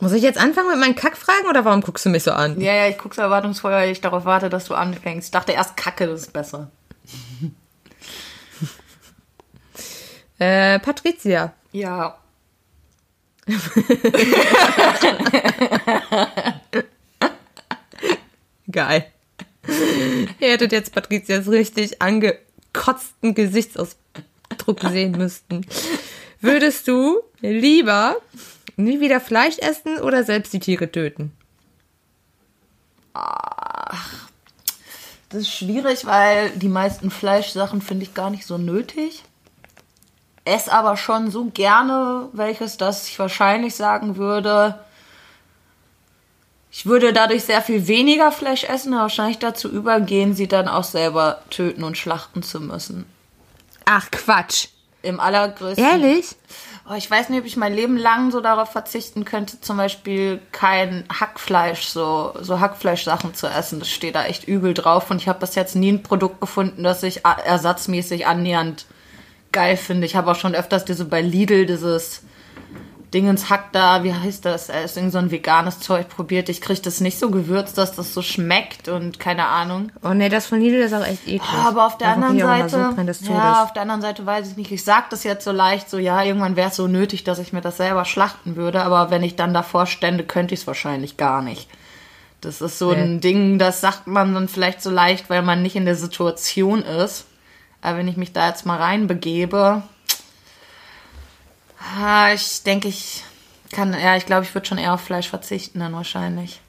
Muss 0.00 0.12
ich 0.12 0.22
jetzt 0.22 0.38
anfangen 0.38 0.68
mit 0.68 0.78
meinen 0.78 0.94
Kackfragen 0.94 1.46
oder 1.48 1.64
warum 1.64 1.80
guckst 1.80 2.04
du 2.06 2.10
mich 2.10 2.22
so 2.22 2.32
an? 2.32 2.60
Ja, 2.60 2.74
ja, 2.74 2.88
ich 2.88 2.98
gucke 2.98 3.14
so 3.14 3.22
erwartungsvoll, 3.22 3.72
weil 3.72 3.90
ich 3.90 4.00
darauf 4.00 4.24
warte, 4.24 4.48
dass 4.50 4.66
du 4.66 4.74
anfängst. 4.74 5.28
Ich 5.28 5.32
dachte 5.32 5.52
erst 5.52 5.76
Kacke, 5.76 6.06
das 6.06 6.22
ist 6.22 6.32
besser. 6.32 6.70
Äh, 10.38 10.78
Patricia. 10.80 11.52
Ja. 11.72 12.18
Geil. 18.70 19.06
Ihr 20.40 20.48
hättet 20.50 20.72
jetzt 20.72 20.92
Patricias 20.92 21.48
richtig 21.48 22.00
angekotzten 22.02 23.34
Gesichtsausdruck 23.34 24.80
sehen 24.90 25.12
müssten. 25.12 25.66
Würdest 26.40 26.88
du 26.88 27.20
lieber 27.40 28.16
nie 28.76 29.00
wieder 29.00 29.20
Fleisch 29.20 29.58
essen 29.58 29.98
oder 29.98 30.24
selbst 30.24 30.52
die 30.52 30.60
Tiere 30.60 30.90
töten? 30.90 31.32
Das 35.28 35.42
ist 35.42 35.50
schwierig, 35.50 36.04
weil 36.04 36.50
die 36.50 36.68
meisten 36.68 37.10
Fleischsachen 37.10 37.80
finde 37.80 38.04
ich 38.04 38.14
gar 38.14 38.30
nicht 38.30 38.46
so 38.46 38.58
nötig. 38.58 39.22
Ess 40.44 40.68
aber 40.68 40.96
schon 40.96 41.30
so 41.30 41.46
gerne 41.46 42.28
welches, 42.32 42.76
dass 42.76 43.08
ich 43.08 43.18
wahrscheinlich 43.18 43.74
sagen 43.74 44.16
würde, 44.16 44.78
ich 46.70 46.86
würde 46.86 47.12
dadurch 47.12 47.44
sehr 47.44 47.62
viel 47.62 47.86
weniger 47.86 48.32
Fleisch 48.32 48.64
essen, 48.64 48.92
aber 48.94 49.02
wahrscheinlich 49.02 49.38
dazu 49.38 49.68
übergehen, 49.68 50.34
sie 50.34 50.48
dann 50.48 50.68
auch 50.68 50.84
selber 50.84 51.40
töten 51.50 51.84
und 51.84 51.96
schlachten 51.96 52.42
zu 52.42 52.60
müssen. 52.60 53.06
Ach, 53.84 54.10
Quatsch. 54.10 54.68
Im 55.02 55.20
allergrößten. 55.20 55.84
Ehrlich? 55.84 56.34
Oh, 56.88 56.94
ich 56.94 57.10
weiß 57.10 57.28
nicht, 57.28 57.40
ob 57.40 57.46
ich 57.46 57.56
mein 57.56 57.74
Leben 57.74 57.96
lang 57.96 58.30
so 58.30 58.40
darauf 58.40 58.72
verzichten 58.72 59.24
könnte, 59.24 59.60
zum 59.60 59.76
Beispiel 59.76 60.40
kein 60.50 61.04
Hackfleisch, 61.10 61.86
so, 61.86 62.34
so 62.40 62.58
Hackfleischsachen 62.58 63.34
zu 63.34 63.46
essen. 63.46 63.78
Das 63.78 63.88
steht 63.90 64.14
da 64.14 64.24
echt 64.24 64.48
übel 64.48 64.74
drauf 64.74 65.10
und 65.10 65.18
ich 65.18 65.28
habe 65.28 65.40
bis 65.40 65.54
jetzt 65.54 65.76
nie 65.76 65.92
ein 65.92 66.02
Produkt 66.02 66.40
gefunden, 66.40 66.82
das 66.82 67.02
ich 67.02 67.24
a- 67.24 67.32
ersatzmäßig 67.40 68.26
annähernd 68.26 68.86
geil 69.54 69.78
finde. 69.78 70.04
Ich 70.06 70.14
habe 70.16 70.30
auch 70.30 70.36
schon 70.36 70.54
öfters 70.54 70.84
diese 70.84 71.06
bei 71.06 71.22
Lidl 71.22 71.64
dieses 71.64 72.20
Dingens 73.14 73.48
Hack 73.48 73.70
da, 73.70 74.02
wie 74.02 74.12
heißt 74.12 74.44
das? 74.44 74.68
Äh, 74.68 74.84
Ist 74.84 74.96
irgend 74.96 75.12
so 75.12 75.18
ein 75.18 75.30
veganes 75.30 75.78
Zeug 75.78 76.08
probiert. 76.08 76.48
Ich 76.48 76.60
kriege 76.60 76.80
das 76.82 77.00
nicht 77.00 77.16
so 77.16 77.30
gewürzt, 77.30 77.78
dass 77.78 77.92
das 77.94 78.12
so 78.12 78.22
schmeckt 78.22 78.88
und 78.88 79.20
keine 79.20 79.46
Ahnung. 79.46 79.92
Oh 80.02 80.08
nee, 80.14 80.28
das 80.28 80.46
von 80.46 80.58
Lidl 80.60 80.80
ist 80.80 80.92
auch 80.92 81.06
echt 81.06 81.22
eklig. 81.28 81.40
Ah, 81.42 81.68
Aber 81.68 81.86
auf 81.86 81.96
der 81.96 82.08
Da 82.08 82.14
anderen 82.14 82.40
Seite, 82.40 82.92
Todes. 82.96 83.20
ja, 83.28 83.62
auf 83.62 83.72
der 83.72 83.82
anderen 83.82 84.00
Seite 84.02 84.26
weiß 84.26 84.50
ich 84.50 84.56
nicht. 84.56 84.72
Ich 84.72 84.82
sag 84.82 85.10
das 85.10 85.22
jetzt 85.22 85.44
so 85.44 85.52
leicht, 85.52 85.88
so 85.88 85.98
ja, 85.98 86.24
irgendwann 86.24 86.56
wäre 86.56 86.70
es 86.70 86.76
so 86.76 86.88
nötig, 86.88 87.22
dass 87.22 87.38
ich 87.38 87.52
mir 87.52 87.60
das 87.60 87.76
selber 87.76 88.04
schlachten 88.04 88.56
würde. 88.56 88.82
Aber 88.82 89.12
wenn 89.12 89.22
ich 89.22 89.36
dann 89.36 89.54
davor 89.54 89.86
stände, 89.86 90.24
könnte 90.24 90.54
ich 90.54 90.60
es 90.62 90.66
wahrscheinlich 90.66 91.16
gar 91.16 91.40
nicht. 91.40 91.68
Das 92.40 92.60
ist 92.60 92.80
so 92.80 92.90
ein 92.90 93.14
Nee. 93.14 93.20
Ding, 93.20 93.58
das 93.60 93.80
sagt 93.80 94.08
man 94.08 94.34
dann 94.34 94.48
vielleicht 94.48 94.82
so 94.82 94.90
leicht, 94.90 95.30
weil 95.30 95.42
man 95.42 95.62
nicht 95.62 95.76
in 95.76 95.84
der 95.84 95.94
Situation 95.96 96.82
ist. 96.82 97.26
Aber 97.84 97.98
wenn 97.98 98.08
ich 98.08 98.16
mich 98.16 98.32
da 98.32 98.48
jetzt 98.48 98.64
mal 98.64 98.78
reinbegebe, 98.78 99.82
ich 102.34 102.62
denke, 102.62 102.88
ich 102.88 103.22
kann, 103.72 103.92
ja, 103.92 104.16
ich 104.16 104.24
glaube, 104.24 104.44
ich 104.44 104.54
würde 104.54 104.66
schon 104.66 104.78
eher 104.78 104.94
auf 104.94 105.02
Fleisch 105.02 105.28
verzichten 105.28 105.80
dann 105.80 105.92
wahrscheinlich. 105.92 106.60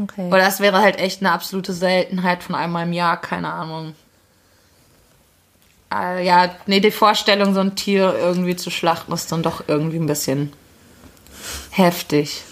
Okay. 0.00 0.28
Oder 0.28 0.38
das 0.38 0.60
wäre 0.60 0.80
halt 0.80 1.00
echt 1.00 1.20
eine 1.20 1.32
absolute 1.32 1.72
Seltenheit 1.72 2.44
von 2.44 2.54
einmal 2.54 2.86
im 2.86 2.92
Jahr, 2.92 3.20
keine 3.20 3.52
Ahnung. 3.52 3.96
Äh, 5.92 6.24
ja, 6.24 6.54
nee, 6.66 6.78
die 6.78 6.92
Vorstellung, 6.92 7.52
so 7.52 7.60
ein 7.60 7.74
Tier 7.74 8.14
irgendwie 8.16 8.54
zu 8.54 8.70
schlachten, 8.70 9.12
ist 9.12 9.32
dann 9.32 9.42
doch 9.42 9.64
irgendwie 9.66 9.98
ein 9.98 10.06
bisschen 10.06 10.52
heftig. 11.70 12.44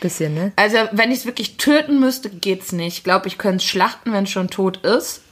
Bisschen, 0.00 0.34
ne? 0.34 0.52
Also, 0.56 0.78
wenn 0.90 1.12
ich 1.12 1.20
es 1.20 1.26
wirklich 1.26 1.58
töten 1.58 2.00
müsste, 2.00 2.28
geht's 2.28 2.72
nicht. 2.72 2.98
Ich 2.98 3.04
glaube, 3.04 3.28
ich 3.28 3.38
könnte 3.38 3.58
es 3.58 3.70
schlachten, 3.70 4.12
wenn 4.12 4.24
es 4.24 4.30
schon 4.30 4.48
tot 4.48 4.78
ist. 4.78 5.22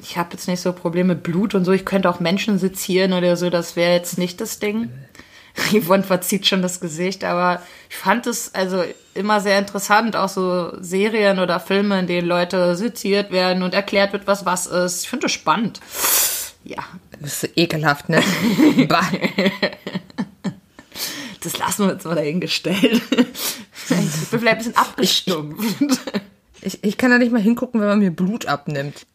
Ich 0.00 0.16
habe 0.16 0.30
jetzt 0.32 0.48
nicht 0.48 0.60
so 0.60 0.72
Probleme 0.72 1.14
mit 1.14 1.22
Blut 1.22 1.54
und 1.54 1.64
so. 1.64 1.72
Ich 1.72 1.84
könnte 1.84 2.08
auch 2.08 2.20
Menschen 2.20 2.58
sezieren 2.58 3.12
oder 3.12 3.36
so. 3.36 3.50
Das 3.50 3.76
wäre 3.76 3.94
jetzt 3.94 4.18
nicht 4.18 4.40
das 4.40 4.58
Ding. 4.58 4.90
Yvonne 5.72 6.04
verzieht 6.04 6.46
schon 6.46 6.62
das 6.62 6.80
Gesicht, 6.80 7.24
aber 7.24 7.60
ich 7.90 7.96
fand 7.96 8.26
es 8.28 8.54
also 8.54 8.84
immer 9.14 9.40
sehr 9.40 9.58
interessant, 9.58 10.14
auch 10.14 10.28
so 10.28 10.72
Serien 10.80 11.40
oder 11.40 11.58
Filme, 11.58 11.98
in 11.98 12.06
denen 12.06 12.28
Leute 12.28 12.76
seziert 12.76 13.32
werden 13.32 13.64
und 13.64 13.74
erklärt 13.74 14.12
wird, 14.12 14.28
was 14.28 14.46
was 14.46 14.66
ist. 14.66 15.02
Ich 15.02 15.08
finde 15.08 15.24
das 15.24 15.32
spannend. 15.32 15.80
Ja, 16.62 16.84
Du 17.18 17.24
bist 17.24 17.40
so 17.40 17.48
ekelhaft, 17.56 18.08
ne? 18.08 18.22
das 21.42 21.58
lassen 21.58 21.86
wir 21.86 21.94
jetzt 21.94 22.04
mal 22.04 22.14
dahingestellt. 22.14 23.02
Ich 23.10 24.30
bin 24.30 24.40
vielleicht 24.40 24.46
ein 24.46 24.58
bisschen 24.58 24.76
abgestumpft. 24.76 26.00
Ich, 26.60 26.84
ich 26.84 26.96
kann 26.96 27.10
da 27.10 27.18
nicht 27.18 27.32
mal 27.32 27.40
hingucken, 27.40 27.80
wenn 27.80 27.88
man 27.88 27.98
mir 27.98 28.12
Blut 28.12 28.46
abnimmt. 28.46 29.06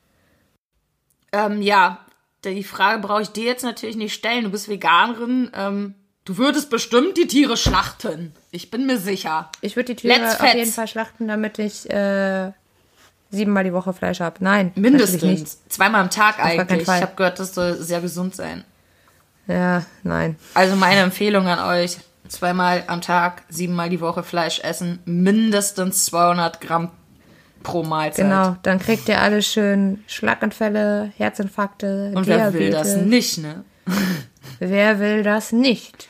Ähm, 1.33 1.61
ja, 1.61 1.99
die 2.45 2.63
Frage 2.63 3.01
brauche 3.01 3.21
ich 3.21 3.29
dir 3.29 3.45
jetzt 3.45 3.63
natürlich 3.63 3.95
nicht 3.95 4.13
stellen. 4.13 4.45
Du 4.45 4.51
bist 4.51 4.69
Veganerin. 4.69 5.51
Ähm, 5.55 5.95
du 6.25 6.37
würdest 6.37 6.69
bestimmt 6.69 7.17
die 7.17 7.27
Tiere 7.27 7.57
schlachten. 7.57 8.33
Ich 8.51 8.71
bin 8.71 8.85
mir 8.85 8.97
sicher. 8.97 9.49
Ich 9.61 9.75
würde 9.75 9.95
die 9.95 10.01
Tiere 10.01 10.19
Let's 10.19 10.35
auf 10.35 10.39
fetz. 10.39 10.53
jeden 10.55 10.71
Fall 10.71 10.87
schlachten, 10.87 11.27
damit 11.27 11.59
ich 11.59 11.89
äh, 11.89 12.51
siebenmal 13.31 13.63
die 13.63 13.73
Woche 13.73 13.93
Fleisch 13.93 14.19
habe. 14.19 14.37
Nein, 14.39 14.71
Mindestens. 14.75 15.23
nicht. 15.23 15.71
Zweimal 15.71 16.01
am 16.01 16.09
Tag 16.09 16.37
keinen 16.37 16.59
eigentlich. 16.61 16.83
Ich 16.83 16.87
habe 16.87 17.15
gehört, 17.15 17.39
das 17.39 17.55
soll 17.55 17.75
sehr 17.75 18.01
gesund 18.01 18.35
sein. 18.35 18.63
Ja, 19.47 19.83
nein. 20.03 20.37
Also 20.53 20.75
meine 20.75 21.01
Empfehlung 21.01 21.47
an 21.47 21.59
euch. 21.59 21.97
Zweimal 22.29 22.83
am 22.87 23.01
Tag, 23.01 23.43
siebenmal 23.49 23.89
die 23.89 23.99
Woche 23.99 24.23
Fleisch 24.23 24.59
essen. 24.61 24.99
Mindestens 25.05 26.05
200 26.05 26.61
Gramm 26.61 26.91
pro 27.63 27.83
Mahlzeit. 27.83 28.25
Genau, 28.25 28.55
dann 28.63 28.79
kriegt 28.79 29.07
ihr 29.09 29.21
alle 29.21 29.41
schön 29.41 30.03
Schlaganfälle, 30.07 31.11
Herzinfarkte, 31.17 32.11
Und 32.15 32.27
wer 32.27 32.53
will 32.53 32.69
Diabetes. 32.71 32.93
das 32.95 33.01
nicht, 33.03 33.37
ne? 33.39 33.63
Wer 34.59 34.99
will 34.99 35.23
das 35.23 35.51
nicht? 35.51 36.07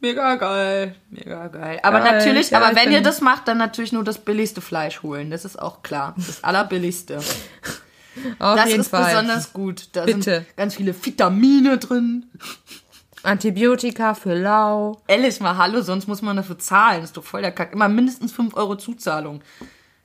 Mega 0.00 0.34
geil. 0.34 0.94
Mega 1.10 1.46
geil. 1.48 1.78
Aber 1.82 2.00
Geil, 2.00 2.18
natürlich, 2.18 2.50
ja, 2.50 2.60
aber 2.60 2.74
wenn 2.76 2.90
ihr 2.92 3.02
das 3.02 3.20
macht, 3.20 3.46
dann 3.48 3.56
natürlich 3.58 3.92
nur 3.92 4.02
das 4.04 4.18
billigste 4.18 4.60
Fleisch 4.60 5.02
holen. 5.02 5.30
Das 5.30 5.44
ist 5.44 5.60
auch 5.60 5.82
klar. 5.82 6.14
Das 6.16 6.42
allerbilligste. 6.42 7.18
Auf 8.38 8.56
das 8.56 8.68
jeden 8.68 8.80
ist 8.80 8.88
Fall. 8.88 9.04
besonders 9.12 9.52
gut. 9.52 9.88
Da 9.92 10.04
Bitte. 10.04 10.22
sind 10.22 10.56
ganz 10.56 10.74
viele 10.76 10.94
Vitamine 11.04 11.78
drin. 11.78 12.26
Antibiotika 13.22 14.14
für 14.14 14.34
Lau. 14.34 15.00
Ehrlich 15.06 15.40
mal, 15.40 15.56
hallo, 15.56 15.80
sonst 15.80 16.06
muss 16.06 16.20
man 16.20 16.36
dafür 16.36 16.58
zahlen. 16.58 17.00
Das 17.00 17.10
ist 17.10 17.16
doch 17.16 17.24
voll 17.24 17.40
der 17.42 17.52
Kack. 17.52 17.72
Immer 17.72 17.88
mindestens 17.88 18.32
5 18.32 18.54
Euro 18.56 18.76
Zuzahlung. 18.76 19.40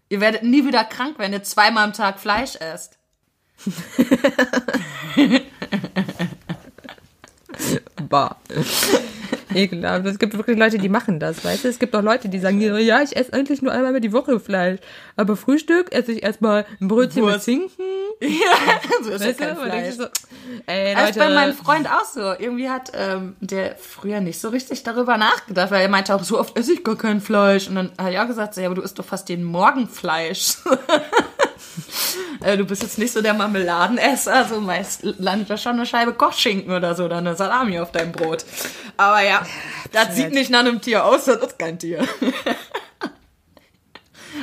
Ihr 0.10 0.20
werdet 0.22 0.44
nie 0.44 0.66
wieder 0.66 0.84
krank, 0.84 1.20
wenn 1.20 1.34
ihr 1.34 1.44
zweimal 1.44 1.84
am 1.86 1.94
Tag 1.94 2.20
Fleisch 2.20 2.56
esst. 2.56 2.98
Bah. 8.10 8.38
Ekelhaft. 9.54 10.06
Es 10.06 10.20
gibt 10.20 10.36
wirklich 10.38 10.58
Leute, 10.58 10.78
die 10.78 10.90
machen 10.90 11.20
das, 11.20 11.44
weißt 11.44 11.64
du? 11.64 11.68
Es 11.70 11.80
gibt 11.80 11.96
auch 11.96 12.02
Leute, 12.02 12.30
die 12.30 12.40
sagen, 12.40 12.60
ja, 12.62 13.02
ich 13.02 13.16
esse 13.16 13.34
eigentlich 13.34 13.62
nur 13.62 13.72
einmal 13.72 14.00
die 14.00 14.12
Woche 14.14 14.40
Fleisch. 14.40 14.80
Aber 15.16 15.36
Frühstück 15.36 15.92
esse 15.92 16.12
ich 16.12 16.24
erstmal 16.24 16.66
ein 16.80 16.88
Brötchen 16.88 17.24
mit 17.26 17.34
Wurst. 17.34 17.46
Zinken. 17.46 17.70
so 19.04 19.10
ist 19.12 19.24
ja 19.24 19.28
Weißt 19.30 19.40
du? 19.40 19.44
kein 19.46 19.56
denkst 19.72 19.96
Fleisch. 19.96 19.96
so, 19.96 20.04
ey, 20.68 20.94
Das 20.94 21.10
ist 21.10 21.16
Leute. 21.18 21.20
bei 21.30 21.36
meinem 21.36 21.54
Freund 21.56 21.88
auch 21.90 22.06
so. 22.06 22.22
Irgendwie 22.22 22.70
hat 22.70 22.92
ähm, 22.94 23.36
der 23.40 23.76
früher 23.78 24.20
nicht 24.22 24.40
so 24.40 24.50
richtig 24.50 24.84
darüber 24.84 25.18
nachgedacht, 25.18 25.72
weil 25.72 25.82
er 25.82 25.90
meinte 25.90 26.14
auch, 26.16 26.24
so 26.24 26.40
oft 26.40 26.58
esse 26.58 26.74
ich 26.74 26.84
gar 26.84 26.98
kein 26.98 27.22
Fleisch. 27.22 27.68
Und 27.68 27.76
dann 27.76 27.92
habe 28.00 28.12
ich 28.12 28.20
auch 28.20 28.28
gesagt, 28.28 28.54
so, 28.56 28.62
ja, 28.62 28.68
aber 28.68 28.76
du 28.76 28.82
isst 28.82 29.00
doch 29.00 29.06
fast 29.06 29.30
jeden 29.30 29.46
Morgen 29.46 29.88
Fleisch. 29.88 30.56
Äh, 32.42 32.56
du 32.56 32.64
bist 32.64 32.84
jetzt 32.84 32.98
nicht 32.98 33.12
so 33.12 33.22
der 33.22 33.34
Marmeladenesser, 33.34 34.34
also 34.34 34.62
meist 34.62 35.04
landet 35.04 35.50
da 35.50 35.58
schon 35.58 35.74
eine 35.74 35.86
Scheibe 35.86 36.14
Kochschinken 36.14 36.72
oder 36.72 36.96
so, 36.96 37.04
oder 37.04 37.18
eine 37.18 37.36
Salami 37.36 37.78
auf 37.80 37.92
deinem 37.92 38.14
Brot. 38.14 38.46
Aber 38.96 39.22
ja, 39.22 39.46
das 39.92 40.16
sieht 40.16 40.32
nicht 40.32 40.50
nach 40.50 40.60
einem 40.60 40.80
Tier 40.80 41.04
aus, 41.04 41.26
das 41.26 41.42
ist 41.42 41.60
kein 41.60 41.78
Tier. 41.78 42.08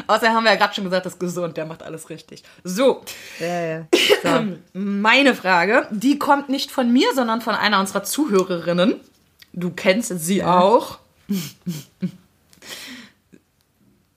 Außerdem 0.06 0.34
haben 0.34 0.44
wir 0.44 0.52
ja 0.52 0.58
gerade 0.58 0.74
schon 0.74 0.84
gesagt, 0.84 1.06
das 1.06 1.14
ist 1.14 1.18
gesund, 1.18 1.56
der 1.56 1.64
macht 1.64 1.82
alles 1.82 2.10
richtig. 2.10 2.42
So, 2.64 3.00
ja, 3.40 3.60
ja. 3.60 3.86
So. 4.22 4.58
meine 4.74 5.34
Frage, 5.34 5.88
die 5.90 6.18
kommt 6.18 6.50
nicht 6.50 6.70
von 6.70 6.92
mir, 6.92 7.14
sondern 7.14 7.40
von 7.40 7.54
einer 7.54 7.80
unserer 7.80 8.02
Zuhörerinnen. 8.02 9.00
Du 9.52 9.70
kennst 9.70 10.12
sie 10.20 10.44
auch. 10.44 10.98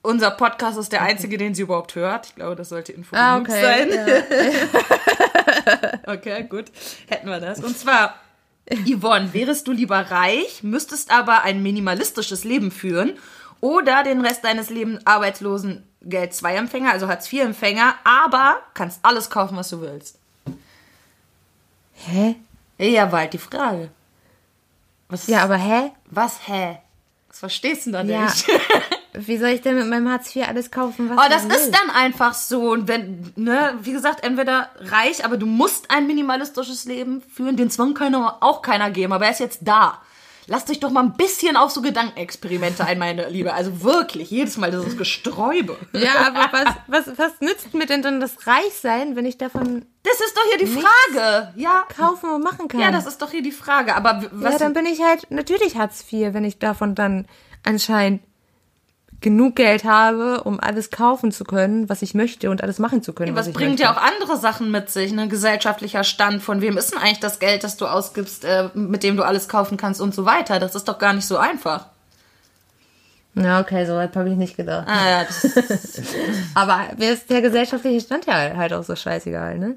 Unser 0.02 0.30
Podcast 0.30 0.78
ist 0.78 0.92
der 0.92 1.02
einzige, 1.02 1.36
den 1.36 1.54
sie 1.54 1.62
überhaupt 1.62 1.94
hört. 1.94 2.26
Ich 2.26 2.34
glaube, 2.34 2.56
das 2.56 2.70
sollte 2.70 2.92
Info 2.92 3.14
Ah, 3.16 3.38
okay. 3.38 3.60
sein. 3.62 3.90
Ja. 3.92 4.06
Okay, 6.06 6.44
gut. 6.44 6.66
Hätten 7.08 7.28
wir 7.28 7.38
das. 7.40 7.60
Und 7.62 7.76
zwar, 7.78 8.14
Yvonne, 8.86 9.32
wärest 9.34 9.66
du 9.68 9.72
lieber 9.72 9.98
reich, 10.10 10.62
müsstest 10.62 11.10
aber 11.12 11.42
ein 11.42 11.62
minimalistisches 11.62 12.44
Leben 12.44 12.70
führen 12.70 13.18
oder 13.60 14.02
den 14.02 14.20
Rest 14.24 14.44
deines 14.44 14.70
Lebens 14.70 15.06
arbeitslosen 15.06 15.86
Geld 16.02 16.32
2 16.34 16.56
Empfänger, 16.56 16.92
also 16.92 17.08
Hartz 17.08 17.30
IV 17.32 17.42
Empfänger, 17.42 17.94
aber 18.04 18.60
kannst 18.74 19.00
alles 19.04 19.28
kaufen, 19.30 19.56
was 19.56 19.68
du 19.68 19.80
willst. 19.82 20.18
Hä? 21.94 22.36
Ja, 22.78 23.12
war 23.12 23.20
halt 23.20 23.34
die 23.34 23.38
Frage. 23.38 23.90
Was, 25.08 25.26
Ja, 25.26 25.42
aber 25.42 25.56
hä? 25.58 25.90
was, 26.06 26.48
hä? 26.48 26.78
Was 27.28 27.38
verstehst 27.40 27.86
du 27.86 27.92
da 27.92 28.02
Ja. 28.02 28.24
nicht? 28.24 28.46
Wie 29.12 29.38
soll 29.38 29.50
ich 29.50 29.60
denn 29.62 29.76
mit 29.76 29.88
meinem 29.88 30.08
Hartz 30.08 30.34
IV 30.34 30.48
alles 30.48 30.70
kaufen, 30.70 31.10
was 31.10 31.18
Oh, 31.18 31.28
das 31.28 31.44
ist 31.44 31.72
dann 31.72 31.90
einfach 31.90 32.34
so. 32.34 32.70
Und 32.70 32.88
wenn, 32.88 33.32
ne, 33.36 33.74
wie 33.82 33.92
gesagt, 33.92 34.24
entweder 34.24 34.70
reich, 34.78 35.24
aber 35.24 35.36
du 35.36 35.46
musst 35.46 35.90
ein 35.90 36.06
minimalistisches 36.06 36.84
Leben 36.84 37.22
führen. 37.22 37.56
Den 37.56 37.70
Zwang 37.70 37.94
kann 37.94 38.14
auch 38.14 38.62
keiner 38.62 38.90
geben, 38.90 39.12
aber 39.12 39.26
er 39.26 39.32
ist 39.32 39.40
jetzt 39.40 39.60
da. 39.62 40.00
Lass 40.46 40.64
dich 40.64 40.80
doch 40.80 40.90
mal 40.90 41.04
ein 41.04 41.12
bisschen 41.16 41.56
auf 41.56 41.70
so 41.70 41.80
Gedankenexperimente 41.80 42.84
ein, 42.84 42.98
meine 42.98 43.28
Liebe. 43.28 43.52
Also 43.54 43.84
wirklich, 43.84 44.30
jedes 44.30 44.56
Mal 44.56 44.72
dieses 44.72 44.96
Gesträube. 44.96 45.76
Ja, 45.92 46.26
aber 46.26 46.48
was, 46.50 46.74
was, 47.06 47.18
was 47.18 47.40
nützt 47.40 47.72
mir 47.72 47.86
denn 47.86 48.02
dann 48.02 48.18
das 48.20 48.48
Reichsein, 48.48 49.14
wenn 49.14 49.26
ich 49.26 49.38
davon 49.38 49.86
Das 50.02 50.14
ist 50.14 50.36
doch 50.36 50.42
hier 50.48 50.66
die 50.66 50.66
Frage. 50.66 51.52
Ja, 51.54 51.84
kaufen 51.96 52.30
und 52.30 52.42
machen 52.42 52.66
kann? 52.66 52.80
ja, 52.80 52.90
das 52.90 53.06
ist 53.06 53.22
doch 53.22 53.30
hier 53.30 53.42
die 53.42 53.52
Frage. 53.52 53.94
Aber 53.94 54.24
was 54.32 54.54
ja, 54.54 54.58
dann 54.58 54.72
bin 54.72 54.86
ich 54.86 55.00
halt 55.00 55.30
natürlich 55.30 55.76
Hartz 55.76 56.04
IV, 56.10 56.34
wenn 56.34 56.44
ich 56.44 56.58
davon 56.58 56.96
dann 56.96 57.26
anscheinend 57.64 58.22
genug 59.20 59.56
Geld 59.56 59.84
habe, 59.84 60.42
um 60.44 60.60
alles 60.60 60.90
kaufen 60.90 61.30
zu 61.32 61.44
können, 61.44 61.88
was 61.88 62.02
ich 62.02 62.14
möchte 62.14 62.50
und 62.50 62.62
alles 62.62 62.78
machen 62.78 63.02
zu 63.02 63.12
können, 63.12 63.34
was, 63.34 63.40
Was 63.40 63.48
ich 63.48 63.54
bringt 63.54 63.70
möchte. 63.72 63.82
ja 63.84 63.92
auch 63.92 64.00
andere 64.00 64.38
Sachen 64.38 64.70
mit 64.70 64.90
sich, 64.90 65.12
ne? 65.12 65.28
Gesellschaftlicher 65.28 66.04
Stand, 66.04 66.42
von 66.42 66.60
wem 66.60 66.76
ist 66.78 66.92
denn 66.92 66.98
eigentlich 66.98 67.20
das 67.20 67.38
Geld, 67.38 67.62
das 67.64 67.76
du 67.76 67.86
ausgibst, 67.86 68.44
äh, 68.44 68.68
mit 68.74 69.02
dem 69.02 69.16
du 69.16 69.22
alles 69.22 69.48
kaufen 69.48 69.76
kannst 69.76 70.00
und 70.00 70.14
so 70.14 70.24
weiter. 70.24 70.58
Das 70.58 70.74
ist 70.74 70.88
doch 70.88 70.98
gar 70.98 71.12
nicht 71.12 71.26
so 71.26 71.36
einfach. 71.36 71.86
Ja, 73.34 73.60
okay, 73.60 73.86
so 73.86 73.94
weit 73.94 74.16
habe 74.16 74.28
ich 74.30 74.36
nicht 74.36 74.56
gedacht. 74.56 74.88
Ah, 74.88 75.10
ja, 75.10 75.26
Aber 76.54 76.80
mir 76.98 77.12
ist 77.12 77.30
der 77.30 77.42
gesellschaftliche 77.42 78.00
Stand 78.00 78.26
ja 78.26 78.56
halt 78.56 78.72
auch 78.72 78.82
so 78.82 78.96
scheißegal, 78.96 79.58
ne? 79.58 79.76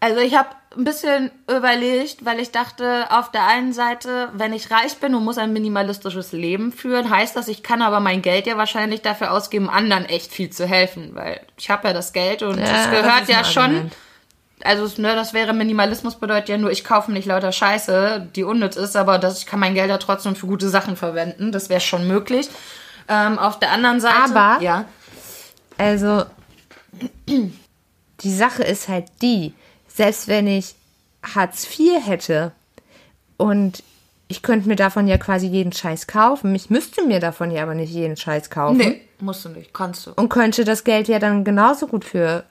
Also 0.00 0.20
ich 0.20 0.36
habe 0.36 0.48
ein 0.76 0.84
bisschen 0.84 1.30
überlegt, 1.50 2.24
weil 2.24 2.38
ich 2.40 2.52
dachte, 2.52 3.06
auf 3.10 3.30
der 3.32 3.46
einen 3.46 3.72
Seite, 3.72 4.28
wenn 4.34 4.52
ich 4.52 4.70
reich 4.70 4.96
bin 4.98 5.14
und 5.14 5.24
muss 5.24 5.38
ein 5.38 5.52
minimalistisches 5.52 6.32
Leben 6.32 6.72
führen, 6.72 7.10
heißt 7.10 7.34
das, 7.34 7.48
ich 7.48 7.62
kann 7.62 7.82
aber 7.82 8.00
mein 8.00 8.22
Geld 8.22 8.46
ja 8.46 8.56
wahrscheinlich 8.56 9.02
dafür 9.02 9.32
ausgeben, 9.32 9.68
anderen 9.70 10.04
echt 10.04 10.30
viel 10.32 10.50
zu 10.50 10.66
helfen, 10.66 11.10
weil 11.14 11.40
ich 11.56 11.70
habe 11.70 11.88
ja 11.88 11.94
das 11.94 12.12
Geld 12.12 12.42
und 12.42 12.58
Ja, 12.58 12.64
das 12.64 12.70
das 12.70 12.90
gehört 12.90 13.28
ja 13.28 13.44
schon 13.44 13.90
also 14.64 15.00
ne, 15.00 15.14
das 15.14 15.34
wäre 15.34 15.52
Minimalismus 15.52 16.16
bedeutet 16.16 16.48
ja 16.48 16.58
nur, 16.58 16.70
ich 16.70 16.84
kaufe 16.84 17.12
nicht 17.12 17.26
lauter 17.26 17.52
Scheiße, 17.52 18.28
die 18.34 18.42
unnütz 18.44 18.76
ist, 18.76 18.96
aber 18.96 19.18
dass 19.18 19.38
ich 19.38 19.46
kann 19.46 19.60
mein 19.60 19.74
Geld 19.74 19.88
ja 19.88 19.98
trotzdem 19.98 20.34
für 20.34 20.46
gute 20.46 20.68
Sachen 20.68 20.96
verwenden. 20.96 21.52
Das 21.52 21.68
wäre 21.68 21.80
schon 21.80 22.08
möglich. 22.08 22.48
Ähm, 23.08 23.38
auf 23.38 23.58
der 23.60 23.70
anderen 23.72 24.00
Seite, 24.00 24.16
Aber- 24.16 24.60
ja, 24.60 24.84
Also, 25.78 26.24
die 27.28 28.34
Sache 28.34 28.64
ist 28.64 28.88
halt 28.88 29.06
die, 29.22 29.54
selbst 29.98 30.28
wenn 30.28 30.46
ich 30.46 30.76
Hartz 31.34 31.66
IV 31.78 32.06
hätte 32.06 32.52
und 33.36 33.82
ich 34.28 34.42
könnte 34.42 34.68
mir 34.68 34.76
davon 34.76 35.08
ja 35.08 35.18
quasi 35.18 35.48
jeden 35.48 35.72
Scheiß 35.72 36.06
kaufen, 36.06 36.54
ich 36.54 36.70
müsste 36.70 37.04
mir 37.04 37.18
davon 37.18 37.50
ja 37.50 37.64
aber 37.64 37.74
nicht 37.74 37.92
jeden 37.92 38.16
Scheiß 38.16 38.48
kaufen 38.48 38.76
nee, 38.76 39.00
musst 39.18 39.44
du 39.44 39.48
nicht, 39.48 39.74
kannst 39.74 40.06
du, 40.06 40.12
und 40.14 40.28
könnte 40.28 40.64
das 40.64 40.84
Geld 40.84 41.08
ja 41.08 41.18
dann 41.18 41.42
genauso 41.42 41.88
gut 41.88 42.04
für 42.04 42.44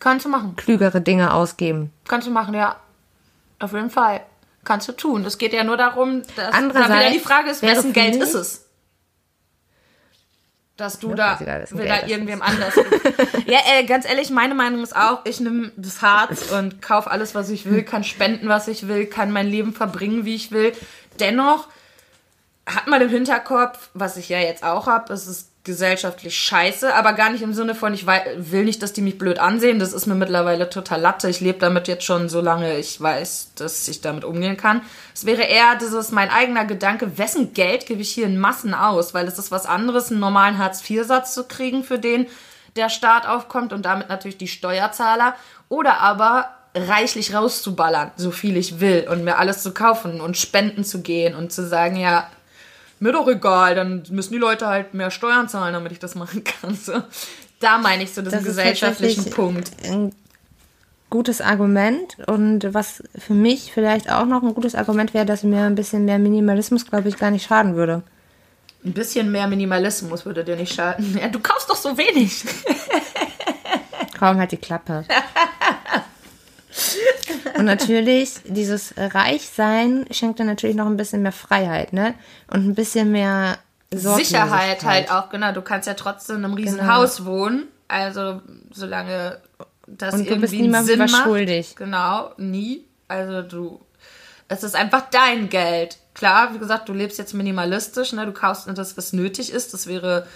kannst 0.00 0.24
du 0.24 0.28
machen, 0.28 0.56
klügere 0.56 1.00
Dinge 1.00 1.32
ausgeben. 1.32 1.92
kannst 2.08 2.26
du 2.26 2.32
machen, 2.32 2.54
ja, 2.54 2.76
auf 3.60 3.72
jeden 3.72 3.90
Fall, 3.90 4.22
kannst 4.64 4.88
du 4.88 4.92
tun. 4.92 5.24
Es 5.24 5.38
geht 5.38 5.52
ja 5.52 5.62
nur 5.62 5.76
darum, 5.76 6.22
dass 6.34 6.52
Andererseits 6.52 6.88
da 6.88 6.98
wieder 7.00 7.10
die 7.12 7.20
Frage 7.20 7.50
ist, 7.50 7.62
wessen 7.62 7.92
Geld 7.92 8.14
mich- 8.14 8.22
ist 8.22 8.34
es? 8.34 8.65
Dass 10.76 10.98
du 10.98 11.08
Mir 11.08 11.16
da, 11.16 11.34
Geld 11.34 11.48
da 11.48 11.58
das 11.86 12.08
irgendwem 12.10 12.42
anders. 12.42 12.74
ja, 13.46 13.58
äh, 13.78 13.84
ganz 13.84 14.06
ehrlich, 14.06 14.28
meine 14.30 14.54
Meinung 14.54 14.82
ist 14.82 14.94
auch, 14.94 15.24
ich 15.24 15.40
nehme 15.40 15.72
das 15.76 16.02
Harz 16.02 16.50
und 16.52 16.82
kaufe 16.82 17.10
alles, 17.10 17.34
was 17.34 17.48
ich 17.48 17.64
will, 17.64 17.82
kann 17.82 18.04
spenden, 18.04 18.48
was 18.48 18.68
ich 18.68 18.86
will, 18.86 19.06
kann 19.06 19.30
mein 19.30 19.46
Leben 19.46 19.72
verbringen, 19.72 20.26
wie 20.26 20.34
ich 20.34 20.52
will. 20.52 20.74
Dennoch 21.18 21.68
hat 22.66 22.88
man 22.88 23.00
im 23.00 23.08
Hinterkopf, 23.08 23.88
was 23.94 24.18
ich 24.18 24.28
ja 24.28 24.38
jetzt 24.38 24.64
auch 24.64 24.86
habe, 24.86 25.12
es 25.12 25.26
ist 25.26 25.50
gesellschaftlich 25.66 26.38
scheiße, 26.38 26.94
aber 26.94 27.12
gar 27.12 27.28
nicht 27.28 27.42
im 27.42 27.52
Sinne 27.52 27.74
von, 27.74 27.92
ich 27.92 28.06
will 28.06 28.64
nicht, 28.64 28.82
dass 28.82 28.94
die 28.94 29.02
mich 29.02 29.18
blöd 29.18 29.38
ansehen. 29.38 29.78
Das 29.78 29.92
ist 29.92 30.06
mir 30.06 30.14
mittlerweile 30.14 30.70
total 30.70 31.02
Latte. 31.02 31.28
Ich 31.28 31.40
lebe 31.40 31.58
damit 31.58 31.88
jetzt 31.88 32.04
schon 32.04 32.30
so 32.30 32.40
lange, 32.40 32.78
ich 32.78 32.98
weiß, 32.98 33.50
dass 33.56 33.86
ich 33.88 34.00
damit 34.00 34.24
umgehen 34.24 34.56
kann. 34.56 34.80
Es 35.14 35.26
wäre 35.26 35.42
eher 35.42 35.74
dieses 35.74 36.12
mein 36.12 36.30
eigener 36.30 36.64
Gedanke, 36.64 37.18
wessen 37.18 37.52
Geld 37.52 37.84
gebe 37.84 38.00
ich 38.00 38.12
hier 38.12 38.26
in 38.26 38.38
Massen 38.38 38.72
aus? 38.72 39.12
Weil 39.12 39.26
es 39.26 39.38
ist 39.38 39.50
was 39.50 39.66
anderes, 39.66 40.10
einen 40.10 40.20
normalen 40.20 40.56
Hartz-IV-Satz 40.56 41.34
zu 41.34 41.44
kriegen, 41.44 41.84
für 41.84 41.98
den 41.98 42.26
der 42.76 42.88
Staat 42.88 43.26
aufkommt 43.26 43.72
und 43.72 43.84
damit 43.84 44.08
natürlich 44.08 44.38
die 44.38 44.48
Steuerzahler. 44.48 45.34
Oder 45.68 46.00
aber 46.00 46.50
reichlich 46.74 47.34
rauszuballern, 47.34 48.12
so 48.16 48.30
viel 48.30 48.56
ich 48.56 48.80
will 48.80 49.08
und 49.10 49.24
mir 49.24 49.38
alles 49.38 49.62
zu 49.62 49.72
kaufen 49.72 50.20
und 50.20 50.36
spenden 50.36 50.84
zu 50.84 51.00
gehen 51.00 51.34
und 51.34 51.52
zu 51.52 51.66
sagen, 51.66 51.96
ja, 51.96 52.28
mir 52.98 53.12
doch 53.12 53.28
egal, 53.28 53.74
dann 53.74 54.04
müssen 54.10 54.32
die 54.32 54.38
Leute 54.38 54.66
halt 54.66 54.94
mehr 54.94 55.10
Steuern 55.10 55.48
zahlen, 55.48 55.74
damit 55.74 55.92
ich 55.92 55.98
das 55.98 56.14
machen 56.14 56.44
kann. 56.44 56.74
So. 56.74 57.02
Da 57.60 57.78
meine 57.78 58.02
ich 58.02 58.12
so 58.12 58.22
diesen 58.22 58.32
Das 58.32 58.40
ist 58.40 58.48
gesellschaftlichen 58.48 59.30
Punkt. 59.30 59.70
Ein 59.84 60.12
gutes 61.10 61.40
Argument 61.40 62.16
und 62.26 62.74
was 62.74 63.02
für 63.16 63.34
mich 63.34 63.72
vielleicht 63.72 64.10
auch 64.10 64.26
noch 64.26 64.42
ein 64.42 64.54
gutes 64.54 64.74
Argument 64.74 65.14
wäre, 65.14 65.24
dass 65.24 65.42
mir 65.42 65.62
ein 65.62 65.74
bisschen 65.74 66.04
mehr 66.04 66.18
Minimalismus, 66.18 66.86
glaube 66.86 67.08
ich, 67.08 67.16
gar 67.16 67.30
nicht 67.30 67.46
schaden 67.46 67.76
würde. 67.76 68.02
Ein 68.84 68.92
bisschen 68.92 69.32
mehr 69.32 69.46
Minimalismus 69.46 70.26
würde 70.26 70.44
dir 70.44 70.56
nicht 70.56 70.74
schaden. 70.74 71.18
Ja, 71.20 71.28
du 71.28 71.40
kaufst 71.40 71.70
doch 71.70 71.76
so 71.76 71.96
wenig. 71.96 72.44
Kaum 74.18 74.38
halt 74.38 74.52
die 74.52 74.56
Klappe. 74.56 75.04
Und 77.58 77.64
natürlich, 77.64 78.34
dieses 78.44 78.94
Reichsein 78.96 80.06
schenkt 80.10 80.40
dann 80.40 80.46
natürlich 80.46 80.76
noch 80.76 80.86
ein 80.86 80.96
bisschen 80.96 81.22
mehr 81.22 81.32
Freiheit, 81.32 81.92
ne? 81.92 82.14
Und 82.48 82.66
ein 82.66 82.74
bisschen 82.74 83.12
mehr 83.12 83.58
Sicherheit 83.92 84.84
halt 84.84 85.10
auch, 85.10 85.28
genau. 85.28 85.52
Du 85.52 85.62
kannst 85.62 85.86
ja 85.86 85.94
trotzdem 85.94 86.36
in 86.36 86.44
einem 86.44 86.54
riesen 86.54 86.78
Genau. 86.78 86.94
Haus 86.94 87.24
wohnen. 87.24 87.68
Also, 87.88 88.42
solange 88.72 89.38
das 89.86 90.14
Und 90.14 90.24
du 90.24 90.30
irgendwie 90.30 90.40
bist 90.40 90.52
einen 90.54 90.62
niemandem 90.62 91.00
was 91.00 91.12
schuldig. 91.12 91.76
Genau, 91.76 92.32
nie. 92.36 92.84
Also, 93.08 93.42
du, 93.42 93.80
es 94.48 94.62
ist 94.64 94.74
einfach 94.74 95.02
dein 95.10 95.48
Geld. 95.48 95.98
Klar, 96.14 96.54
wie 96.54 96.58
gesagt, 96.58 96.88
du 96.88 96.92
lebst 96.92 97.18
jetzt 97.18 97.34
minimalistisch, 97.34 98.12
ne? 98.12 98.26
Du 98.26 98.32
kaufst 98.32 98.66
nur 98.66 98.74
das, 98.74 98.96
was 98.96 99.12
nötig 99.12 99.52
ist. 99.52 99.72
Das 99.74 99.86
wäre 99.86 100.26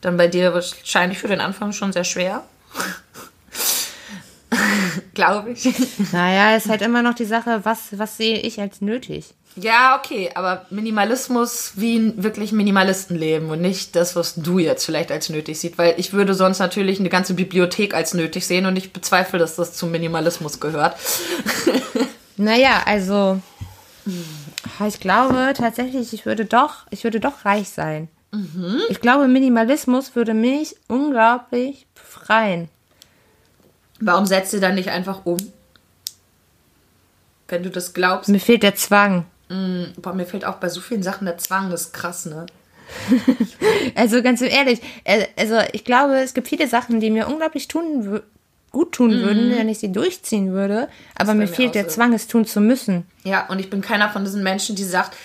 dann 0.00 0.16
bei 0.16 0.28
dir 0.28 0.52
wahrscheinlich 0.54 1.18
für 1.18 1.28
den 1.28 1.40
Anfang 1.40 1.72
schon 1.72 1.92
sehr 1.92 2.04
schwer. 2.04 2.42
Glaube 5.14 5.52
ich. 5.52 5.68
Naja, 6.12 6.56
ist 6.56 6.68
halt 6.68 6.82
immer 6.82 7.02
noch 7.02 7.14
die 7.14 7.24
Sache, 7.24 7.60
was, 7.64 7.98
was 7.98 8.16
sehe 8.16 8.40
ich 8.40 8.60
als 8.60 8.80
nötig? 8.80 9.34
Ja, 9.58 9.98
okay, 9.98 10.30
aber 10.34 10.66
Minimalismus 10.68 11.72
wie 11.76 11.96
ein 11.96 12.22
wirklich 12.22 12.52
Minimalisten 12.52 13.16
leben 13.16 13.48
und 13.48 13.62
nicht 13.62 13.96
das, 13.96 14.14
was 14.14 14.34
du 14.34 14.58
jetzt 14.58 14.84
vielleicht 14.84 15.10
als 15.10 15.30
nötig 15.30 15.58
siehst, 15.58 15.78
weil 15.78 15.94
ich 15.96 16.12
würde 16.12 16.34
sonst 16.34 16.58
natürlich 16.58 17.00
eine 17.00 17.08
ganze 17.08 17.32
Bibliothek 17.32 17.94
als 17.94 18.12
nötig 18.12 18.46
sehen 18.46 18.66
und 18.66 18.76
ich 18.76 18.92
bezweifle, 18.92 19.38
dass 19.38 19.56
das 19.56 19.72
zum 19.72 19.90
Minimalismus 19.90 20.60
gehört. 20.60 20.96
Naja, 22.38 22.82
also 22.84 23.40
ich 24.86 25.00
glaube 25.00 25.54
tatsächlich, 25.56 26.12
ich 26.12 26.26
würde 26.26 26.44
doch, 26.44 26.86
ich 26.90 27.02
würde 27.02 27.18
doch 27.18 27.46
reich 27.46 27.70
sein. 27.70 28.08
Ich 28.90 29.00
glaube, 29.00 29.28
Minimalismus 29.28 30.14
würde 30.14 30.34
mich 30.34 30.76
unglaublich 30.88 31.86
befreien. 31.94 32.68
Warum 34.00 34.26
setzt 34.26 34.52
du 34.52 34.60
dann 34.60 34.74
nicht 34.74 34.90
einfach 34.90 35.24
um? 35.24 35.38
Wenn 37.48 37.62
du 37.62 37.70
das 37.70 37.94
glaubst. 37.94 38.28
Mir 38.28 38.40
fehlt 38.40 38.62
der 38.62 38.74
Zwang. 38.74 39.24
Boah, 39.48 40.12
mir 40.12 40.26
fehlt 40.26 40.44
auch 40.44 40.56
bei 40.56 40.68
so 40.68 40.80
vielen 40.80 41.04
Sachen 41.04 41.24
der 41.24 41.38
Zwang, 41.38 41.70
das 41.70 41.82
ist 41.82 41.92
krass, 41.92 42.26
ne? 42.26 42.46
Also 43.94 44.22
ganz 44.22 44.42
ehrlich, 44.42 44.80
äh, 45.04 45.26
also 45.36 45.58
ich 45.72 45.84
glaube, 45.84 46.18
es 46.18 46.34
gibt 46.34 46.48
viele 46.48 46.68
Sachen, 46.68 47.00
die 47.00 47.10
mir 47.10 47.28
unglaublich 47.28 47.68
tun, 47.68 48.20
gut 48.72 48.92
tun 48.92 49.12
würden, 49.12 49.56
wenn 49.56 49.68
ich 49.68 49.78
sie 49.78 49.92
durchziehen 49.92 50.52
würde. 50.52 50.88
Aber 51.14 51.34
mir 51.34 51.42
mir 51.42 51.48
fehlt 51.48 51.74
der 51.74 51.84
so. 51.84 51.90
Zwang, 51.90 52.12
es 52.12 52.26
tun 52.26 52.44
zu 52.44 52.60
müssen. 52.60 53.06
Ja, 53.24 53.46
und 53.46 53.58
ich 53.60 53.70
bin 53.70 53.80
keiner 53.80 54.10
von 54.10 54.24
diesen 54.24 54.42
Menschen, 54.42 54.76
die 54.76 54.84
sagt, 54.84 55.16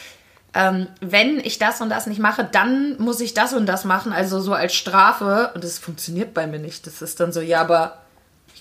ähm, 0.54 0.88
wenn 1.00 1.40
ich 1.40 1.60
das 1.60 1.82
und 1.82 1.90
das 1.90 2.08
nicht 2.08 2.20
mache, 2.20 2.48
dann 2.50 2.98
muss 3.00 3.20
ich 3.22 3.34
das 3.34 3.54
und 3.54 3.66
das 3.66 3.86
machen, 3.86 4.12
also 4.12 4.40
so 4.40 4.54
als 4.54 4.74
Strafe. 4.74 5.52
Und 5.56 5.64
das 5.64 5.80
funktioniert 5.80 6.34
bei 6.34 6.46
mir 6.46 6.60
nicht. 6.60 6.86
Das 6.86 7.02
ist 7.02 7.20
dann 7.20 7.32
so, 7.32 7.42
ja, 7.42 7.62
aber 7.62 8.01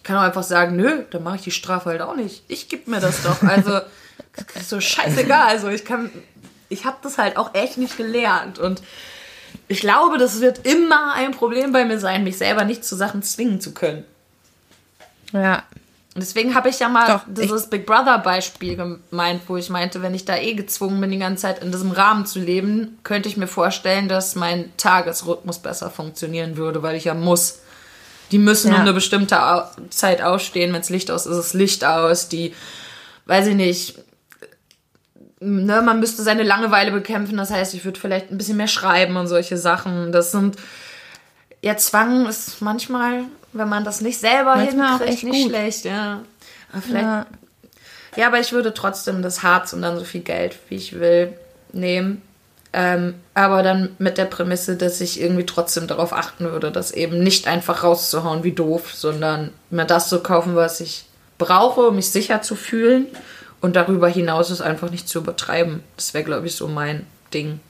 ich 0.01 0.05
kann 0.05 0.17
auch 0.17 0.23
einfach 0.23 0.43
sagen, 0.43 0.77
nö, 0.77 1.03
dann 1.11 1.23
mache 1.23 1.37
ich 1.37 1.43
die 1.43 1.51
Strafe 1.51 1.91
halt 1.91 2.01
auch 2.01 2.17
nicht. 2.17 2.43
Ich 2.49 2.71
gebe 2.71 2.91
mir 2.91 3.01
das 3.01 3.23
doch. 3.23 3.43
Also 3.43 3.81
ist 4.55 4.71
so 4.71 4.81
scheißegal. 4.81 5.49
Also 5.49 5.69
ich 5.69 5.85
kann, 5.85 6.11
ich 6.71 6.87
habe 6.87 6.97
das 7.03 7.19
halt 7.19 7.37
auch 7.37 7.55
echt 7.55 7.77
nicht 7.77 7.99
gelernt 7.99 8.59
und 8.59 8.83
ich 9.69 9.81
glaube, 9.81 10.17
das 10.17 10.41
wird 10.41 10.67
immer 10.67 11.13
ein 11.13 11.33
Problem 11.33 11.73
bei 11.73 11.85
mir 11.85 12.01
sein, 12.01 12.25
mich 12.25 12.39
selber 12.39 12.65
nicht 12.65 12.83
zu 12.83 12.97
Sachen 12.97 13.23
zwingen 13.23 13.61
zu 13.61 13.75
können. 13.75 14.05
Ja. 15.33 15.65
Und 16.15 16.23
deswegen 16.23 16.55
habe 16.55 16.71
ich 16.71 16.79
ja 16.79 16.89
mal 16.89 17.07
Doch, 17.07 17.21
dieses 17.27 17.69
Big 17.69 17.85
Brother 17.85 18.19
Beispiel 18.19 18.77
gemeint, 18.77 19.43
wo 19.49 19.59
ich 19.59 19.69
meinte, 19.69 20.01
wenn 20.01 20.15
ich 20.15 20.25
da 20.25 20.37
eh 20.37 20.55
gezwungen 20.55 20.99
bin, 21.01 21.11
die 21.11 21.19
ganze 21.19 21.43
Zeit 21.43 21.63
in 21.63 21.71
diesem 21.71 21.91
Rahmen 21.93 22.25
zu 22.25 22.41
leben, 22.41 22.99
könnte 23.05 23.29
ich 23.29 23.37
mir 23.37 23.47
vorstellen, 23.47 24.09
dass 24.09 24.35
mein 24.35 24.73
Tagesrhythmus 24.79 25.59
besser 25.59 25.91
funktionieren 25.91 26.57
würde, 26.57 26.83
weil 26.83 26.97
ich 26.97 27.05
ja 27.05 27.15
muss. 27.15 27.61
Die 28.31 28.39
müssen 28.39 28.69
Ja. 28.71 28.77
um 28.77 28.81
eine 28.83 28.93
bestimmte 28.93 29.37
Zeit 29.91 30.23
ausstehen. 30.23 30.73
Wenn 30.73 30.81
es 30.81 30.91
Licht 30.91 31.11
aus 31.11 31.27
ist, 31.27 31.33
ist 31.37 31.47
es 31.47 31.55
Licht 31.55 31.85
aus. 31.85 32.29
Die, 32.29 32.55
weiß 33.27 33.49
ich 33.49 33.55
nicht, 33.55 33.99
ne, 35.41 35.83
man 35.83 36.01
müsste 36.01 36.23
seine 36.23 36.43
Langeweile 36.43 36.93
bekämpfen. 36.93 37.37
Das 37.37 37.51
heißt, 37.51 37.75
ich 37.75 37.85
würde 37.85 37.99
vielleicht 37.99 38.31
ein 38.31 38.39
bisschen 38.39 38.57
mehr 38.57 38.69
schreiben 38.69 39.17
und 39.17 39.27
solche 39.27 39.57
Sachen. 39.57 40.13
Das 40.13 40.31
sind, 40.33 40.57
ja, 41.63 41.77
Zwang 41.77 42.27
ist 42.27 42.61
manchmal, 42.63 43.25
wenn 43.53 43.69
man 43.69 43.85
das 43.85 44.01
nicht 44.01 44.19
selber 44.19 44.57
Manchmal 44.57 44.91
hinkriegt, 44.91 45.11
echt 45.11 45.25
nicht 45.25 45.43
gut. 45.45 45.51
schlecht, 45.51 45.85
ja. 45.85 46.21
Aber 46.73 46.83
vielleicht, 46.83 47.05
ja. 47.05 47.27
ja. 48.17 48.27
aber 48.29 48.39
ich 48.41 48.53
würde 48.53 48.73
trotzdem 48.75 49.23
das 49.23 49.43
Harz 49.43 49.73
und 49.73 49.83
dann 49.83 49.99
so 49.99 50.05
viel 50.05 50.21
Geld, 50.23 50.57
wie 50.69 50.77
ich 50.77 50.99
will, 51.01 51.33
nehmen. 51.73 52.23
Ähm, 52.73 53.15
aber 53.35 53.63
dann 53.63 53.97
mit 53.99 54.17
der 54.17 54.27
Prämisse, 54.27 54.77
dass 54.77 55.01
ich 55.01 55.21
irgendwie 55.21 55.47
trotzdem 55.47 55.89
darauf 55.89 56.13
achten 56.13 56.45
würde, 56.45 56.71
das 56.71 56.93
eben 56.93 57.23
nicht 57.23 57.49
einfach 57.49 57.83
rauszuhauen 57.83 58.45
wie 58.45 58.53
doof, 58.53 58.95
sondern 58.95 59.51
mir 59.71 59.87
das 59.87 60.09
zu 60.09 60.21
kaufen, 60.21 60.55
was 60.55 60.81
ich 60.81 61.07
brauche, 61.39 61.89
um 61.89 61.97
mich 61.97 62.11
sicher 62.11 62.43
zu 62.43 62.55
fühlen. 62.55 63.07
Und 63.61 63.77
darüber 63.77 64.09
hinaus 64.09 64.51
es 64.51 64.61
einfach 64.63 64.91
nicht 64.91 65.09
zu 65.09 65.19
übertreiben. 65.19 65.83
Das 65.97 66.15
wäre, 66.15 66.25
glaube 66.25 66.47
ich, 66.47 66.55
so 66.55 66.69
mein 66.69 67.07
Ding. 67.35 67.61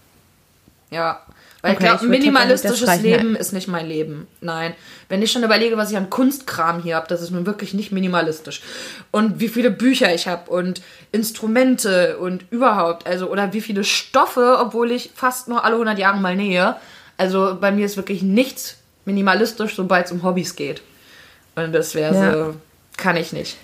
Ja. 0.91 1.21
Weil 1.63 1.75
Okay, 1.75 1.85
ich 1.85 1.89
glaube, 1.91 2.07
minimalistisches 2.09 3.03
Leben 3.03 3.37
ist 3.37 3.53
nicht 3.53 3.69
mein 3.69 3.87
Leben. 3.87 4.27
Nein. 4.41 4.75
Wenn 5.09 5.21
ich 5.21 5.31
schon 5.31 5.43
überlege, 5.43 5.77
was 5.77 5.91
ich 5.91 5.97
an 5.97 6.09
Kunstkram 6.09 6.83
hier 6.83 6.97
habe, 6.97 7.07
das 7.09 7.21
ist 7.21 7.31
nun 7.31 7.45
wirklich 7.45 7.75
nicht 7.75 7.93
minimalistisch. 7.93 8.63
Und 9.11 9.41
wie 9.41 9.49
viele 9.49 9.71
Bücher 9.71 10.15
ich 10.15 10.27
habe 10.27 10.51
und 10.51 10.81
Instrumente 11.13 12.17
und 12.19 12.45
überhaupt. 12.51 13.07
Also, 13.07 13.31
oder 13.31 13.53
wie 13.53 13.61
viele 13.61 13.85
Stoffe, 13.85 14.57
obwohl 14.61 14.91
ich 14.91 15.11
fast 15.15 15.49
nur 15.49 15.65
alle 15.65 15.75
100 15.75 15.99
Jahre 15.99 16.19
mal 16.19 16.35
nähe. 16.37 16.77
Also, 17.19 17.59
bei 17.61 17.71
mir 17.73 17.85
ist 17.85 17.97
wirklich 17.97 18.23
nichts 18.23 18.79
minimalistisch, 19.05 19.75
sobald 19.75 20.07
es 20.07 20.13
um 20.13 20.23
Hobbys 20.23 20.57
geht. 20.57 20.83
Und 21.57 21.73
das 21.73 21.95
wäre 21.95 22.15
Ja. 22.15 22.33
so, 22.33 22.55
kann 22.97 23.17
ich 23.17 23.33
nicht. 23.33 23.57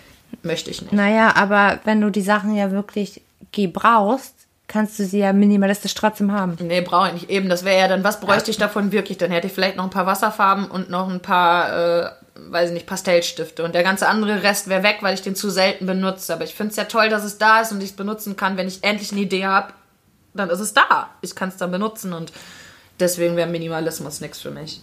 Möchte 0.42 0.70
ich 0.70 0.82
nicht. 0.82 0.92
Naja, 0.92 1.34
aber 1.34 1.80
wenn 1.84 2.00
du 2.00 2.10
die 2.10 2.20
Sachen 2.20 2.54
ja 2.54 2.70
wirklich 2.70 3.22
gebrauchst, 3.52 4.34
kannst 4.68 4.98
du 4.98 5.04
sie 5.04 5.18
ja 5.18 5.32
minimalistisch 5.32 5.94
trotzdem 5.94 6.32
haben. 6.32 6.56
Nee, 6.60 6.80
brauche 6.80 7.08
ich 7.08 7.14
nicht. 7.14 7.30
Eben, 7.30 7.48
das 7.48 7.64
wäre 7.64 7.78
ja 7.78 7.88
dann, 7.88 8.04
was 8.04 8.20
bräuchte 8.20 8.50
ich 8.50 8.56
davon 8.56 8.92
wirklich? 8.92 9.18
Dann 9.18 9.30
hätte 9.30 9.46
ich 9.46 9.52
vielleicht 9.52 9.76
noch 9.76 9.84
ein 9.84 9.90
paar 9.90 10.06
Wasserfarben 10.06 10.66
und 10.66 10.90
noch 10.90 11.08
ein 11.08 11.20
paar, 11.20 12.04
äh, 12.04 12.10
weiß 12.34 12.70
ich 12.70 12.74
nicht, 12.74 12.86
Pastellstifte. 12.86 13.62
Und 13.62 13.74
der 13.74 13.84
ganze 13.84 14.08
andere 14.08 14.42
Rest 14.42 14.68
wäre 14.68 14.82
weg, 14.82 14.98
weil 15.00 15.14
ich 15.14 15.22
den 15.22 15.36
zu 15.36 15.50
selten 15.50 15.86
benutze. 15.86 16.32
Aber 16.32 16.44
ich 16.44 16.54
finde 16.54 16.70
es 16.70 16.76
ja 16.76 16.84
toll, 16.84 17.08
dass 17.08 17.24
es 17.24 17.38
da 17.38 17.60
ist 17.60 17.72
und 17.72 17.80
ich 17.80 17.90
es 17.90 17.96
benutzen 17.96 18.36
kann. 18.36 18.56
Wenn 18.56 18.68
ich 18.68 18.82
endlich 18.82 19.12
eine 19.12 19.20
Idee 19.20 19.46
habe, 19.46 19.72
dann 20.34 20.50
ist 20.50 20.60
es 20.60 20.74
da. 20.74 21.10
Ich 21.22 21.34
kann 21.34 21.48
es 21.48 21.56
dann 21.56 21.70
benutzen 21.70 22.12
und 22.12 22.32
deswegen 22.98 23.36
wäre 23.36 23.48
Minimalismus 23.48 24.20
nichts 24.20 24.40
für 24.40 24.50
mich. 24.50 24.82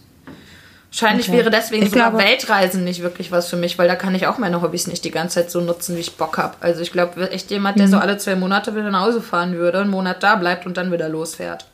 Wahrscheinlich 1.00 1.28
Okay. 1.28 1.38
wäre 1.38 1.50
deswegen 1.50 1.82
Ich 1.84 1.90
sogar 1.90 2.10
glaube- 2.10 2.24
Weltreisen 2.24 2.84
nicht 2.84 3.02
wirklich 3.02 3.32
was 3.32 3.48
für 3.50 3.56
mich, 3.56 3.78
weil 3.78 3.88
da 3.88 3.96
kann 3.96 4.14
ich 4.14 4.26
auch 4.28 4.38
meine 4.38 4.62
Hobbys 4.62 4.86
nicht 4.86 5.04
die 5.04 5.10
ganze 5.10 5.36
Zeit 5.40 5.50
so 5.50 5.60
nutzen, 5.60 5.96
wie 5.96 6.00
ich 6.00 6.16
Bock 6.16 6.38
habe. 6.38 6.54
Also 6.60 6.82
ich 6.82 6.92
glaube, 6.92 7.30
echt 7.30 7.50
jemand, 7.50 7.76
Mhm. 7.76 7.80
der 7.80 7.88
so 7.88 7.98
alle 7.98 8.16
zwei 8.18 8.36
Monate 8.36 8.74
wieder 8.76 8.90
nach 8.90 9.02
Hause 9.06 9.20
fahren 9.20 9.54
würde, 9.54 9.80
einen 9.80 9.90
Monat 9.90 10.22
da 10.22 10.36
bleibt 10.36 10.66
und 10.66 10.76
dann 10.76 10.92
wieder 10.92 11.08
losfährt. 11.08 11.66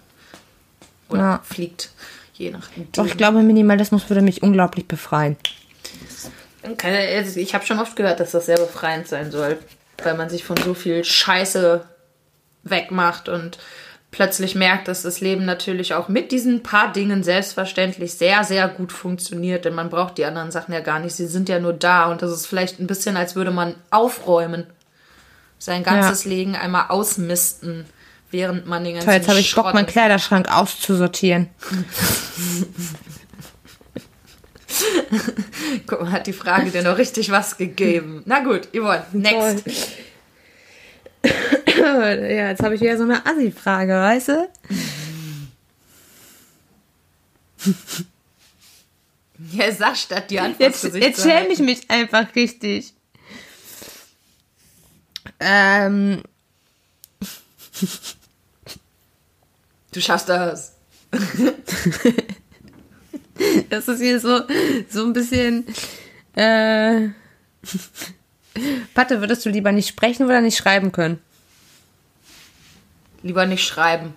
Oder 1.11 1.21
Ja. 1.21 1.41
fliegt. 1.45 1.91
Je 2.33 2.51
nachdem. 2.51 2.91
Doch, 2.93 3.05
ich 3.05 3.17
glaube, 3.19 3.43
Minimalismus 3.43 4.09
würde 4.09 4.23
mich 4.23 4.43
unglaublich 4.43 4.89
befreien. 4.89 5.37
Also 6.63 7.39
Ich 7.41 7.55
habe 7.55 7.67
schon 7.67 7.79
oft 7.79 7.97
gehört, 7.97 8.21
dass 8.21 8.31
das 8.31 8.47
sehr 8.47 8.57
befreiend 8.59 9.09
sein 9.09 9.31
soll, 9.31 9.59
weil 10.03 10.15
man 10.15 10.31
sich 10.31 10.45
von 10.45 10.57
so 10.57 10.73
viel 10.75 11.05
Scheiße 11.05 11.85
wegmacht 12.63 13.29
und 13.29 13.59
plötzlich 14.11 14.55
merkt, 14.55 14.89
dass 14.89 15.03
das 15.03 15.21
Leben 15.21 15.45
natürlich 15.45 15.95
auch 15.95 16.09
mit 16.09 16.33
diesen 16.33 16.63
paar 16.63 16.93
Dingen 16.93 17.23
selbstverständlich 17.23 18.15
sehr, 18.15 18.45
sehr 18.45 18.69
gut 18.69 18.93
funktioniert, 18.93 19.65
denn 19.65 19.75
man 19.75 19.91
braucht 19.91 20.19
die 20.19 20.25
anderen 20.25 20.51
Sachen 20.51 20.75
ja 20.75 20.81
gar 20.81 20.99
nicht. 20.99 21.15
Sie 21.15 21.27
sind 21.27 21.49
ja 21.49 21.61
nur 21.61 21.73
da 21.73 22.11
und 22.11 22.23
das 22.23 22.33
ist 22.33 22.47
vielleicht 22.47 22.81
ein 22.81 22.87
bisschen, 22.87 23.17
als 23.17 23.37
würde 23.37 23.51
man 23.51 23.75
aufräumen. 23.91 24.67
Sein 25.59 25.83
ganzes 25.83 26.25
Leben 26.25 26.55
einmal 26.55 26.87
ausmisten, 26.89 27.85
während 28.31 28.67
man 28.67 28.83
den 28.83 28.95
ganzen 28.95 29.07
Toll, 29.07 29.17
jetzt 29.17 29.29
habe 29.29 29.41
ich 29.41 29.55
Bock, 29.55 29.75
meinen 29.75 29.87
Kleiderschrank 29.87 30.51
auszusortieren. 30.51 31.51
Guck 35.87 36.01
mal, 36.01 36.13
hat 36.13 36.27
die 36.27 36.33
Frage 36.33 36.71
dir 36.71 36.83
noch 36.83 36.97
richtig 36.97 37.31
was 37.31 37.59
gegeben. 37.59 38.23
Na 38.25 38.41
gut, 38.41 38.69
Yvonne, 38.73 39.05
next. 39.13 39.65
ja, 41.79 42.49
jetzt 42.51 42.63
habe 42.63 42.75
ich 42.75 42.81
wieder 42.81 42.97
so 42.97 43.05
eine 43.05 43.25
Assi-Frage, 43.25 43.93
weißt 43.93 44.29
du? 44.29 44.49
Ja, 49.53 49.73
sag 49.73 49.97
statt 49.97 50.31
die 50.31 50.39
Antwort 50.39 50.61
Jetzt, 50.61 50.95
jetzt 50.95 51.23
schäme 51.23 51.49
ich 51.49 51.61
mich 51.61 51.91
einfach 51.91 52.35
richtig. 52.35 52.93
Ähm. 55.39 56.23
Du 59.93 60.01
schaffst 60.01 60.29
das. 60.29 60.77
Das 63.71 63.89
ist 63.89 64.01
hier 64.01 64.21
so, 64.21 64.43
so 64.91 65.07
ein 65.07 65.15
bisschen. 65.15 65.65
Äh, 66.35 67.09
Patte, 68.95 69.21
würdest 69.21 69.45
du 69.47 69.51
lieber 69.51 69.73
nicht 69.73 69.89
sprechen 69.89 70.27
oder 70.27 70.41
nicht 70.41 70.57
schreiben 70.57 70.93
können? 70.93 71.21
Lieber 73.23 73.47
nicht 73.47 73.65
schreiben. 73.65 74.15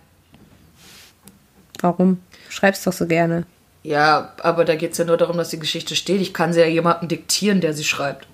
Warum? 1.79 2.21
Du 2.47 2.51
schreibst 2.51 2.88
doch 2.88 2.93
so 2.93 3.05
gerne. 3.05 3.45
Ja, 3.84 4.34
aber 4.41 4.63
da 4.63 4.75
geht 4.75 4.93
es 4.93 4.97
ja 4.97 5.05
nur 5.05 5.17
darum, 5.17 5.38
dass 5.38 5.49
die 5.49 5.59
Geschichte 5.59 5.95
steht. 5.95 6.21
Ich 6.21 6.34
kann 6.34 6.53
sie 6.53 6.61
ja 6.61 6.67
jemandem 6.67 7.09
diktieren, 7.09 7.59
der 7.59 7.73
sie 7.73 7.84
schreibt. 7.84 8.27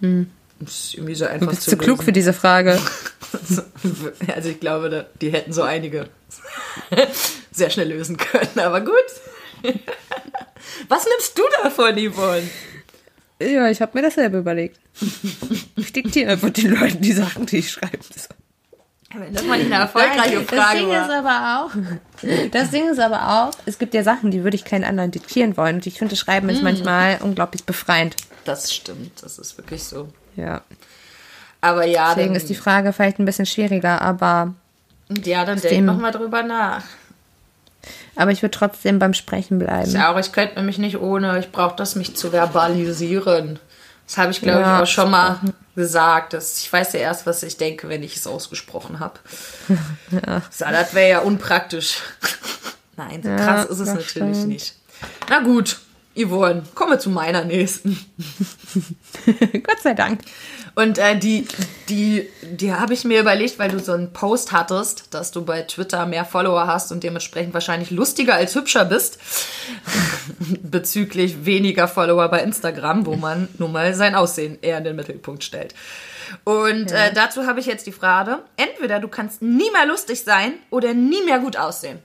Hm. 0.00 0.30
Das 0.60 0.72
ist 0.72 0.94
irgendwie 0.94 1.14
so 1.14 1.26
einfach 1.26 1.46
Du 1.46 1.50
bist 1.50 1.62
zu 1.70 1.76
klug 1.76 2.02
für 2.02 2.12
diese 2.12 2.32
Frage. 2.32 2.78
Also 4.34 4.48
ich 4.48 4.58
glaube, 4.58 5.06
die 5.20 5.30
hätten 5.30 5.52
so 5.52 5.62
einige 5.62 6.08
sehr 7.52 7.68
schnell 7.68 7.90
lösen 7.90 8.16
können, 8.16 8.58
aber 8.58 8.80
gut. 8.80 8.94
Was 10.88 11.04
nimmst 11.04 11.36
du 11.36 11.42
davon, 11.62 11.98
Yvonne? 11.98 12.48
Ja, 13.40 13.68
ich 13.70 13.80
habe 13.80 13.92
mir 13.96 14.02
dasselbe 14.02 14.38
überlegt. 14.38 14.80
Ich 15.76 15.92
diktiere 15.92 16.32
einfach 16.32 16.50
den 16.50 16.70
Leuten 16.72 17.00
die 17.00 17.12
Sachen, 17.12 17.46
die 17.46 17.58
ich 17.58 17.70
schreibe. 17.70 17.98
Wenn 19.14 19.32
das 19.32 19.44
mal 19.44 19.56
nicht 19.58 19.72
eine 19.72 19.82
erfolgreiche 19.84 20.40
das 20.42 20.58
Frage 20.58 20.78
Ding 20.80 20.90
ist 20.90 21.08
war. 21.08 21.18
aber 21.18 21.64
auch, 21.64 22.50
das 22.50 22.70
Ding 22.70 22.88
ist 22.90 22.98
aber 23.00 23.28
auch, 23.48 23.50
es 23.64 23.78
gibt 23.78 23.94
ja 23.94 24.02
Sachen, 24.02 24.30
die 24.30 24.44
würde 24.44 24.56
ich 24.56 24.64
keinen 24.64 24.84
anderen 24.84 25.10
diktieren 25.12 25.56
wollen. 25.56 25.76
Und 25.76 25.86
ich 25.86 25.98
finde, 25.98 26.14
Schreiben 26.16 26.48
ist 26.50 26.62
manchmal 26.62 27.18
unglaublich 27.22 27.64
befreiend. 27.64 28.16
Das 28.44 28.74
stimmt, 28.74 29.22
das 29.22 29.38
ist 29.38 29.56
wirklich 29.56 29.84
so. 29.84 30.08
Ja. 30.36 30.62
Aber 31.60 31.86
ja, 31.86 32.08
Deswegen 32.10 32.34
dann, 32.34 32.36
ist 32.36 32.48
die 32.50 32.54
Frage 32.54 32.92
vielleicht 32.92 33.18
ein 33.18 33.24
bisschen 33.24 33.46
schwieriger, 33.46 34.02
aber, 34.02 34.54
ja, 35.24 35.44
dann 35.44 35.58
denk 35.60 35.72
dem- 35.74 35.84
noch 35.86 35.98
mal 35.98 36.12
drüber 36.12 36.42
nach. 36.42 36.84
Aber 38.16 38.30
ich 38.32 38.42
würde 38.42 38.56
trotzdem 38.56 38.98
beim 38.98 39.14
Sprechen 39.14 39.58
bleiben. 39.58 39.90
Ja, 39.92 40.08
aber 40.08 40.20
ich 40.20 40.32
könnte 40.32 40.56
nämlich 40.56 40.78
nicht 40.78 40.98
ohne, 40.98 41.38
ich 41.38 41.52
brauche 41.52 41.76
das, 41.76 41.94
mich 41.94 42.16
zu 42.16 42.30
verbalisieren. 42.32 43.58
Das 44.06 44.16
habe 44.16 44.30
ich, 44.32 44.40
glaube 44.40 44.60
Ja, 44.60 44.76
ich, 44.78 44.82
auch 44.82 44.92
schon 44.92 45.10
mal 45.10 45.38
gesagt. 45.76 46.32
Dass 46.32 46.58
ich 46.58 46.72
weiß 46.72 46.94
ja 46.94 47.00
erst, 47.00 47.26
was 47.26 47.42
ich 47.42 47.56
denke, 47.58 47.88
wenn 47.88 48.02
ich 48.02 48.16
es 48.16 48.26
ausgesprochen 48.26 49.00
habe. 49.00 49.18
So, 50.50 50.64
das 50.64 50.94
wäre 50.94 51.10
ja 51.10 51.18
unpraktisch. 51.20 51.98
Nein, 52.96 53.22
so 53.22 53.28
Ja, 53.28 53.36
krass 53.36 53.66
ist 53.66 53.78
es 53.80 53.88
natürlich 53.88 54.08
stimmt. 54.10 54.48
nicht. 54.48 54.74
Na 55.28 55.40
gut, 55.40 55.78
Yvonne, 56.18 56.64
kommen 56.74 56.92
wir 56.92 56.98
zu 56.98 57.10
meiner 57.10 57.44
nächsten. 57.44 57.98
Gott 59.52 59.80
sei 59.82 59.94
Dank. 59.94 60.20
Und 60.74 60.98
äh, 60.98 61.18
die, 61.18 61.46
die, 61.88 62.28
die 62.42 62.72
habe 62.72 62.94
ich 62.94 63.04
mir 63.04 63.20
überlegt, 63.20 63.58
weil 63.58 63.70
du 63.70 63.80
so 63.80 63.92
einen 63.92 64.12
Post 64.12 64.52
hattest, 64.52 65.12
dass 65.12 65.32
du 65.32 65.44
bei 65.44 65.62
Twitter 65.62 66.06
mehr 66.06 66.24
Follower 66.24 66.66
hast 66.66 66.92
und 66.92 67.02
dementsprechend 67.02 67.54
wahrscheinlich 67.54 67.90
lustiger 67.90 68.34
als 68.34 68.54
hübscher 68.54 68.84
bist. 68.84 69.18
Bezüglich 70.62 71.44
weniger 71.44 71.88
Follower 71.88 72.28
bei 72.28 72.42
Instagram, 72.42 73.06
wo 73.06 73.16
man 73.16 73.48
nun 73.58 73.72
mal 73.72 73.94
sein 73.94 74.14
Aussehen 74.14 74.58
eher 74.60 74.78
in 74.78 74.84
den 74.84 74.96
Mittelpunkt 74.96 75.42
stellt. 75.44 75.74
Und 76.44 76.92
äh, 76.92 77.12
dazu 77.12 77.46
habe 77.46 77.60
ich 77.60 77.66
jetzt 77.66 77.86
die 77.86 77.92
Frage: 77.92 78.40
Entweder 78.56 79.00
du 79.00 79.08
kannst 79.08 79.42
nie 79.42 79.70
mehr 79.72 79.86
lustig 79.86 80.22
sein 80.24 80.54
oder 80.70 80.94
nie 80.94 81.22
mehr 81.24 81.38
gut 81.38 81.56
aussehen. 81.56 82.00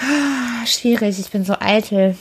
Ah, 0.00 0.66
schwierig, 0.66 1.18
ich 1.18 1.30
bin 1.30 1.44
so 1.44 1.54
eitel. 1.58 2.16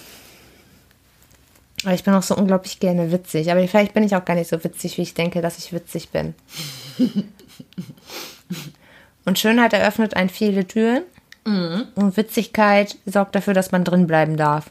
Aber 1.84 1.94
ich 1.94 2.04
bin 2.04 2.14
auch 2.14 2.24
so 2.24 2.36
unglaublich 2.36 2.80
gerne 2.80 3.12
witzig. 3.12 3.52
Aber 3.52 3.68
vielleicht 3.68 3.94
bin 3.94 4.04
ich 4.04 4.16
auch 4.16 4.26
gar 4.26 4.36
nicht 4.36 4.50
so 4.50 4.64
witzig, 4.64 4.98
wie 4.98 5.02
ich 5.02 5.14
denke, 5.14 5.42
dass 5.42 5.58
ich 5.58 5.74
witzig 5.74 6.10
bin. 6.10 6.34
Und 9.26 9.40
Schönheit 9.40 9.74
eröffnet 9.74 10.16
einen 10.16 10.30
viele 10.30 10.68
Türen. 10.68 11.04
Und 11.46 12.18
Witzigkeit 12.18 12.98
sorgt 13.06 13.36
dafür, 13.36 13.54
dass 13.54 13.72
man 13.72 13.84
drin 13.84 14.08
bleiben 14.08 14.38
darf. 14.38 14.70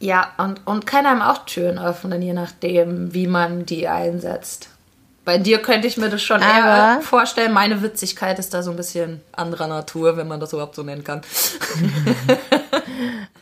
Ja, 0.00 0.32
und, 0.36 0.66
und 0.66 0.86
kann 0.86 1.06
einem 1.06 1.22
auch 1.22 1.46
Türen 1.46 1.78
öffnen, 1.78 2.20
je 2.20 2.34
nachdem, 2.34 3.14
wie 3.14 3.26
man 3.26 3.64
die 3.64 3.88
einsetzt. 3.88 4.68
Bei 5.24 5.38
dir 5.38 5.58
könnte 5.62 5.88
ich 5.88 5.96
mir 5.96 6.10
das 6.10 6.22
schon 6.22 6.42
eher 6.42 6.64
Aber- 6.64 7.00
vorstellen. 7.02 7.52
Meine 7.52 7.80
Witzigkeit 7.82 8.38
ist 8.38 8.52
da 8.52 8.62
so 8.62 8.70
ein 8.70 8.76
bisschen 8.76 9.22
anderer 9.32 9.68
Natur, 9.68 10.16
wenn 10.18 10.28
man 10.28 10.38
das 10.40 10.52
überhaupt 10.52 10.74
so 10.74 10.82
nennen 10.82 11.02
kann. 11.04 11.22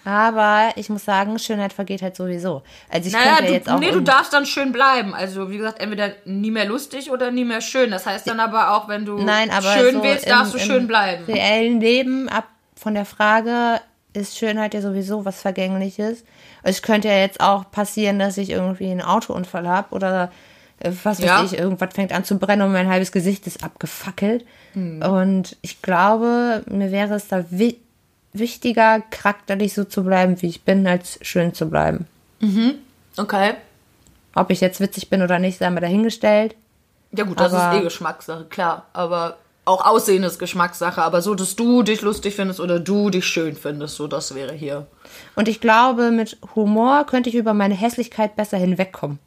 Aber 0.05 0.71
ich 0.77 0.89
muss 0.89 1.05
sagen, 1.05 1.39
Schönheit 1.39 1.73
vergeht 1.73 2.03
halt 2.03 2.17
sowieso. 2.17 2.63
Also 2.89 3.07
ich 3.09 3.13
Naja, 3.13 3.37
könnte 3.37 3.51
ja 3.51 3.57
jetzt 3.59 3.69
du, 3.69 3.73
auch. 3.75 3.79
nee, 3.79 3.91
du 3.93 4.01
darfst 4.01 4.33
dann 4.33 4.47
schön 4.47 4.73
bleiben. 4.73 5.15
Also, 5.15 5.51
wie 5.51 5.59
gesagt, 5.59 5.81
entweder 5.81 6.11
nie 6.25 6.51
mehr 6.51 6.65
lustig 6.65 7.11
oder 7.11 7.31
nie 7.31 7.45
mehr 7.45 7.61
schön. 7.61 7.91
Das 7.91 8.07
heißt 8.07 8.27
dann 8.29 8.41
aber 8.41 8.75
auch, 8.77 8.89
wenn 8.89 9.05
du 9.05 9.19
Nein, 9.23 9.51
schön 9.63 9.95
so 9.97 10.03
willst, 10.03 10.25
im- 10.27 10.31
darfst 10.31 10.55
du 10.55 10.59
im 10.59 10.65
schön 10.65 10.87
bleiben. 10.89 11.25
reellen 11.25 11.81
Leben, 11.81 12.29
ab 12.29 12.45
von 12.77 12.95
der 12.95 13.05
Frage, 13.05 13.81
ist 14.13 14.37
Schönheit 14.37 14.75
ja 14.75 14.83
sowieso 14.83 15.25
was 15.25 15.41
Vergängliches. 15.41 16.25
Es 16.65 16.83
könnte 16.83 17.09
ja 17.09 17.17
jetzt 17.19 17.41
auch 17.41 17.71
passieren, 17.71 18.19
dass 18.19 18.37
ich 18.39 18.51
irgendwie 18.51 18.91
einen 18.91 19.03
Autounfall 19.03 19.69
habe 19.69 19.95
oder 19.95 20.33
was 20.85 21.21
weiß 21.21 21.27
Ja. 21.27 21.45
ich, 21.45 21.59
irgendwas 21.59 21.95
fängt 21.95 22.13
an 22.13 22.25
zu 22.25 22.39
brennen 22.39 22.63
und 22.63 22.73
mein 22.73 22.89
halbes 22.89 23.13
Gesicht 23.13 23.47
ist 23.47 23.63
abgefackelt. 23.65 24.45
Hm. 24.75 25.03
Und 25.03 25.57
ich 25.63 25.83
glaube, 25.83 26.63
mir 26.71 26.91
wäre 26.93 27.15
es 27.15 27.29
da 27.29 27.45
wi 27.51 27.79
wichtiger, 28.35 29.01
charakterlich 29.11 29.75
so 29.75 29.85
zu 29.85 30.05
bleiben, 30.05 30.41
wie 30.41 30.49
ich 30.49 30.63
bin, 30.63 30.87
als 30.87 31.19
schön 31.21 31.53
zu 31.53 31.69
bleiben. 31.69 32.07
Okay. 33.19 33.55
Ob 34.35 34.51
ich 34.51 34.61
jetzt 34.63 34.81
witzig 34.81 35.11
bin 35.11 35.21
oder 35.23 35.39
nicht, 35.39 35.59
sei 35.59 35.69
mal 35.71 35.81
dahingestellt. 35.81 36.55
Ja 37.15 37.25
gut, 37.25 37.39
das 37.39 37.53
Aber- 37.53 37.75
ist 37.75 37.81
eh 37.81 37.85
Geschmackssache, 37.85 38.45
klar. 38.47 38.87
Aber 38.95 39.37
auch 39.67 39.85
Aussehen 39.85 40.23
ist 40.23 40.39
Geschmackssache. 40.39 41.03
Aber 41.03 41.21
so, 41.21 41.35
dass 41.35 41.57
du 41.57 41.83
dich 41.83 42.01
lustig 42.01 42.35
findest 42.35 42.59
oder 42.59 42.81
du 42.81 43.11
dich 43.11 43.27
schön 43.27 43.55
findest, 43.55 43.97
so 43.97 44.07
das 44.07 44.35
wäre 44.35 44.55
hier. 44.55 44.87
Und 45.37 45.47
ich 45.49 45.61
glaube, 45.61 46.11
mit 46.11 46.39
Humor 46.55 47.05
könnte 47.05 47.29
ich 47.29 47.35
über 47.37 47.53
meine 47.53 47.75
Hässlichkeit 47.75 48.35
besser 48.35 48.57
hinwegkommen. 48.57 49.19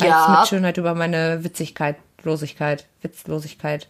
Als 0.00 0.08
Ja. 0.08 0.36
mit 0.40 0.48
Schönheit 0.48 0.76
über 0.76 0.94
meine 0.94 1.42
Witzigkeit, 1.44 1.96
Losigkeit, 2.22 2.84
Witzlosigkeit, 3.02 3.86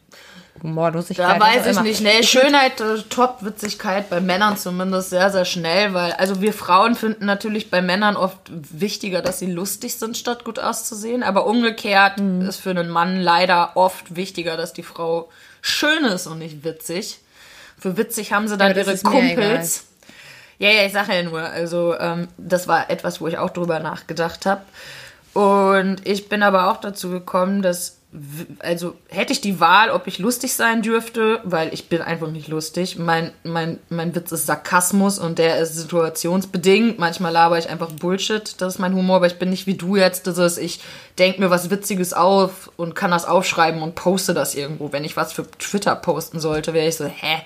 Humorlosigkeit. 0.62 1.36
Da 1.36 1.40
weiß 1.40 1.66
ich 1.66 1.80
nicht. 1.80 2.00
Nee, 2.00 2.22
Schönheit, 2.22 2.80
äh, 2.80 3.02
Top-Witzigkeit 3.10 4.08
bei 4.08 4.20
Männern 4.20 4.56
zumindest 4.56 5.10
sehr, 5.10 5.30
sehr 5.30 5.44
schnell, 5.44 5.92
weil, 5.94 6.12
also 6.12 6.40
wir 6.40 6.52
Frauen 6.52 6.94
finden 6.94 7.26
natürlich 7.26 7.70
bei 7.70 7.82
Männern 7.82 8.16
oft 8.16 8.38
wichtiger, 8.50 9.20
dass 9.20 9.38
sie 9.38 9.50
lustig 9.50 9.96
sind, 9.96 10.16
statt 10.16 10.44
gut 10.44 10.58
auszusehen. 10.58 11.22
Aber 11.22 11.46
umgekehrt 11.46 12.18
Mhm. 12.20 12.42
ist 12.48 12.58
für 12.60 12.70
einen 12.70 12.88
Mann 12.88 13.20
leider 13.20 13.76
oft 13.76 14.16
wichtiger, 14.16 14.56
dass 14.56 14.72
die 14.72 14.82
Frau 14.82 15.28
schön 15.60 16.04
ist 16.04 16.26
und 16.26 16.38
nicht 16.38 16.64
witzig. 16.64 17.18
Für 17.78 17.96
witzig 17.98 18.32
haben 18.32 18.48
sie 18.48 18.56
dann 18.56 18.74
das 18.74 18.86
ihre 18.86 18.98
Kumpels. 18.98 19.84
Ja, 20.58 20.70
ja, 20.70 20.86
ich 20.86 20.92
sage 20.92 21.14
ja 21.14 21.22
nur, 21.22 21.40
also 21.42 21.94
ähm, 21.98 22.28
das 22.38 22.66
war 22.66 22.88
etwas, 22.88 23.20
wo 23.20 23.26
ich 23.26 23.36
auch 23.36 23.50
drüber 23.50 23.78
nachgedacht 23.80 24.46
habe. 24.46 24.62
Und 25.36 25.98
ich 26.06 26.30
bin 26.30 26.42
aber 26.42 26.70
auch 26.70 26.78
dazu 26.78 27.10
gekommen, 27.10 27.60
dass, 27.60 27.98
also 28.60 28.94
hätte 29.10 29.34
ich 29.34 29.42
die 29.42 29.60
Wahl, 29.60 29.90
ob 29.90 30.06
ich 30.06 30.18
lustig 30.18 30.54
sein 30.54 30.80
dürfte, 30.80 31.40
weil 31.44 31.74
ich 31.74 31.90
bin 31.90 32.00
einfach 32.00 32.30
nicht 32.30 32.48
lustig. 32.48 32.96
Mein, 32.96 33.32
mein, 33.44 33.78
mein 33.90 34.14
Witz 34.14 34.32
ist 34.32 34.46
Sarkasmus 34.46 35.18
und 35.18 35.38
der 35.38 35.58
ist 35.58 35.76
situationsbedingt. 35.76 36.98
Manchmal 36.98 37.32
laber 37.34 37.58
ich 37.58 37.68
einfach 37.68 37.92
Bullshit, 37.92 38.58
das 38.62 38.76
ist 38.76 38.78
mein 38.78 38.94
Humor, 38.94 39.16
aber 39.16 39.26
ich 39.26 39.38
bin 39.38 39.50
nicht 39.50 39.66
wie 39.66 39.74
du 39.74 39.96
jetzt, 39.96 40.26
das 40.26 40.38
ist, 40.38 40.56
ich 40.56 40.80
denke 41.18 41.38
mir 41.42 41.50
was 41.50 41.68
Witziges 41.68 42.14
auf 42.14 42.72
und 42.78 42.94
kann 42.94 43.10
das 43.10 43.26
aufschreiben 43.26 43.82
und 43.82 43.94
poste 43.94 44.32
das 44.32 44.54
irgendwo. 44.54 44.90
Wenn 44.90 45.04
ich 45.04 45.18
was 45.18 45.34
für 45.34 45.46
Twitter 45.58 45.96
posten 45.96 46.40
sollte, 46.40 46.72
wäre 46.72 46.88
ich 46.88 46.96
so, 46.96 47.04
hä? 47.04 47.42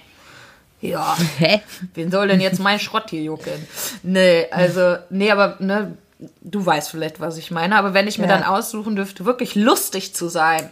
Ja, 0.80 1.16
Hä? 1.38 1.60
Wen 1.94 2.12
soll 2.12 2.28
denn 2.28 2.40
jetzt 2.40 2.60
mein 2.60 2.78
Schrott 2.78 3.10
hier 3.10 3.22
jucken? 3.22 3.66
Nee, 4.04 4.46
also, 4.52 4.96
nee, 5.10 5.32
aber, 5.32 5.56
ne, 5.58 5.96
du 6.40 6.64
weißt 6.64 6.90
vielleicht, 6.90 7.20
was 7.20 7.36
ich 7.36 7.50
meine. 7.50 7.76
Aber 7.76 7.94
wenn 7.94 8.06
ich 8.08 8.18
mir 8.18 8.26
Ja. 8.28 8.36
dann 8.38 8.44
aussuchen 8.44 8.96
dürfte, 8.96 9.24
wirklich 9.24 9.54
lustig 9.54 10.14
zu 10.14 10.28
sein, 10.28 10.70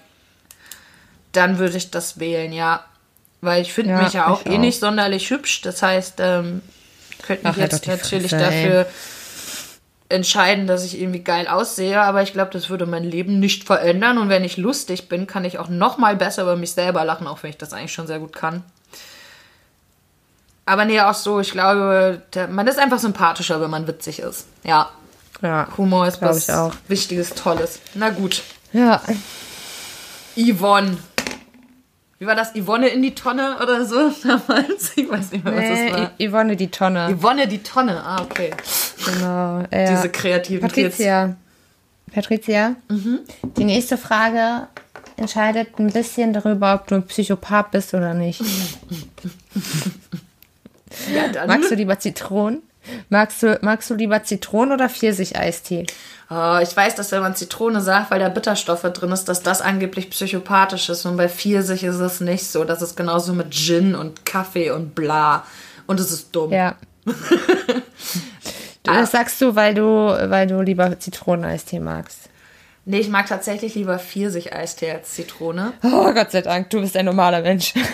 dann 1.32 1.58
würde 1.58 1.76
ich 1.76 1.90
das 1.90 2.18
wählen, 2.20 2.52
ja. 2.52 2.84
Weil 3.40 3.62
ich 3.62 3.72
finde 3.72 3.92
Ja, 3.92 4.02
mich 4.02 4.12
ja 4.14 4.26
auch 4.28 4.44
eh 4.46 4.56
auch. 4.56 4.58
nicht 4.58 4.80
sonderlich 4.80 5.30
hübsch. 5.30 5.60
Das 5.62 5.82
heißt, 5.82 6.14
ähm, 6.18 6.62
ich 7.10 7.18
könnte 7.18 7.46
mich 7.46 7.56
Ach, 7.56 7.60
jetzt 7.60 7.86
natürlich 7.86 8.30
Fresse, 8.30 8.44
dafür 8.44 8.86
entscheiden, 10.10 10.66
dass 10.66 10.84
ich 10.84 10.98
irgendwie 10.98 11.22
geil 11.22 11.46
aussehe, 11.48 12.00
aber 12.00 12.22
ich 12.22 12.32
glaube, 12.32 12.50
das 12.50 12.70
würde 12.70 12.86
mein 12.86 13.04
Leben 13.04 13.38
nicht 13.40 13.64
verändern. 13.64 14.16
Und 14.18 14.28
wenn 14.30 14.42
ich 14.42 14.56
lustig 14.56 15.08
bin, 15.08 15.26
kann 15.26 15.44
ich 15.44 15.58
auch 15.58 15.68
noch 15.68 15.98
mal 15.98 16.16
besser 16.16 16.42
über 16.42 16.56
mich 16.56 16.72
selber 16.72 17.04
lachen, 17.04 17.26
auch 17.26 17.42
wenn 17.42 17.50
ich 17.50 17.58
das 17.58 17.72
eigentlich 17.74 17.92
schon 17.92 18.06
sehr 18.06 18.18
gut 18.18 18.32
kann. 18.32 18.64
Aber 20.64 20.84
nee, 20.84 21.00
auch 21.00 21.14
so, 21.14 21.40
ich 21.40 21.50
glaube, 21.52 22.22
man 22.50 22.66
ist 22.66 22.78
einfach 22.78 22.98
sympathischer, 22.98 23.60
wenn 23.60 23.70
man 23.70 23.86
witzig 23.86 24.18
ist. 24.20 24.46
Ja, 24.64 24.90
Ja, 25.42 25.68
Humor 25.76 26.06
ist 26.08 26.18
Glaub 26.18 26.30
was 26.32 26.48
ich 26.48 26.54
auch. 26.54 26.74
Wichtiges, 26.88 27.30
Tolles. 27.30 27.80
Na 27.94 28.10
gut, 28.10 28.42
ja. 28.72 29.00
Yvonne. 30.36 30.98
Wie 32.18 32.26
war 32.26 32.34
das? 32.34 32.52
Yvonne 32.56 32.88
in 32.88 33.02
die 33.02 33.14
Tonne 33.14 33.56
oder 33.62 33.84
so 33.86 34.10
damals? 34.24 34.92
Ich 34.96 35.08
weiß 35.08 35.30
nicht 35.32 35.44
mehr, 35.44 35.54
was 35.54 35.60
Nee, 35.62 35.90
das 35.90 36.00
war. 36.00 36.10
Yvonne 36.20 36.56
die 36.56 36.68
Tonne. 36.70 37.16
Yvonne 37.16 37.46
die 37.46 37.62
Tonne, 37.62 38.02
ah, 38.02 38.22
okay. 38.22 38.50
Genau. 39.04 39.62
Ja. 39.72 39.90
Diese 39.90 40.08
Kreativität. 40.10 40.90
Patricia. 40.92 41.36
Patricia, 42.12 42.74
Mhm. 42.88 43.20
die 43.56 43.64
nächste 43.64 43.96
Frage 43.98 44.66
entscheidet 45.16 45.78
ein 45.78 45.92
bisschen 45.92 46.32
darüber, 46.32 46.74
ob 46.74 46.86
du 46.88 46.96
ein 46.96 47.06
Psychopath 47.06 47.70
bist 47.70 47.94
oder 47.94 48.14
nicht. 48.14 48.40
Ja. 51.14 51.46
Magst 51.46 51.70
du 51.70 51.74
lieber 51.74 51.98
Zitronen? 51.98 52.62
Magst 53.08 53.42
du, 53.42 53.58
magst 53.62 53.90
du 53.90 53.94
lieber 53.94 54.22
Zitronen 54.22 54.72
oder 54.72 54.88
Pfirsich-Eistee? 54.88 55.86
Oh, 56.30 56.58
ich 56.62 56.76
weiß, 56.76 56.94
dass 56.94 57.10
wenn 57.12 57.22
man 57.22 57.34
Zitrone 57.34 57.80
sagt, 57.80 58.10
weil 58.10 58.20
da 58.20 58.28
Bitterstoffe 58.28 58.82
drin 58.82 59.12
ist, 59.12 59.24
dass 59.24 59.42
das 59.42 59.62
angeblich 59.62 60.10
psychopathisch 60.10 60.88
ist. 60.90 61.06
Und 61.06 61.16
bei 61.16 61.28
Pfirsich 61.28 61.84
ist 61.84 62.00
es 62.00 62.20
nicht 62.20 62.46
so. 62.46 62.64
Das 62.64 62.82
ist 62.82 62.96
genauso 62.96 63.32
mit 63.32 63.52
Gin 63.52 63.94
und 63.94 64.26
Kaffee 64.26 64.70
und 64.70 64.94
bla. 64.94 65.44
Und 65.86 66.00
es 66.00 66.12
ist 66.12 66.34
dumm. 66.34 66.52
Ja. 66.52 66.76
Das 68.84 69.10
sagst 69.10 69.38
du, 69.42 69.54
weil 69.54 69.74
du, 69.74 69.84
weil 69.84 70.46
du 70.46 70.62
lieber 70.62 70.98
Zitroneneistee 70.98 71.78
magst. 71.78 72.30
Nee, 72.90 73.00
ich 73.00 73.10
mag 73.10 73.26
tatsächlich 73.26 73.74
lieber 73.74 73.98
Pfirsich-Eistee 73.98 74.92
als 74.92 75.12
Zitrone. 75.12 75.74
Oh 75.82 76.10
Gott 76.14 76.30
sei 76.30 76.40
Dank, 76.40 76.70
du 76.70 76.80
bist 76.80 76.96
ein 76.96 77.04
normaler 77.04 77.42
Mensch. 77.42 77.74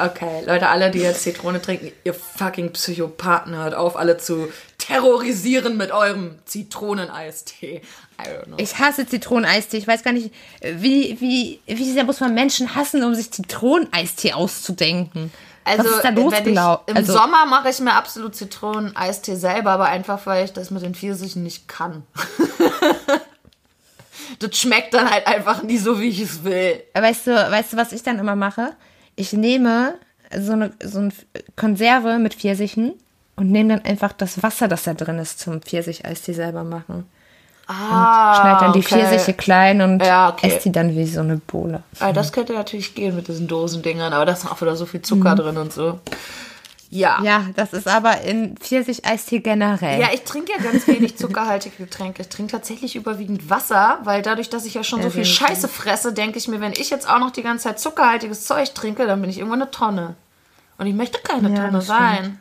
Okay, 0.00 0.44
Leute, 0.46 0.68
alle, 0.68 0.92
die 0.92 1.00
jetzt 1.00 1.22
Zitrone 1.22 1.60
trinken, 1.60 1.90
ihr 2.04 2.14
fucking 2.14 2.72
Psychopathen, 2.72 3.56
hört 3.56 3.74
auf, 3.74 3.96
alle 3.96 4.16
zu 4.16 4.48
terrorisieren 4.78 5.76
mit 5.76 5.90
eurem 5.90 6.38
Zitroneneistee. 6.44 7.82
I 8.20 8.28
don't 8.28 8.44
know. 8.44 8.56
Ich 8.60 8.78
hasse 8.78 9.06
Zitroneneistee. 9.08 9.76
Ich 9.76 9.88
weiß 9.88 10.04
gar 10.04 10.12
nicht, 10.12 10.32
wie, 10.62 11.16
wie, 11.20 11.58
wie 11.66 11.92
sehr 11.92 12.04
muss 12.04 12.20
man 12.20 12.32
Menschen 12.32 12.76
hassen, 12.76 13.02
um 13.02 13.12
sich 13.16 13.32
Zitroneneistee 13.32 14.34
auszudenken. 14.34 15.32
Also, 15.64 15.82
Was 15.84 15.96
ist 15.96 16.04
da 16.04 16.10
los 16.10 16.32
genau? 16.44 16.80
im 16.86 16.96
Also- 16.96 17.14
Sommer 17.14 17.44
mache 17.46 17.68
ich 17.70 17.80
mir 17.80 17.94
absolut 17.94 18.36
Zitroneneistee 18.36 19.34
selber, 19.34 19.72
aber 19.72 19.86
einfach, 19.86 20.24
weil 20.26 20.44
ich 20.44 20.52
das 20.52 20.70
mit 20.70 20.82
den 20.84 20.94
Pfirsichen 20.94 21.42
nicht 21.42 21.66
kann. 21.66 22.04
das 24.38 24.56
schmeckt 24.56 24.94
dann 24.94 25.10
halt 25.10 25.26
einfach 25.26 25.62
nie 25.62 25.78
so, 25.78 26.00
wie 26.00 26.08
ich 26.08 26.20
es 26.20 26.44
will. 26.44 26.82
Weißt 26.94 27.26
du, 27.26 27.30
weißt 27.32 27.72
du, 27.72 27.76
was 27.76 27.92
ich 27.92 28.02
dann 28.02 28.18
immer 28.18 28.36
mache? 28.36 28.72
Ich 29.16 29.32
nehme 29.32 29.94
so 30.36 30.52
eine, 30.52 30.72
so 30.82 30.98
eine 30.98 31.12
Konserve 31.56 32.18
mit 32.18 32.34
Pfirsichen 32.34 32.94
und 33.36 33.50
nehme 33.50 33.76
dann 33.76 33.84
einfach 33.84 34.12
das 34.12 34.42
Wasser, 34.42 34.68
das 34.68 34.82
da 34.84 34.94
drin 34.94 35.18
ist, 35.18 35.40
zum 35.40 35.60
Pfirsich-Eistee 35.62 36.32
selber 36.32 36.64
machen. 36.64 37.06
Ah, 37.70 38.34
Schneid 38.40 38.60
dann 38.62 38.72
die 38.72 38.78
okay. 38.78 38.94
Pfirsiche 39.06 39.34
klein 39.34 39.82
und 39.82 40.02
Ja, 40.02 40.30
okay. 40.30 40.48
esse 40.48 40.60
die 40.64 40.72
dann 40.72 40.96
wie 40.96 41.04
so 41.04 41.20
eine 41.20 41.36
Bohle. 41.36 41.82
Ah, 42.00 42.12
das 42.12 42.32
könnte 42.32 42.54
natürlich 42.54 42.94
gehen 42.94 43.14
mit 43.14 43.28
diesen 43.28 43.46
Dosendingern, 43.46 44.12
aber 44.14 44.24
da 44.24 44.32
ist 44.32 44.46
auch 44.50 44.60
wieder 44.62 44.74
so 44.74 44.86
viel 44.86 45.02
Zucker 45.02 45.34
drin 45.34 45.58
und 45.58 45.72
so. 45.72 46.00
Ja. 46.90 47.20
Ja, 47.22 47.46
das 47.54 47.72
ist 47.74 47.86
aber 47.86 48.22
in 48.22 48.56
Pfirsich-Eistee 48.56 49.40
generell. 49.40 50.00
Ja, 50.00 50.08
ich 50.12 50.22
trinke 50.22 50.52
ja 50.52 50.58
ganz 50.58 50.86
wenig 50.86 51.16
zuckerhaltige 51.18 51.76
Getränke. 51.76 52.22
Ich 52.22 52.28
trinke 52.28 52.52
tatsächlich 52.52 52.96
überwiegend 52.96 53.50
Wasser, 53.50 53.98
weil 54.04 54.22
dadurch, 54.22 54.48
dass 54.48 54.64
ich 54.64 54.74
ja 54.74 54.82
schon 54.82 55.02
so 55.02 55.10
viel 55.10 55.26
Scheiße 55.26 55.68
fresse, 55.68 56.12
denke 56.14 56.38
ich 56.38 56.48
mir, 56.48 56.60
wenn 56.60 56.72
ich 56.72 56.88
jetzt 56.90 57.08
auch 57.08 57.18
noch 57.18 57.30
die 57.30 57.42
ganze 57.42 57.64
Zeit 57.64 57.78
zuckerhaltiges 57.78 58.44
Zeug 58.46 58.72
trinke, 58.74 59.06
dann 59.06 59.20
bin 59.20 59.28
ich 59.28 59.38
irgendwann 59.38 59.62
eine 59.62 59.70
Tonne. 59.70 60.16
Und 60.78 60.86
ich 60.86 60.94
möchte 60.94 61.20
keine 61.20 61.50
Ja, 61.54 61.64
Tonne 61.66 61.82
sein. 61.82 62.38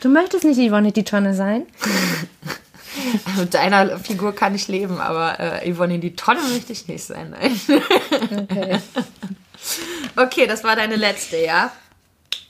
Du 0.00 0.08
möchtest 0.08 0.44
nicht 0.44 0.58
Yvonne 0.58 0.92
die 0.92 1.04
Tonne 1.04 1.34
sein? 1.34 1.66
Mit 3.36 3.54
deiner 3.54 3.98
Figur 3.98 4.34
kann 4.34 4.54
ich 4.54 4.68
leben, 4.68 5.00
aber 5.00 5.38
äh, 5.40 5.72
Yvonne 5.72 5.98
die 5.98 6.14
Tonne 6.14 6.40
möchte 6.52 6.72
ich 6.72 6.88
nicht 6.88 7.04
sein. 7.04 7.30
Nein. 7.30 7.60
Okay. 8.50 8.78
Okay, 10.16 10.46
das 10.46 10.64
war 10.64 10.76
deine 10.76 10.96
letzte, 10.96 11.36
ja? 11.36 11.70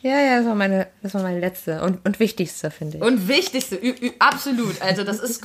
Ja, 0.01 0.21
ja, 0.21 0.37
das 0.39 0.47
war 0.47 0.55
meine, 0.55 0.87
das 1.03 1.13
war 1.15 1.23
meine 1.23 1.41
letzte 1.41 1.83
und, 1.83 2.07
und 2.07 2.21
wichtigste, 2.21 2.71
finde 2.71 2.99
ich. 2.99 3.03
Und 3.03 3.27
wichtigste, 3.27 3.81
absolut. 4.21 4.81
Also 4.81 5.03
das 5.03 5.19
ist, 5.19 5.45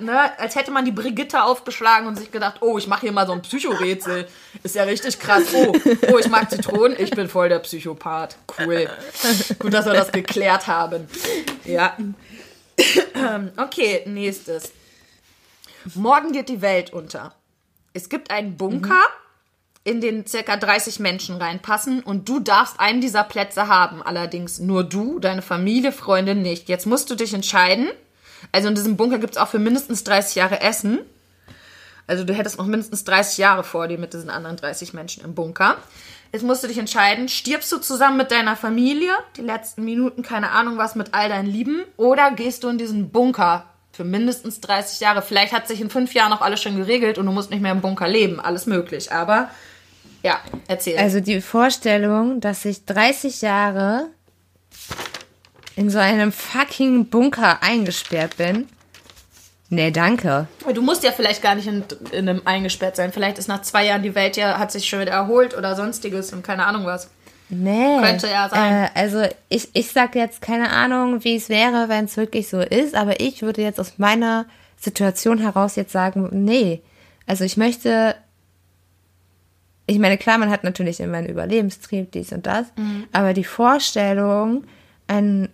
ne, 0.00 0.36
als 0.40 0.56
hätte 0.56 0.72
man 0.72 0.84
die 0.84 0.90
Brigitte 0.90 1.44
aufgeschlagen 1.44 2.08
und 2.08 2.16
sich 2.16 2.32
gedacht, 2.32 2.56
oh, 2.62 2.78
ich 2.78 2.88
mache 2.88 3.02
hier 3.02 3.12
mal 3.12 3.26
so 3.28 3.32
ein 3.32 3.42
Psychorätsel. 3.42 4.26
Ist 4.64 4.74
ja 4.74 4.82
richtig 4.82 5.20
krass. 5.20 5.44
Oh, 5.54 5.72
oh, 6.12 6.18
ich 6.18 6.28
mag 6.28 6.50
Zitronen, 6.50 6.96
ich 6.98 7.10
bin 7.12 7.28
voll 7.28 7.48
der 7.48 7.60
Psychopath. 7.60 8.36
Cool. 8.58 8.88
Gut, 9.60 9.72
dass 9.72 9.86
wir 9.86 9.92
das 9.92 10.10
geklärt 10.10 10.66
haben. 10.66 11.08
Ja. 11.64 11.96
Okay, 13.56 14.02
nächstes. 14.04 14.70
Morgen 15.94 16.32
geht 16.32 16.50
die 16.50 16.60
Welt 16.60 16.92
unter. 16.92 17.34
Es 17.94 18.10
gibt 18.10 18.30
einen 18.30 18.58
Bunker, 18.58 19.02
in 19.86 20.00
den 20.00 20.26
circa 20.26 20.56
30 20.56 20.98
Menschen 20.98 21.36
reinpassen 21.36 22.00
und 22.00 22.28
du 22.28 22.40
darfst 22.40 22.80
einen 22.80 23.00
dieser 23.00 23.22
Plätze 23.22 23.68
haben. 23.68 24.02
Allerdings 24.02 24.58
nur 24.58 24.82
du, 24.82 25.20
deine 25.20 25.42
Familie, 25.42 25.92
Freunde 25.92 26.34
nicht. 26.34 26.68
Jetzt 26.68 26.86
musst 26.86 27.08
du 27.08 27.14
dich 27.14 27.32
entscheiden. 27.32 27.86
Also 28.50 28.66
in 28.66 28.74
diesem 28.74 28.96
Bunker 28.96 29.18
gibt 29.18 29.34
es 29.34 29.38
auch 29.38 29.46
für 29.46 29.60
mindestens 29.60 30.02
30 30.02 30.34
Jahre 30.34 30.60
Essen. 30.60 30.98
Also 32.08 32.24
du 32.24 32.34
hättest 32.34 32.58
noch 32.58 32.66
mindestens 32.66 33.04
30 33.04 33.38
Jahre 33.38 33.62
vor 33.62 33.86
dir 33.86 33.96
mit 33.96 34.12
diesen 34.12 34.28
anderen 34.28 34.56
30 34.56 34.92
Menschen 34.92 35.22
im 35.24 35.36
Bunker. 35.36 35.76
Jetzt 36.32 36.42
musst 36.42 36.64
du 36.64 36.68
dich 36.68 36.78
entscheiden, 36.78 37.28
stirbst 37.28 37.70
du 37.70 37.78
zusammen 37.78 38.16
mit 38.16 38.32
deiner 38.32 38.56
Familie, 38.56 39.12
die 39.36 39.42
letzten 39.42 39.84
Minuten, 39.84 40.22
keine 40.22 40.50
Ahnung 40.50 40.78
was, 40.78 40.96
mit 40.96 41.14
all 41.14 41.28
deinen 41.28 41.46
Lieben, 41.46 41.84
oder 41.96 42.32
gehst 42.32 42.64
du 42.64 42.68
in 42.68 42.78
diesen 42.78 43.10
Bunker 43.10 43.66
für 43.92 44.02
mindestens 44.02 44.60
30 44.60 44.98
Jahre. 44.98 45.22
Vielleicht 45.22 45.52
hat 45.52 45.68
sich 45.68 45.80
in 45.80 45.90
fünf 45.90 46.12
Jahren 46.12 46.32
auch 46.32 46.42
alles 46.42 46.60
schon 46.60 46.76
geregelt 46.76 47.18
und 47.18 47.26
du 47.26 47.32
musst 47.32 47.50
nicht 47.50 47.62
mehr 47.62 47.72
im 47.72 47.80
Bunker 47.80 48.08
leben. 48.08 48.40
Alles 48.40 48.66
möglich. 48.66 49.12
Aber 49.12 49.48
ja, 50.26 50.40
erzähl. 50.66 50.98
Also 50.98 51.20
die 51.20 51.40
Vorstellung, 51.40 52.40
dass 52.40 52.64
ich 52.64 52.84
30 52.84 53.42
Jahre 53.42 54.08
in 55.76 55.88
so 55.88 55.98
einem 55.98 56.32
fucking 56.32 57.06
Bunker 57.06 57.62
eingesperrt 57.62 58.36
bin. 58.36 58.66
Nee, 59.68 59.92
danke. 59.92 60.48
Du 60.74 60.82
musst 60.82 61.04
ja 61.04 61.12
vielleicht 61.12 61.42
gar 61.42 61.54
nicht 61.54 61.68
in, 61.68 61.84
in 62.10 62.28
einem 62.28 62.42
eingesperrt 62.44 62.96
sein. 62.96 63.12
Vielleicht 63.12 63.38
ist 63.38 63.46
nach 63.46 63.62
zwei 63.62 63.86
Jahren 63.86 64.02
die 64.02 64.16
Welt 64.16 64.36
ja, 64.36 64.58
hat 64.58 64.72
sich 64.72 64.88
schon 64.88 65.00
wieder 65.00 65.12
erholt 65.12 65.56
oder 65.56 65.76
sonstiges 65.76 66.32
und 66.32 66.42
keine 66.42 66.66
Ahnung 66.66 66.86
was. 66.86 67.08
Nee. 67.48 68.00
Könnte 68.00 68.28
ja 68.28 68.48
sein. 68.48 68.84
Äh, 68.84 68.88
also 68.94 69.22
ich, 69.48 69.68
ich 69.74 69.92
sag 69.92 70.16
jetzt 70.16 70.40
keine 70.40 70.70
Ahnung, 70.70 71.22
wie 71.22 71.36
es 71.36 71.48
wäre, 71.48 71.88
wenn 71.88 72.06
es 72.06 72.16
wirklich 72.16 72.48
so 72.48 72.60
ist, 72.60 72.96
aber 72.96 73.20
ich 73.20 73.42
würde 73.42 73.62
jetzt 73.62 73.78
aus 73.78 73.94
meiner 73.98 74.46
Situation 74.76 75.38
heraus 75.38 75.76
jetzt 75.76 75.92
sagen, 75.92 76.28
nee. 76.32 76.82
Also 77.26 77.44
ich 77.44 77.56
möchte, 77.56 78.16
ich 79.86 79.98
meine, 79.98 80.18
klar, 80.18 80.38
man 80.38 80.50
hat 80.50 80.64
natürlich 80.64 81.00
immer 81.00 81.18
einen 81.18 81.28
Überlebenstrieb, 81.28 82.10
dies 82.12 82.32
und 82.32 82.46
das, 82.46 82.66
Mhm. 82.76 83.04
aber 83.12 83.32
die 83.34 83.44
Vorstellung, 83.44 84.64
ein, 85.06 85.48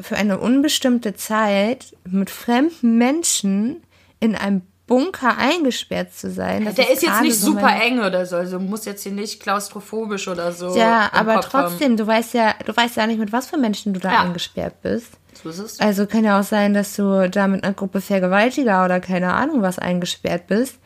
für 0.00 0.16
eine 0.16 0.38
unbestimmte 0.38 1.14
Zeit 1.14 1.96
mit 2.08 2.30
fremden 2.30 2.98
Menschen 2.98 3.82
in 4.20 4.34
einem 4.36 4.62
Bunker 4.86 5.36
eingesperrt 5.36 6.12
zu 6.14 6.30
sein. 6.30 6.64
das 6.64 6.76
Der 6.76 6.92
ist 6.92 7.02
jetzt 7.02 7.20
nicht 7.22 7.34
so 7.40 7.52
super 7.52 7.74
eng 7.82 7.98
oder 7.98 8.24
so. 8.24 8.36
Also 8.36 8.60
muss 8.60 8.84
jetzt 8.84 9.02
hier 9.02 9.10
nicht 9.10 9.42
klaustrophobisch 9.42 10.28
oder 10.28 10.52
so. 10.52 10.76
Ja, 10.76 11.10
aber 11.12 11.34
Kopf 11.40 11.52
haben. 11.54 11.68
trotzdem, 11.70 11.96
du 11.96 12.06
weißt 12.06 12.34
ja, 12.34 12.54
du 12.64 12.76
weißt 12.76 12.96
ja 12.96 13.06
nicht, 13.08 13.18
mit 13.18 13.32
was 13.32 13.48
für 13.48 13.56
Menschen 13.56 13.94
du 13.94 13.98
da 14.00 14.12
Ja. 14.12 14.20
eingesperrt 14.22 14.80
bist. 14.82 15.08
So 15.42 15.48
ist 15.48 15.58
es. 15.58 15.80
Also 15.80 16.06
kann 16.06 16.22
ja 16.22 16.38
auch 16.38 16.44
sein, 16.44 16.72
dass 16.72 16.94
du 16.94 17.28
da 17.28 17.48
mit 17.48 17.64
einer 17.64 17.74
Gruppe 17.74 18.00
Vergewaltiger 18.00 18.84
oder 18.84 19.00
keine 19.00 19.32
Ahnung 19.34 19.60
was 19.60 19.80
eingesperrt 19.80 20.46
bist. 20.46 20.76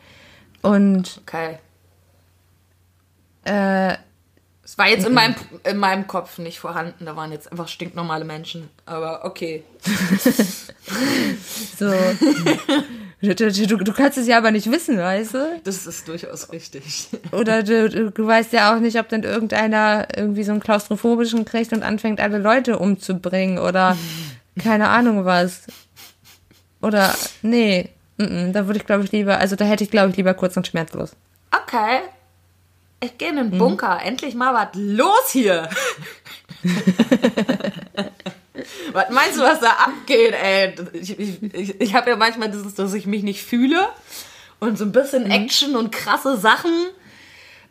Und 0.63 1.21
Okay. 1.27 1.59
Äh, 3.43 3.95
Es 4.63 4.77
war 4.77 4.87
jetzt 4.87 5.05
in 5.05 5.13
meinem, 5.13 5.35
in 5.63 5.77
meinem 5.77 6.07
Kopf 6.07 6.37
nicht 6.37 6.59
vorhanden. 6.59 7.05
Da 7.05 7.15
waren 7.15 7.31
jetzt 7.31 7.51
einfach 7.51 7.67
stinknormale 7.67 8.25
Menschen. 8.25 8.69
Aber 8.85 9.25
okay. 9.25 9.63
so. 11.77 11.91
du, 13.21 13.77
du, 13.77 13.93
kannst 13.93 14.17
es 14.17 14.27
ja 14.27 14.37
aber 14.37 14.51
nicht 14.51 14.71
wissen, 14.71 14.97
weißt 14.97 15.33
du? 15.33 15.61
Das 15.63 15.85
ist 15.85 16.07
durchaus 16.07 16.51
richtig. 16.51 17.09
Oder 17.31 17.63
du, 17.63 18.11
du, 18.11 18.27
weißt 18.27 18.53
ja 18.53 18.75
auch 18.75 18.79
nicht, 18.79 18.99
ob 18.99 19.09
dann 19.09 19.23
irgendeiner 19.23 20.07
irgendwie 20.15 20.43
so 20.43 20.51
einen 20.51 20.61
klaustrophobischen 20.61 21.45
kriegt 21.45 21.73
und 21.73 21.83
anfängt, 21.83 22.19
alle 22.19 22.37
Leute 22.37 22.79
umzubringen 22.79 23.59
oder 23.59 23.97
keine 24.59 24.89
Ahnung 24.89 25.25
was. 25.25 25.67
Oder, 26.81 27.13
nee, 27.41 27.89
mm 28.17 28.23
-mm, 28.23 28.51
da 28.53 28.65
würde 28.65 28.79
ich 28.79 28.85
glaube 28.85 29.03
ich 29.03 29.11
lieber, 29.11 29.37
also 29.37 29.55
da 29.55 29.65
hätte 29.65 29.83
ich 29.83 29.91
glaube 29.91 30.09
ich 30.09 30.17
lieber 30.17 30.33
kurz 30.33 30.57
und 30.57 30.67
schmerzlos. 30.67 31.15
Okay. 31.51 31.99
Ich 33.03 33.17
gehe 33.17 33.29
in 33.29 33.37
den 33.37 33.57
Bunker. 33.57 33.99
Endlich 34.03 34.35
mal 34.35 34.53
was 34.53 34.69
los 34.75 35.31
hier. 35.31 35.67
was 38.93 39.09
meinst 39.09 39.37
du, 39.37 39.41
was 39.41 39.59
da 39.59 39.71
abgeht, 39.71 40.33
ey? 40.33 40.75
Ich, 40.93 41.19
ich, 41.19 41.43
ich, 41.53 41.81
ich 41.81 41.95
habe 41.95 42.11
ja 42.11 42.15
manchmal 42.15 42.51
dieses, 42.51 42.75
dass 42.75 42.93
ich 42.93 43.07
mich 43.07 43.23
nicht 43.23 43.43
fühle. 43.43 43.89
Und 44.59 44.77
so 44.77 44.85
ein 44.85 44.91
bisschen 44.91 45.31
Action 45.31 45.75
und 45.75 45.91
krasse 45.91 46.37
Sachen. 46.37 46.71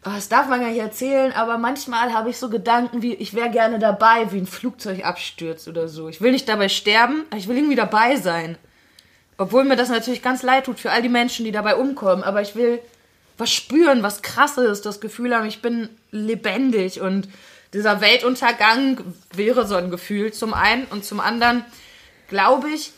Oh, 0.05 0.11
Das 0.12 0.28
darf 0.28 0.49
man 0.49 0.61
gar 0.61 0.70
nicht 0.70 0.81
erzählen, 0.81 1.33
aber 1.33 1.59
manchmal 1.59 2.12
habe 2.12 2.31
ich 2.31 2.39
so 2.39 2.51
Gedanken 2.51 3.03
wie, 3.03 3.14
ich 3.14 3.35
wäre 3.35 3.51
gerne 3.51 3.78
dabei, 3.78 4.33
wie 4.33 4.39
ein 4.39 4.47
Flugzeug 4.47 5.05
abstürzt 5.05 5.68
oder 5.68 5.87
so. 5.87 6.09
Ich 6.09 6.20
will 6.20 6.33
nicht 6.33 6.49
dabei 6.49 6.68
sterben, 6.68 7.24
aber 7.31 7.39
ich 7.39 7.47
will 7.47 7.57
irgendwie 7.57 7.76
dabei 7.76 8.16
sein. 8.16 8.59
Obwohl 9.39 9.62
mir 9.62 9.76
das 9.76 9.91
natürlich 9.91 10.22
ganz 10.22 10.43
leid 10.43 10.66
tut 10.66 10.81
für 10.81 10.91
all 10.91 11.03
die 11.03 11.09
Menschen, 11.09 11.45
die 11.45 11.53
dabei 11.53 11.76
umkommen. 11.76 12.24
Aber 12.24 12.43
ich 12.43 12.57
will 12.57 12.81
was 13.41 13.51
spüren, 13.51 14.03
was 14.03 14.22
krasses, 14.22 14.82
das 14.82 15.01
Gefühl 15.01 15.34
haben, 15.34 15.47
ich 15.47 15.62
bin 15.62 15.88
lebendig. 16.12 17.01
Und 17.01 17.28
dieser 17.72 18.01
Weltuntergang 18.01 19.01
wäre 19.34 19.66
so 19.66 19.74
ein 19.76 19.91
Gefühl 19.91 20.32
zum 20.32 20.55
einen. 20.55 20.84
Und 20.86 21.05
zum 21.05 21.20
anderen 21.20 21.64
glaube 22.28 22.68
ich, 22.70 22.93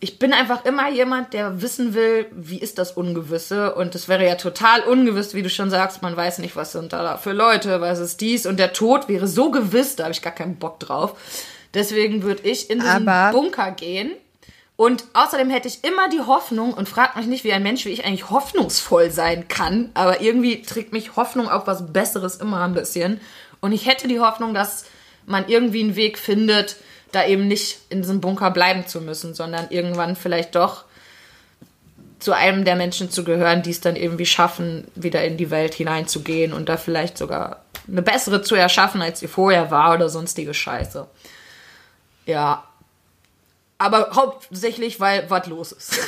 ich 0.00 0.18
bin 0.18 0.32
einfach 0.32 0.64
immer 0.64 0.90
jemand, 0.90 1.32
der 1.32 1.62
wissen 1.62 1.94
will, 1.94 2.26
wie 2.32 2.58
ist 2.58 2.78
das 2.78 2.92
Ungewisse. 2.92 3.74
Und 3.74 3.94
es 3.94 4.08
wäre 4.08 4.26
ja 4.26 4.34
total 4.34 4.80
ungewiss, 4.82 5.32
wie 5.34 5.42
du 5.42 5.50
schon 5.50 5.70
sagst, 5.70 6.02
man 6.02 6.16
weiß 6.16 6.38
nicht, 6.38 6.56
was 6.56 6.72
sind 6.72 6.92
da 6.92 7.16
für 7.16 7.32
Leute, 7.32 7.80
was 7.80 8.00
ist 8.00 8.20
dies. 8.20 8.44
Und 8.46 8.58
der 8.58 8.72
Tod 8.72 9.08
wäre 9.08 9.28
so 9.28 9.50
gewiss, 9.52 9.94
da 9.96 10.04
habe 10.04 10.12
ich 10.12 10.22
gar 10.22 10.34
keinen 10.34 10.56
Bock 10.56 10.80
drauf. 10.80 11.14
Deswegen 11.72 12.22
würde 12.24 12.42
ich 12.48 12.68
in 12.68 12.80
diesen 12.80 13.08
Aber- 13.08 13.30
Bunker 13.32 13.70
gehen. 13.70 14.12
Und 14.76 15.04
außerdem 15.12 15.50
hätte 15.50 15.68
ich 15.68 15.84
immer 15.84 16.08
die 16.08 16.20
Hoffnung 16.20 16.72
und 16.72 16.88
fragt 16.88 17.16
mich 17.16 17.26
nicht, 17.26 17.44
wie 17.44 17.52
ein 17.52 17.62
Mensch 17.62 17.84
wie 17.84 17.90
ich 17.90 18.04
eigentlich 18.04 18.30
hoffnungsvoll 18.30 19.10
sein 19.10 19.46
kann. 19.48 19.90
Aber 19.94 20.20
irgendwie 20.20 20.62
trägt 20.62 20.92
mich 20.92 21.16
Hoffnung 21.16 21.48
auf 21.48 21.66
was 21.66 21.92
Besseres 21.92 22.36
immer 22.36 22.62
ein 22.62 22.74
bisschen. 22.74 23.20
Und 23.60 23.72
ich 23.72 23.86
hätte 23.86 24.08
die 24.08 24.20
Hoffnung, 24.20 24.54
dass 24.54 24.86
man 25.26 25.48
irgendwie 25.48 25.82
einen 25.82 25.96
Weg 25.96 26.18
findet, 26.18 26.76
da 27.12 27.24
eben 27.26 27.46
nicht 27.46 27.78
in 27.90 28.02
diesem 28.02 28.20
Bunker 28.20 28.50
bleiben 28.50 28.86
zu 28.86 29.00
müssen, 29.00 29.34
sondern 29.34 29.66
irgendwann 29.70 30.16
vielleicht 30.16 30.54
doch 30.56 30.84
zu 32.18 32.32
einem 32.32 32.64
der 32.64 32.76
Menschen 32.76 33.10
zu 33.10 33.24
gehören, 33.24 33.62
die 33.62 33.70
es 33.70 33.80
dann 33.80 33.96
irgendwie 33.96 34.26
schaffen, 34.26 34.86
wieder 34.94 35.24
in 35.24 35.36
die 35.36 35.50
Welt 35.50 35.74
hineinzugehen 35.74 36.52
und 36.52 36.68
da 36.68 36.76
vielleicht 36.76 37.18
sogar 37.18 37.64
eine 37.88 38.02
bessere 38.02 38.42
zu 38.42 38.54
erschaffen, 38.54 39.02
als 39.02 39.20
sie 39.20 39.28
vorher 39.28 39.70
war 39.70 39.94
oder 39.94 40.08
sonstige 40.08 40.54
Scheiße. 40.54 41.06
Ja. 42.26 42.64
Aber 43.82 44.10
hauptsächlich, 44.14 45.00
weil 45.00 45.24
was 45.28 45.46
los 45.48 45.72
ist. 45.72 45.92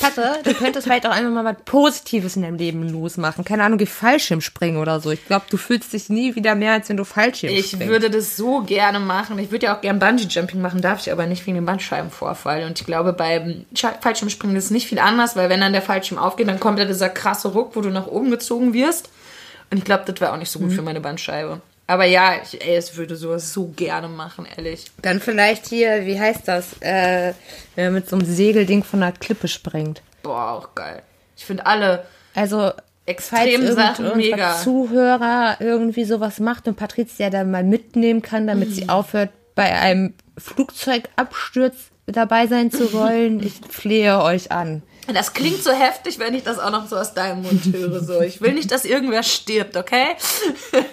Patte, 0.00 0.38
du 0.42 0.54
könntest 0.54 0.86
vielleicht 0.86 1.06
auch 1.06 1.10
einfach 1.10 1.30
mal 1.30 1.44
was 1.44 1.56
Positives 1.64 2.34
in 2.36 2.42
deinem 2.42 2.56
Leben 2.56 2.88
losmachen. 2.88 3.44
Keine 3.44 3.62
Ahnung, 3.62 3.78
wie 3.78 3.86
Fallschirm 3.86 4.40
springen 4.40 4.78
oder 4.78 5.00
so. 5.00 5.10
Ich 5.10 5.24
glaube, 5.26 5.44
du 5.50 5.56
fühlst 5.56 5.92
dich 5.92 6.08
nie 6.08 6.34
wieder 6.34 6.54
mehr, 6.54 6.72
als 6.72 6.88
wenn 6.88 6.96
du 6.96 7.04
Fallschirm 7.04 7.52
Ich 7.52 7.66
springst. 7.66 7.88
würde 7.88 8.10
das 8.10 8.36
so 8.36 8.62
gerne 8.62 8.98
machen. 9.00 9.38
Ich 9.38 9.50
würde 9.50 9.66
ja 9.66 9.76
auch 9.76 9.80
gerne 9.80 9.98
Bungee-Jumping 9.98 10.60
machen, 10.60 10.80
darf 10.80 11.00
ich 11.00 11.12
aber 11.12 11.26
nicht 11.26 11.46
wegen 11.46 11.56
dem 11.56 11.66
Bandscheibenvorfall. 11.66 12.64
Und 12.64 12.80
ich 12.80 12.86
glaube, 12.86 13.12
beim 13.12 13.66
Fallschirmspringen 14.00 14.56
ist 14.56 14.64
es 14.64 14.70
nicht 14.70 14.88
viel 14.88 14.98
anders, 14.98 15.36
weil 15.36 15.48
wenn 15.50 15.60
dann 15.60 15.72
der 15.72 15.82
Fallschirm 15.82 16.18
aufgeht, 16.18 16.48
dann 16.48 16.58
kommt 16.58 16.78
ja 16.78 16.86
dieser 16.86 17.10
krasse 17.10 17.48
Ruck, 17.48 17.76
wo 17.76 17.80
du 17.82 17.90
nach 17.90 18.06
oben 18.06 18.30
gezogen 18.30 18.72
wirst. 18.72 19.10
Und 19.70 19.78
ich 19.78 19.84
glaube, 19.84 20.04
das 20.10 20.20
wäre 20.20 20.32
auch 20.32 20.38
nicht 20.38 20.50
so 20.50 20.58
gut 20.58 20.72
für 20.72 20.82
meine 20.82 21.00
Bandscheibe. 21.00 21.60
Aber 21.86 22.04
ja, 22.04 22.36
ich, 22.42 22.64
ey, 22.64 22.78
ich 22.78 22.96
würde 22.96 23.16
sowas 23.16 23.52
so 23.52 23.68
gerne 23.68 24.08
machen, 24.08 24.46
ehrlich. 24.56 24.86
Dann 25.02 25.20
vielleicht 25.20 25.66
hier, 25.66 26.06
wie 26.06 26.18
heißt 26.18 26.48
das, 26.48 26.80
äh, 26.80 27.34
wenn 27.74 27.86
man 27.86 27.94
mit 27.94 28.08
so 28.08 28.16
einem 28.16 28.24
Segelding 28.24 28.84
von 28.84 29.02
einer 29.02 29.12
Klippe 29.12 29.48
springt. 29.48 30.02
Boah, 30.22 30.52
auch 30.52 30.74
geil. 30.74 31.02
Ich 31.36 31.44
finde 31.44 31.66
alle 31.66 32.06
Also, 32.34 32.72
Extrem 33.06 33.70
Sachen 33.74 34.16
mega. 34.16 34.56
Zuhörer 34.56 35.58
irgendwie 35.60 36.04
sowas 36.04 36.40
macht 36.40 36.66
und 36.68 36.76
Patricia 36.76 37.28
dann 37.28 37.50
mal 37.50 37.62
mitnehmen 37.62 38.22
kann, 38.22 38.46
damit 38.46 38.74
sie 38.74 38.88
aufhört, 38.88 39.28
bei 39.54 39.78
einem 39.78 40.14
Flugzeugabsturz 40.38 41.74
dabei 42.06 42.46
sein 42.46 42.70
zu 42.70 42.94
wollen, 42.94 43.40
ich 43.44 43.60
flehe 43.68 44.22
euch 44.22 44.50
an. 44.52 44.82
Das 45.12 45.32
klingt 45.34 45.62
so 45.62 45.72
heftig, 45.72 46.18
wenn 46.18 46.34
ich 46.34 46.44
das 46.44 46.58
auch 46.58 46.70
noch 46.70 46.88
so 46.88 46.96
aus 46.96 47.12
deinem 47.14 47.42
Mund 47.42 47.62
höre. 47.72 48.02
So, 48.02 48.20
ich 48.22 48.40
will 48.40 48.54
nicht, 48.54 48.70
dass 48.70 48.84
irgendwer 48.84 49.22
stirbt, 49.22 49.76
okay? 49.76 50.16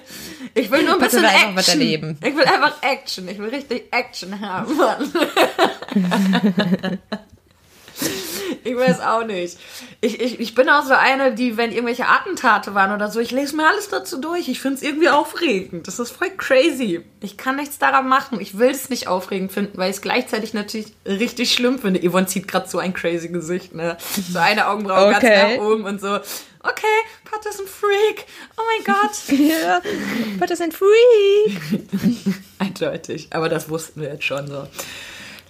Ich 0.53 0.69
will 0.69 0.83
nur 0.83 0.95
ein 0.95 0.99
bisschen 0.99 1.23
Action. 1.23 1.79
erleben. 1.79 2.17
Ich 2.21 2.35
will 2.35 2.43
einfach 2.43 2.73
Action. 2.81 3.25
Ich 3.29 3.37
will 3.37 3.49
richtig 3.49 3.87
Action 3.93 4.41
haben. 4.41 4.75
Ich 8.63 8.75
weiß 8.75 8.99
auch 9.01 9.25
nicht. 9.25 9.57
Ich, 10.01 10.19
ich, 10.19 10.39
ich 10.39 10.55
bin 10.55 10.69
auch 10.69 10.83
so 10.83 10.93
eine, 10.93 11.33
die, 11.33 11.57
wenn 11.57 11.71
irgendwelche 11.71 12.07
Attentate 12.07 12.73
waren 12.73 12.93
oder 12.93 13.09
so, 13.09 13.19
ich 13.19 13.31
lese 13.31 13.55
mir 13.55 13.67
alles 13.67 13.89
dazu 13.89 14.19
durch. 14.19 14.47
Ich 14.47 14.59
finde 14.61 14.77
es 14.77 14.83
irgendwie 14.83 15.09
aufregend. 15.09 15.87
Das 15.87 15.99
ist 15.99 16.11
voll 16.11 16.29
crazy. 16.37 17.01
Ich 17.21 17.37
kann 17.37 17.55
nichts 17.55 17.77
daran 17.79 18.07
machen. 18.07 18.39
Ich 18.41 18.57
will 18.57 18.69
es 18.69 18.89
nicht 18.89 19.07
aufregend 19.07 19.51
finden, 19.51 19.77
weil 19.77 19.89
ich 19.89 19.97
es 19.97 20.01
gleichzeitig 20.01 20.53
natürlich 20.53 20.87
richtig 21.05 21.53
schlimm 21.53 21.79
finde. 21.79 21.99
Yvonne 22.07 22.27
zieht 22.27 22.47
gerade 22.47 22.67
so 22.69 22.79
ein 22.79 22.93
crazy 22.93 23.29
Gesicht, 23.29 23.73
ne? 23.75 23.97
So 24.31 24.39
eine 24.39 24.67
Augenbraue 24.67 25.15
Okay. 25.15 25.29
ganz 25.29 25.57
nach 25.57 25.63
oben 25.65 25.83
und 25.85 26.01
so. 26.01 26.19
Okay, 26.63 26.85
Pat 27.25 27.43
ist 27.47 27.59
ein 27.59 27.65
Freak. 27.67 28.25
Oh 28.57 28.61
mein 28.85 28.95
Gott. 28.95 29.39
Ja, 29.39 29.81
was 30.37 30.51
ist 30.51 30.61
ein 30.61 30.71
Freak? 30.71 31.59
Eindeutig. 32.59 33.27
Aber 33.31 33.49
das 33.49 33.69
wussten 33.69 34.01
wir 34.01 34.09
jetzt 34.09 34.23
schon 34.25 34.47
so. 34.47 34.67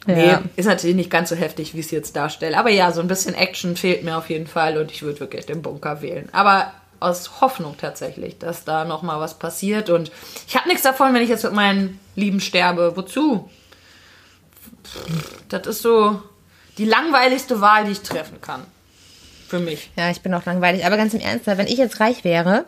Nee, 0.07 0.27
Ja. 0.27 0.41
ist 0.55 0.65
natürlich 0.65 0.95
nicht 0.95 1.11
ganz 1.11 1.29
so 1.29 1.35
heftig, 1.35 1.73
wie 1.75 1.79
ich 1.79 1.85
es 1.85 1.91
jetzt 1.91 2.15
darstelle. 2.15 2.57
Aber 2.57 2.69
ja, 2.71 2.91
so 2.91 3.01
ein 3.01 3.07
bisschen 3.07 3.35
Action 3.35 3.75
fehlt 3.77 4.03
mir 4.03 4.17
auf 4.17 4.29
jeden 4.29 4.47
Fall 4.47 4.77
und 4.77 4.91
ich 4.91 5.03
würde 5.03 5.19
wirklich 5.19 5.45
den 5.45 5.61
Bunker 5.61 6.01
wählen. 6.01 6.27
Aber 6.31 6.71
aus 6.99 7.41
Hoffnung 7.41 7.75
tatsächlich, 7.79 8.37
dass 8.39 8.63
da 8.63 8.85
noch 8.85 9.01
mal 9.03 9.19
was 9.19 9.37
passiert. 9.39 9.89
Und 9.89 10.11
ich 10.47 10.55
habe 10.55 10.67
nichts 10.67 10.83
davon, 10.83 11.13
wenn 11.13 11.21
ich 11.21 11.29
jetzt 11.29 11.43
mit 11.43 11.53
meinen 11.53 11.99
Lieben 12.15 12.39
sterbe. 12.39 12.95
Wozu? 12.95 13.49
Das 15.49 15.67
ist 15.67 15.81
so 15.81 16.21
die 16.77 16.85
langweiligste 16.85 17.61
Wahl, 17.61 17.85
die 17.85 17.91
ich 17.91 18.01
treffen 18.01 18.41
kann. 18.41 18.63
Für 19.51 19.59
mich. 19.59 19.91
Ja, 19.97 20.09
ich 20.09 20.21
bin 20.21 20.33
auch 20.33 20.45
langweilig. 20.45 20.85
Aber 20.85 20.95
ganz 20.95 21.13
im 21.13 21.19
Ernst, 21.19 21.45
wenn 21.45 21.67
ich 21.67 21.75
jetzt 21.77 21.99
reich 21.99 22.23
wäre, 22.23 22.63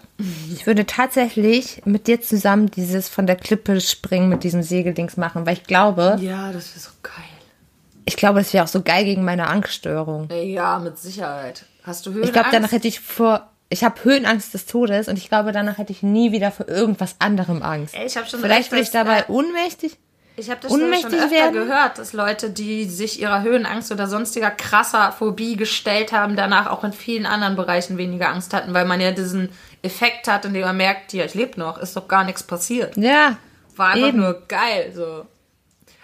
ich 0.54 0.68
würde 0.68 0.86
tatsächlich 0.86 1.82
mit 1.86 2.08
dir 2.08 2.20
zusammen 2.20 2.70
dieses 2.72 3.08
von 3.08 3.26
der 3.26 3.38
Klippe 3.38 3.80
springen 3.80 4.28
mit 4.28 4.44
diesem 4.44 4.62
Segeldings 4.64 5.16
machen, 5.16 5.46
weil 5.46 5.54
ich 5.54 5.64
glaube, 5.64 6.18
Ja, 6.20 6.52
das 6.52 6.76
ist 6.76 6.84
so 6.84 6.90
geil. 7.02 7.14
ich 8.04 8.18
glaube, 8.18 8.40
das 8.40 8.54
wäre 8.54 8.66
auch 8.66 8.68
so 8.68 8.82
geil 8.82 9.06
gegen 9.06 9.24
meine 9.24 9.48
Angststörung. 9.48 10.28
Ja, 10.30 10.78
mit 10.80 10.98
Sicherheit. 11.00 11.64
Hast 11.84 12.06
du 12.06 12.10
Höhenangst? 12.12 12.28
Ich 12.28 12.34
glaube, 12.34 12.50
danach 12.52 12.74
hätte 12.74 12.90
ich 12.90 13.00
vor, 13.00 13.50
ich 13.70 13.86
habe 13.86 14.04
Höhenangst 14.04 14.54
des 14.54 14.66
Todes 14.66 15.08
und 15.08 15.18
ich 15.18 15.30
glaube, 15.30 15.54
danach 15.54 15.78
hätte 15.78 15.94
ich 15.94 16.04
nie 16.04 16.34
wieder 16.34 16.52
vor 16.52 16.68
irgendwas 16.68 17.16
anderem 17.20 17.64
Angst. 17.64 17.96
Ey, 17.96 18.08
ich 18.08 18.18
hab 18.18 18.30
schon 18.30 18.42
Vielleicht 18.42 18.74
würde 18.74 18.82
öfters, 18.84 19.02
ich 19.02 19.08
dabei 19.08 19.20
äh, 19.22 19.32
ohnmächtig. 19.32 19.98
Ich 20.36 20.50
habe 20.50 20.60
das 20.62 20.72
schon 20.72 20.82
ohnmächtig 20.82 21.14
öfter 21.14 21.30
werden? 21.32 21.54
gehört, 21.54 22.00
dass 22.00 22.14
Leute, 22.14 22.50
die 22.50 22.86
sich 22.86 23.22
ihrer 23.22 23.44
Höhenangst 23.44 23.92
oder 23.92 24.08
sonstiger 24.08 24.50
krasser 24.50 25.12
Phobie 25.12 25.56
gestellt 25.56 26.12
haben, 26.12 26.36
danach 26.36 26.68
auch 26.72 26.84
in 26.84 26.92
vielen 26.94 27.26
anderen 27.28 27.56
Bereichen 27.56 27.98
weniger 27.98 28.30
Angst 28.30 28.54
hatten, 28.54 28.74
weil 28.74 28.86
man 28.86 29.00
ja 29.00 29.12
diesen 29.12 29.50
Effekt 29.84 30.28
hat, 30.28 30.46
in 30.46 30.54
dem 30.54 30.64
man 30.64 30.78
merkt, 30.78 31.14
ja, 31.14 31.24
ich 31.26 31.36
lebe 31.36 31.60
noch, 31.60 31.78
ist 31.78 31.96
doch 31.96 32.08
gar 32.08 32.24
nichts 32.24 32.42
passiert. 32.42 32.98
Ja. 32.98 33.38
War 33.76 33.90
einfach 33.90 34.08
Eben. 34.08 34.20
nur 34.22 34.42
geil. 34.48 34.92
So. 34.96 35.26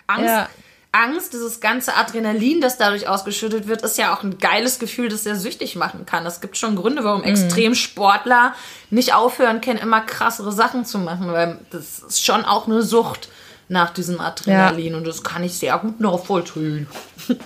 Angst, 0.05 0.25
Ja. 0.25 0.49
Angst, 0.91 1.33
dieses 1.33 1.59
ganze 1.59 1.95
Adrenalin, 1.95 2.61
das 2.61 2.77
dadurch 2.77 3.07
ausgeschüttet 3.07 3.67
wird, 3.67 3.83
ist 3.83 3.97
ja 3.99 4.13
auch 4.13 4.23
ein 4.23 4.39
geiles 4.39 4.79
Gefühl, 4.79 5.07
das 5.09 5.23
sehr 5.23 5.35
süchtig 5.35 5.75
machen 5.75 6.05
kann. 6.07 6.25
Es 6.25 6.41
gibt 6.41 6.57
schon 6.57 6.75
Gründe, 6.75 7.01
Mhm. 7.01 7.05
warum 7.05 7.23
Extremsportler 7.23 8.53
nicht 8.89 9.13
aufhören 9.13 9.61
können, 9.61 9.79
immer 9.79 10.01
krassere 10.01 10.51
Sachen 10.51 10.85
zu 10.85 10.97
machen, 10.99 11.31
weil 11.31 11.59
das 11.71 11.99
ist 11.99 12.25
schon 12.25 12.43
auch 12.45 12.67
eine 12.67 12.81
Sucht 12.81 13.29
nach 13.69 13.91
diesem 13.91 14.19
Adrenalin 14.19 14.95
und 14.95 15.07
das 15.07 15.23
kann 15.23 15.43
ich 15.43 15.53
sehr 15.57 15.77
gut 15.77 15.99
nachvollziehen. 15.99 16.87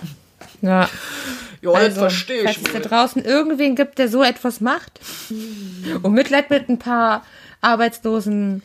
Ja. 0.62 0.88
Ja, 1.60 1.72
das 1.72 1.74
Also, 1.74 2.00
verstehe 2.00 2.44
falls 2.44 2.56
ich 2.56 2.66
es 2.66 2.72
da 2.72 2.78
draußen 2.78 3.22
irgendwen 3.22 3.76
gibt, 3.76 3.98
der 3.98 4.08
so 4.08 4.22
etwas 4.22 4.62
macht 4.62 4.98
und 6.02 6.12
Mitleid 6.12 6.48
mit 6.48 6.70
ein 6.70 6.78
paar 6.78 7.22
arbeitslosen 7.60 8.62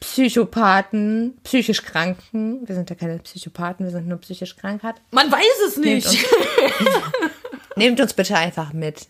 Psychopathen, 0.00 1.38
psychisch 1.44 1.82
Kranken, 1.84 2.66
wir 2.66 2.74
sind 2.74 2.90
ja 2.90 2.96
keine 2.96 3.18
Psychopathen, 3.20 3.86
wir 3.86 3.92
sind 3.92 4.08
nur 4.08 4.18
psychisch 4.18 4.56
krank 4.56 4.82
hat, 4.82 4.96
Man 5.12 5.30
weiß 5.30 5.68
es 5.68 5.76
nicht. 5.76 6.06
Nehmt 6.10 7.76
nehmt 7.76 8.00
uns 8.00 8.14
bitte 8.14 8.36
einfach 8.36 8.72
mit. 8.72 9.02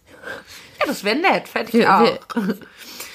Ja, 0.80 0.86
das 0.86 1.02
wäre 1.04 1.16
nett, 1.16 1.44
ich 1.68 1.72
Wir, 1.72 1.94
auch. 1.94 2.02
wir, 2.02 2.18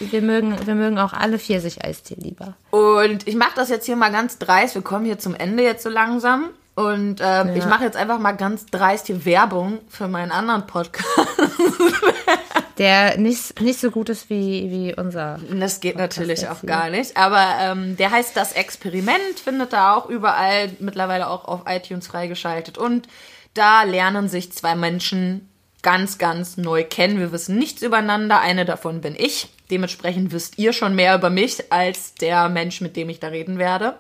wir, 0.10 0.22
mögen, 0.22 0.56
wir 0.66 0.76
mögen 0.76 0.97
auch 0.97 1.14
alle 1.14 1.38
Pfirsich-Eistee 1.38 2.16
lieber. 2.18 2.56
Und 2.72 3.28
ich 3.28 3.36
mache 3.36 3.54
das 3.56 3.70
jetzt 3.70 3.86
hier 3.86 3.95
mal 3.95 4.12
ganz 4.12 4.38
dreist. 4.38 4.76
Wir 4.76 4.82
kommen 4.82 5.06
hier 5.06 5.20
zum 5.20 5.36
Ende 5.36 5.64
jetzt 5.64 5.84
so 5.84 5.89
langsam. 5.89 6.49
Und 6.74 7.18
ähm, 7.22 7.56
ich 7.56 7.66
mache 7.66 7.84
jetzt 7.84 7.97
einfach 7.97 8.18
mal 8.18 8.32
ganz 8.32 8.66
dreist 8.66 9.08
hier 9.08 9.26
Werbung 9.26 9.80
für 9.89 10.08
meinen 10.08 10.32
anderen 10.32 10.66
Podcast. 10.68 11.08
Der 12.78 13.18
nicht, 13.18 13.60
nicht 13.62 13.80
so 13.80 13.91
gut 13.91 14.10
ist 14.10 14.30
wie, 14.30 14.72
wie 14.72 14.95
unser. 14.95 15.39
Das 15.52 15.82
geht 15.82 15.97
natürlich 15.97 16.41
jetzt 16.41 16.49
auch 16.49 16.62
hier. 16.62 16.70
gar 16.70 16.89
nicht. 16.89 17.16
Aber 17.16 17.45
ähm, 17.60 17.95
der 17.97 18.10
heißt 18.10 18.36
Das 18.36 18.54
Experiment, 18.54 19.39
findet 19.43 19.74
er 19.74 19.95
auch 19.95 20.10
überall, 20.10 20.72
mittlerweile 20.80 21.30
auch 21.30 21.45
auf 21.45 21.62
iTunes 21.68 22.08
freigeschaltet. 22.08 22.80
Und 22.80 23.08
da 23.54 23.84
lernen 23.84 24.30
sich 24.30 24.52
zwei 24.54 24.76
Menschen 24.76 25.47
ganz, 25.84 26.18
ganz 26.18 26.58
neu 26.58 26.84
kennen. 26.84 27.20
Wir 27.20 27.32
wissen 27.32 27.58
nichts 27.58 27.82
übereinander. 27.82 28.39
Eine 28.39 28.66
davon 28.66 29.02
bin 29.02 29.16
ich. 29.16 29.49
Dementsprechend 29.72 30.32
wisst 30.32 30.59
ihr 30.59 30.74
schon 30.74 30.95
mehr 30.95 31.15
über 31.15 31.30
mich 31.30 31.72
als 31.72 32.13
der 32.15 32.49
Mensch, 32.49 32.82
mit 32.82 32.95
dem 32.95 33.09
ich 33.09 33.19
da 33.19 33.28
reden 33.28 33.57
werde. 33.57 33.95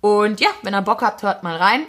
Und 0.00 0.40
ja, 0.40 0.48
wenn 0.62 0.74
ihr 0.74 0.82
Bock 0.82 1.02
habt, 1.02 1.22
hört 1.22 1.42
mal 1.42 1.56
rein. 1.56 1.82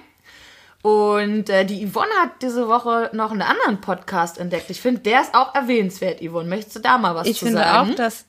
Und 0.82 1.50
äh, 1.50 1.66
die 1.66 1.88
Yvonne 1.88 2.12
hat 2.22 2.42
diese 2.42 2.68
Woche 2.68 3.10
noch 3.14 3.32
einen 3.32 3.42
anderen 3.42 3.82
Podcast 3.82 4.38
entdeckt. 4.38 4.70
Ich 4.70 4.82
finde, 4.82 5.02
der 5.02 5.22
ist 5.22 5.34
auch 5.34 5.56
erwähnenswert, 5.56 6.22
Yvonne. 6.22 6.48
Möchtest 6.48 6.76
du 6.76 6.80
da 6.80 6.98
mal 6.98 7.16
was 7.16 7.28
Ich 7.28 7.40
zu 7.40 7.46
finde 7.46 7.60
sagen? 7.60 7.92
auch, 7.92 7.96
dass 7.96 8.26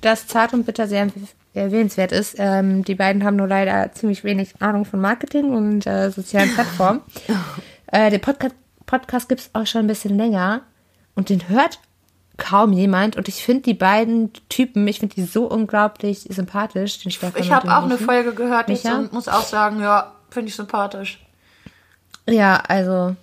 das 0.00 0.26
Zart 0.26 0.54
und 0.54 0.64
Bitter 0.64 0.86
sehr 0.88 1.08
erwähnenswert 1.52 2.12
ist. 2.12 2.36
Ähm, 2.38 2.84
die 2.84 2.94
beiden 2.94 3.24
haben 3.24 3.36
nur 3.36 3.48
leider 3.48 3.92
ziemlich 3.92 4.24
wenig 4.24 4.54
Ahnung 4.60 4.84
von 4.84 5.00
Marketing 5.00 5.50
und 5.50 5.86
äh, 5.86 6.10
sozialen 6.10 6.52
Plattformen. 6.54 7.02
äh, 7.86 8.10
den 8.10 8.20
Podca 8.20 8.48
Podcast 8.86 9.28
gibt 9.28 9.42
es 9.42 9.50
auch 9.52 9.66
schon 9.66 9.82
ein 9.82 9.86
bisschen 9.86 10.16
länger 10.16 10.62
und 11.14 11.28
den 11.28 11.48
hört 11.48 11.78
kaum 12.40 12.72
jemand. 12.72 13.14
Und 13.16 13.28
ich 13.28 13.44
finde 13.44 13.62
die 13.62 13.74
beiden 13.74 14.32
Typen, 14.48 14.88
ich 14.88 14.98
finde 14.98 15.14
die 15.14 15.22
so 15.22 15.44
unglaublich 15.44 16.26
sympathisch. 16.28 16.98
Den 17.02 17.12
Stefan 17.12 17.40
Ich 17.40 17.52
habe 17.52 17.68
auch 17.72 17.84
eine 17.84 17.94
Michi. 17.94 18.04
Folge 18.04 18.32
gehört 18.34 18.68
Micha? 18.68 18.96
und 18.98 19.12
muss 19.12 19.28
auch 19.28 19.44
sagen, 19.44 19.80
ja, 19.80 20.12
finde 20.30 20.48
ich 20.48 20.56
sympathisch. 20.56 21.20
Ja, 22.28 22.62
also 22.68 23.14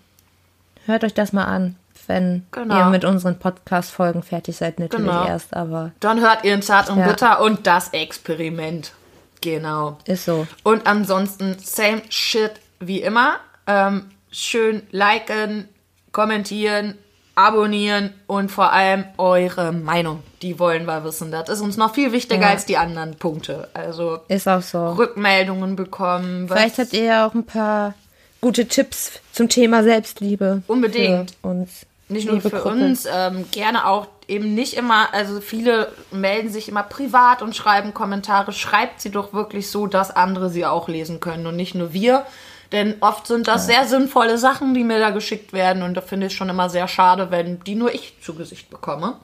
hört 0.86 1.04
euch 1.04 1.14
das 1.14 1.34
mal 1.34 1.46
an, 1.46 1.76
wenn 2.08 2.46
Genau. 2.52 2.78
ihr 2.78 2.86
mit 2.86 3.04
unseren 3.06 3.38
Podcast-Folgen 3.40 4.24
fertig 4.24 4.56
seid, 4.58 4.80
natürlich 4.80 5.06
Genau. 5.08 5.26
erst, 5.28 5.54
aber 5.54 5.92
Dann 6.00 6.22
hört 6.22 6.44
ihr 6.46 6.54
in 6.54 6.62
Zart 6.62 6.90
und 6.90 7.00
Ja. 7.00 7.08
Bitter 7.08 7.42
und 7.42 7.68
das 7.68 7.90
Experiment. 7.90 8.94
Genau. 9.42 9.98
ist 10.06 10.26
so. 10.26 10.48
Und 10.64 10.88
ansonsten 10.88 11.58
same 11.60 12.02
shit 12.10 12.54
wie 12.80 13.02
immer. 13.02 13.36
Ähm, 13.68 14.10
schön 14.32 14.84
liken, 14.92 15.68
kommentieren, 16.12 16.96
abonnieren 17.38 18.14
und 18.28 18.52
vor 18.52 18.74
allem 18.74 19.06
eure 19.18 19.72
Meinung. 19.72 20.24
Die 20.42 20.60
wollen 20.60 20.86
wir 20.86 21.04
wissen. 21.04 21.32
Das 21.32 21.50
ist 21.50 21.62
uns 21.62 21.78
noch 21.78 21.94
viel 21.94 22.12
wichtiger 22.12 22.42
Ja. 22.42 22.50
als 22.50 22.66
die 22.66 22.78
anderen 22.78 23.16
Punkte. 23.16 23.70
Also 23.74 24.20
Ist 24.28 24.48
auch 24.48 24.62
so. 24.62 24.90
Rückmeldungen 24.94 25.76
bekommen. 25.76 26.48
Vielleicht 26.48 26.78
habt 26.80 26.94
ihr 26.94 27.04
ja 27.04 27.28
auch 27.28 27.34
ein 27.34 27.46
paar 27.46 27.94
gute 28.42 28.68
Tipps 28.68 29.20
zum 29.32 29.50
Thema 29.50 29.84
Selbstliebe. 29.84 30.64
Unbedingt. 30.68 31.32
Für 31.42 31.48
uns. 31.48 31.86
Nicht 32.10 32.28
nur 32.28 32.40
für 32.42 32.50
Gruppe. 32.50 32.70
uns, 32.70 33.06
ähm, 33.12 33.46
gerne 33.52 33.86
auch 33.86 34.08
eben 34.30 34.56
nicht 34.56 34.76
immer, 34.76 35.14
also 35.14 35.42
viele 35.42 35.92
melden 36.12 36.50
sich 36.50 36.70
immer 36.70 36.84
privat 36.84 37.42
und 37.42 37.56
schreiben 37.56 37.94
Kommentare. 37.94 38.52
Schreibt 38.54 39.02
sie 39.02 39.10
doch 39.12 39.34
wirklich 39.34 39.70
so, 39.70 39.88
dass 39.88 40.10
andere 40.16 40.50
sie 40.50 40.66
auch 40.66 40.88
lesen 40.88 41.20
können 41.20 41.46
und 41.48 41.56
nicht 41.58 41.76
nur 41.76 41.92
wir. 41.94 42.26
Denn 42.72 42.96
oft 43.00 43.28
sind 43.28 43.48
das 43.48 43.66
sehr 43.66 43.86
sinnvolle 43.86 44.38
Sachen, 44.38 44.74
die 44.74 44.84
mir 44.84 45.00
da 45.00 45.12
geschickt 45.12 45.54
werden 45.54 45.84
und 45.84 45.96
da 45.96 46.02
finde 46.02 46.28
ich 46.28 46.36
schon 46.36 46.50
immer 46.50 46.70
sehr 46.70 46.88
schade, 46.88 47.32
wenn 47.32 47.62
die 47.62 47.76
nur 47.76 47.94
ich 47.94 48.16
zu 48.22 48.34
Gesicht 48.36 48.70
bekomme. 48.70 49.16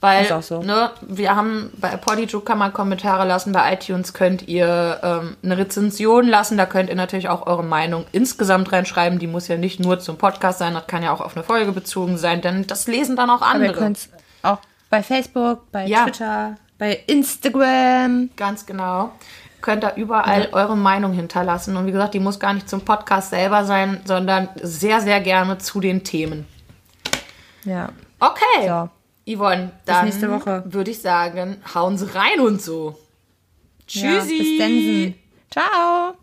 Weil, 0.00 0.24
Ist 0.24 0.32
auch 0.32 0.42
so. 0.42 0.62
ne, 0.62 0.90
wir 1.02 1.36
haben 1.36 1.70
bei 1.76 1.96
Podigy 1.96 2.40
kann 2.40 2.58
man 2.58 2.72
Kommentare 2.72 3.24
lassen, 3.24 3.52
bei 3.52 3.72
iTunes 3.72 4.12
könnt 4.12 4.48
ihr 4.48 4.98
ähm, 5.00 5.36
eine 5.44 5.58
Rezension 5.58 6.26
lassen, 6.26 6.56
da 6.58 6.66
könnt 6.66 6.88
ihr 6.88 6.96
natürlich 6.96 7.28
auch 7.28 7.46
eure 7.46 7.62
Meinung 7.62 8.04
insgesamt 8.10 8.72
reinschreiben, 8.72 9.20
die 9.20 9.28
muss 9.28 9.46
ja 9.46 9.56
nicht 9.56 9.78
nur 9.78 10.00
zum 10.00 10.16
Podcast 10.18 10.58
sein, 10.58 10.74
das 10.74 10.88
kann 10.88 11.04
ja 11.04 11.12
auch 11.12 11.20
auf 11.20 11.36
eine 11.36 11.44
Folge 11.44 11.70
bezogen 11.70 12.18
sein, 12.18 12.40
denn 12.40 12.66
das 12.66 12.88
lesen 12.88 13.14
dann 13.14 13.30
auch 13.30 13.42
Aber 13.42 13.60
ihr 13.60 13.68
andere. 13.68 13.74
könnt 13.78 13.96
es 13.98 14.08
auch 14.42 14.58
bei 14.90 15.04
Facebook, 15.04 15.70
bei 15.70 15.86
Ja. 15.86 16.02
Twitter, 16.02 16.56
bei 16.78 17.00
Instagram. 17.06 18.30
Ganz 18.36 18.66
genau. 18.66 19.12
Könnt 19.62 19.82
da 19.84 19.94
überall 19.94 20.48
eure 20.52 20.76
Meinung 20.76 21.12
hinterlassen. 21.12 21.76
Und 21.76 21.86
wie 21.86 21.92
gesagt, 21.92 22.14
die 22.14 22.20
muss 22.20 22.38
gar 22.38 22.52
nicht 22.52 22.68
zum 22.68 22.82
Podcast 22.82 23.30
selber 23.30 23.64
sein, 23.64 24.00
sondern 24.04 24.48
sehr, 24.60 25.00
sehr 25.00 25.20
gerne 25.20 25.58
zu 25.58 25.80
den 25.80 26.04
Themen. 26.04 26.46
Ja. 27.64 27.88
Okay. 28.18 28.66
So. 28.66 28.90
Yvonne, 29.24 29.70
dann 29.84 30.06
nächste 30.06 30.30
Woche. 30.30 30.64
würde 30.66 30.90
ich 30.90 31.00
sagen, 31.00 31.58
hauen 31.74 31.96
Sie 31.96 32.12
rein 32.12 32.40
und 32.40 32.60
so. 32.60 32.98
ja 33.88 34.20
Tschüssi. 34.20 34.38
bis 34.38 34.58
dann. 34.58 35.14
Ciao. 35.50 36.14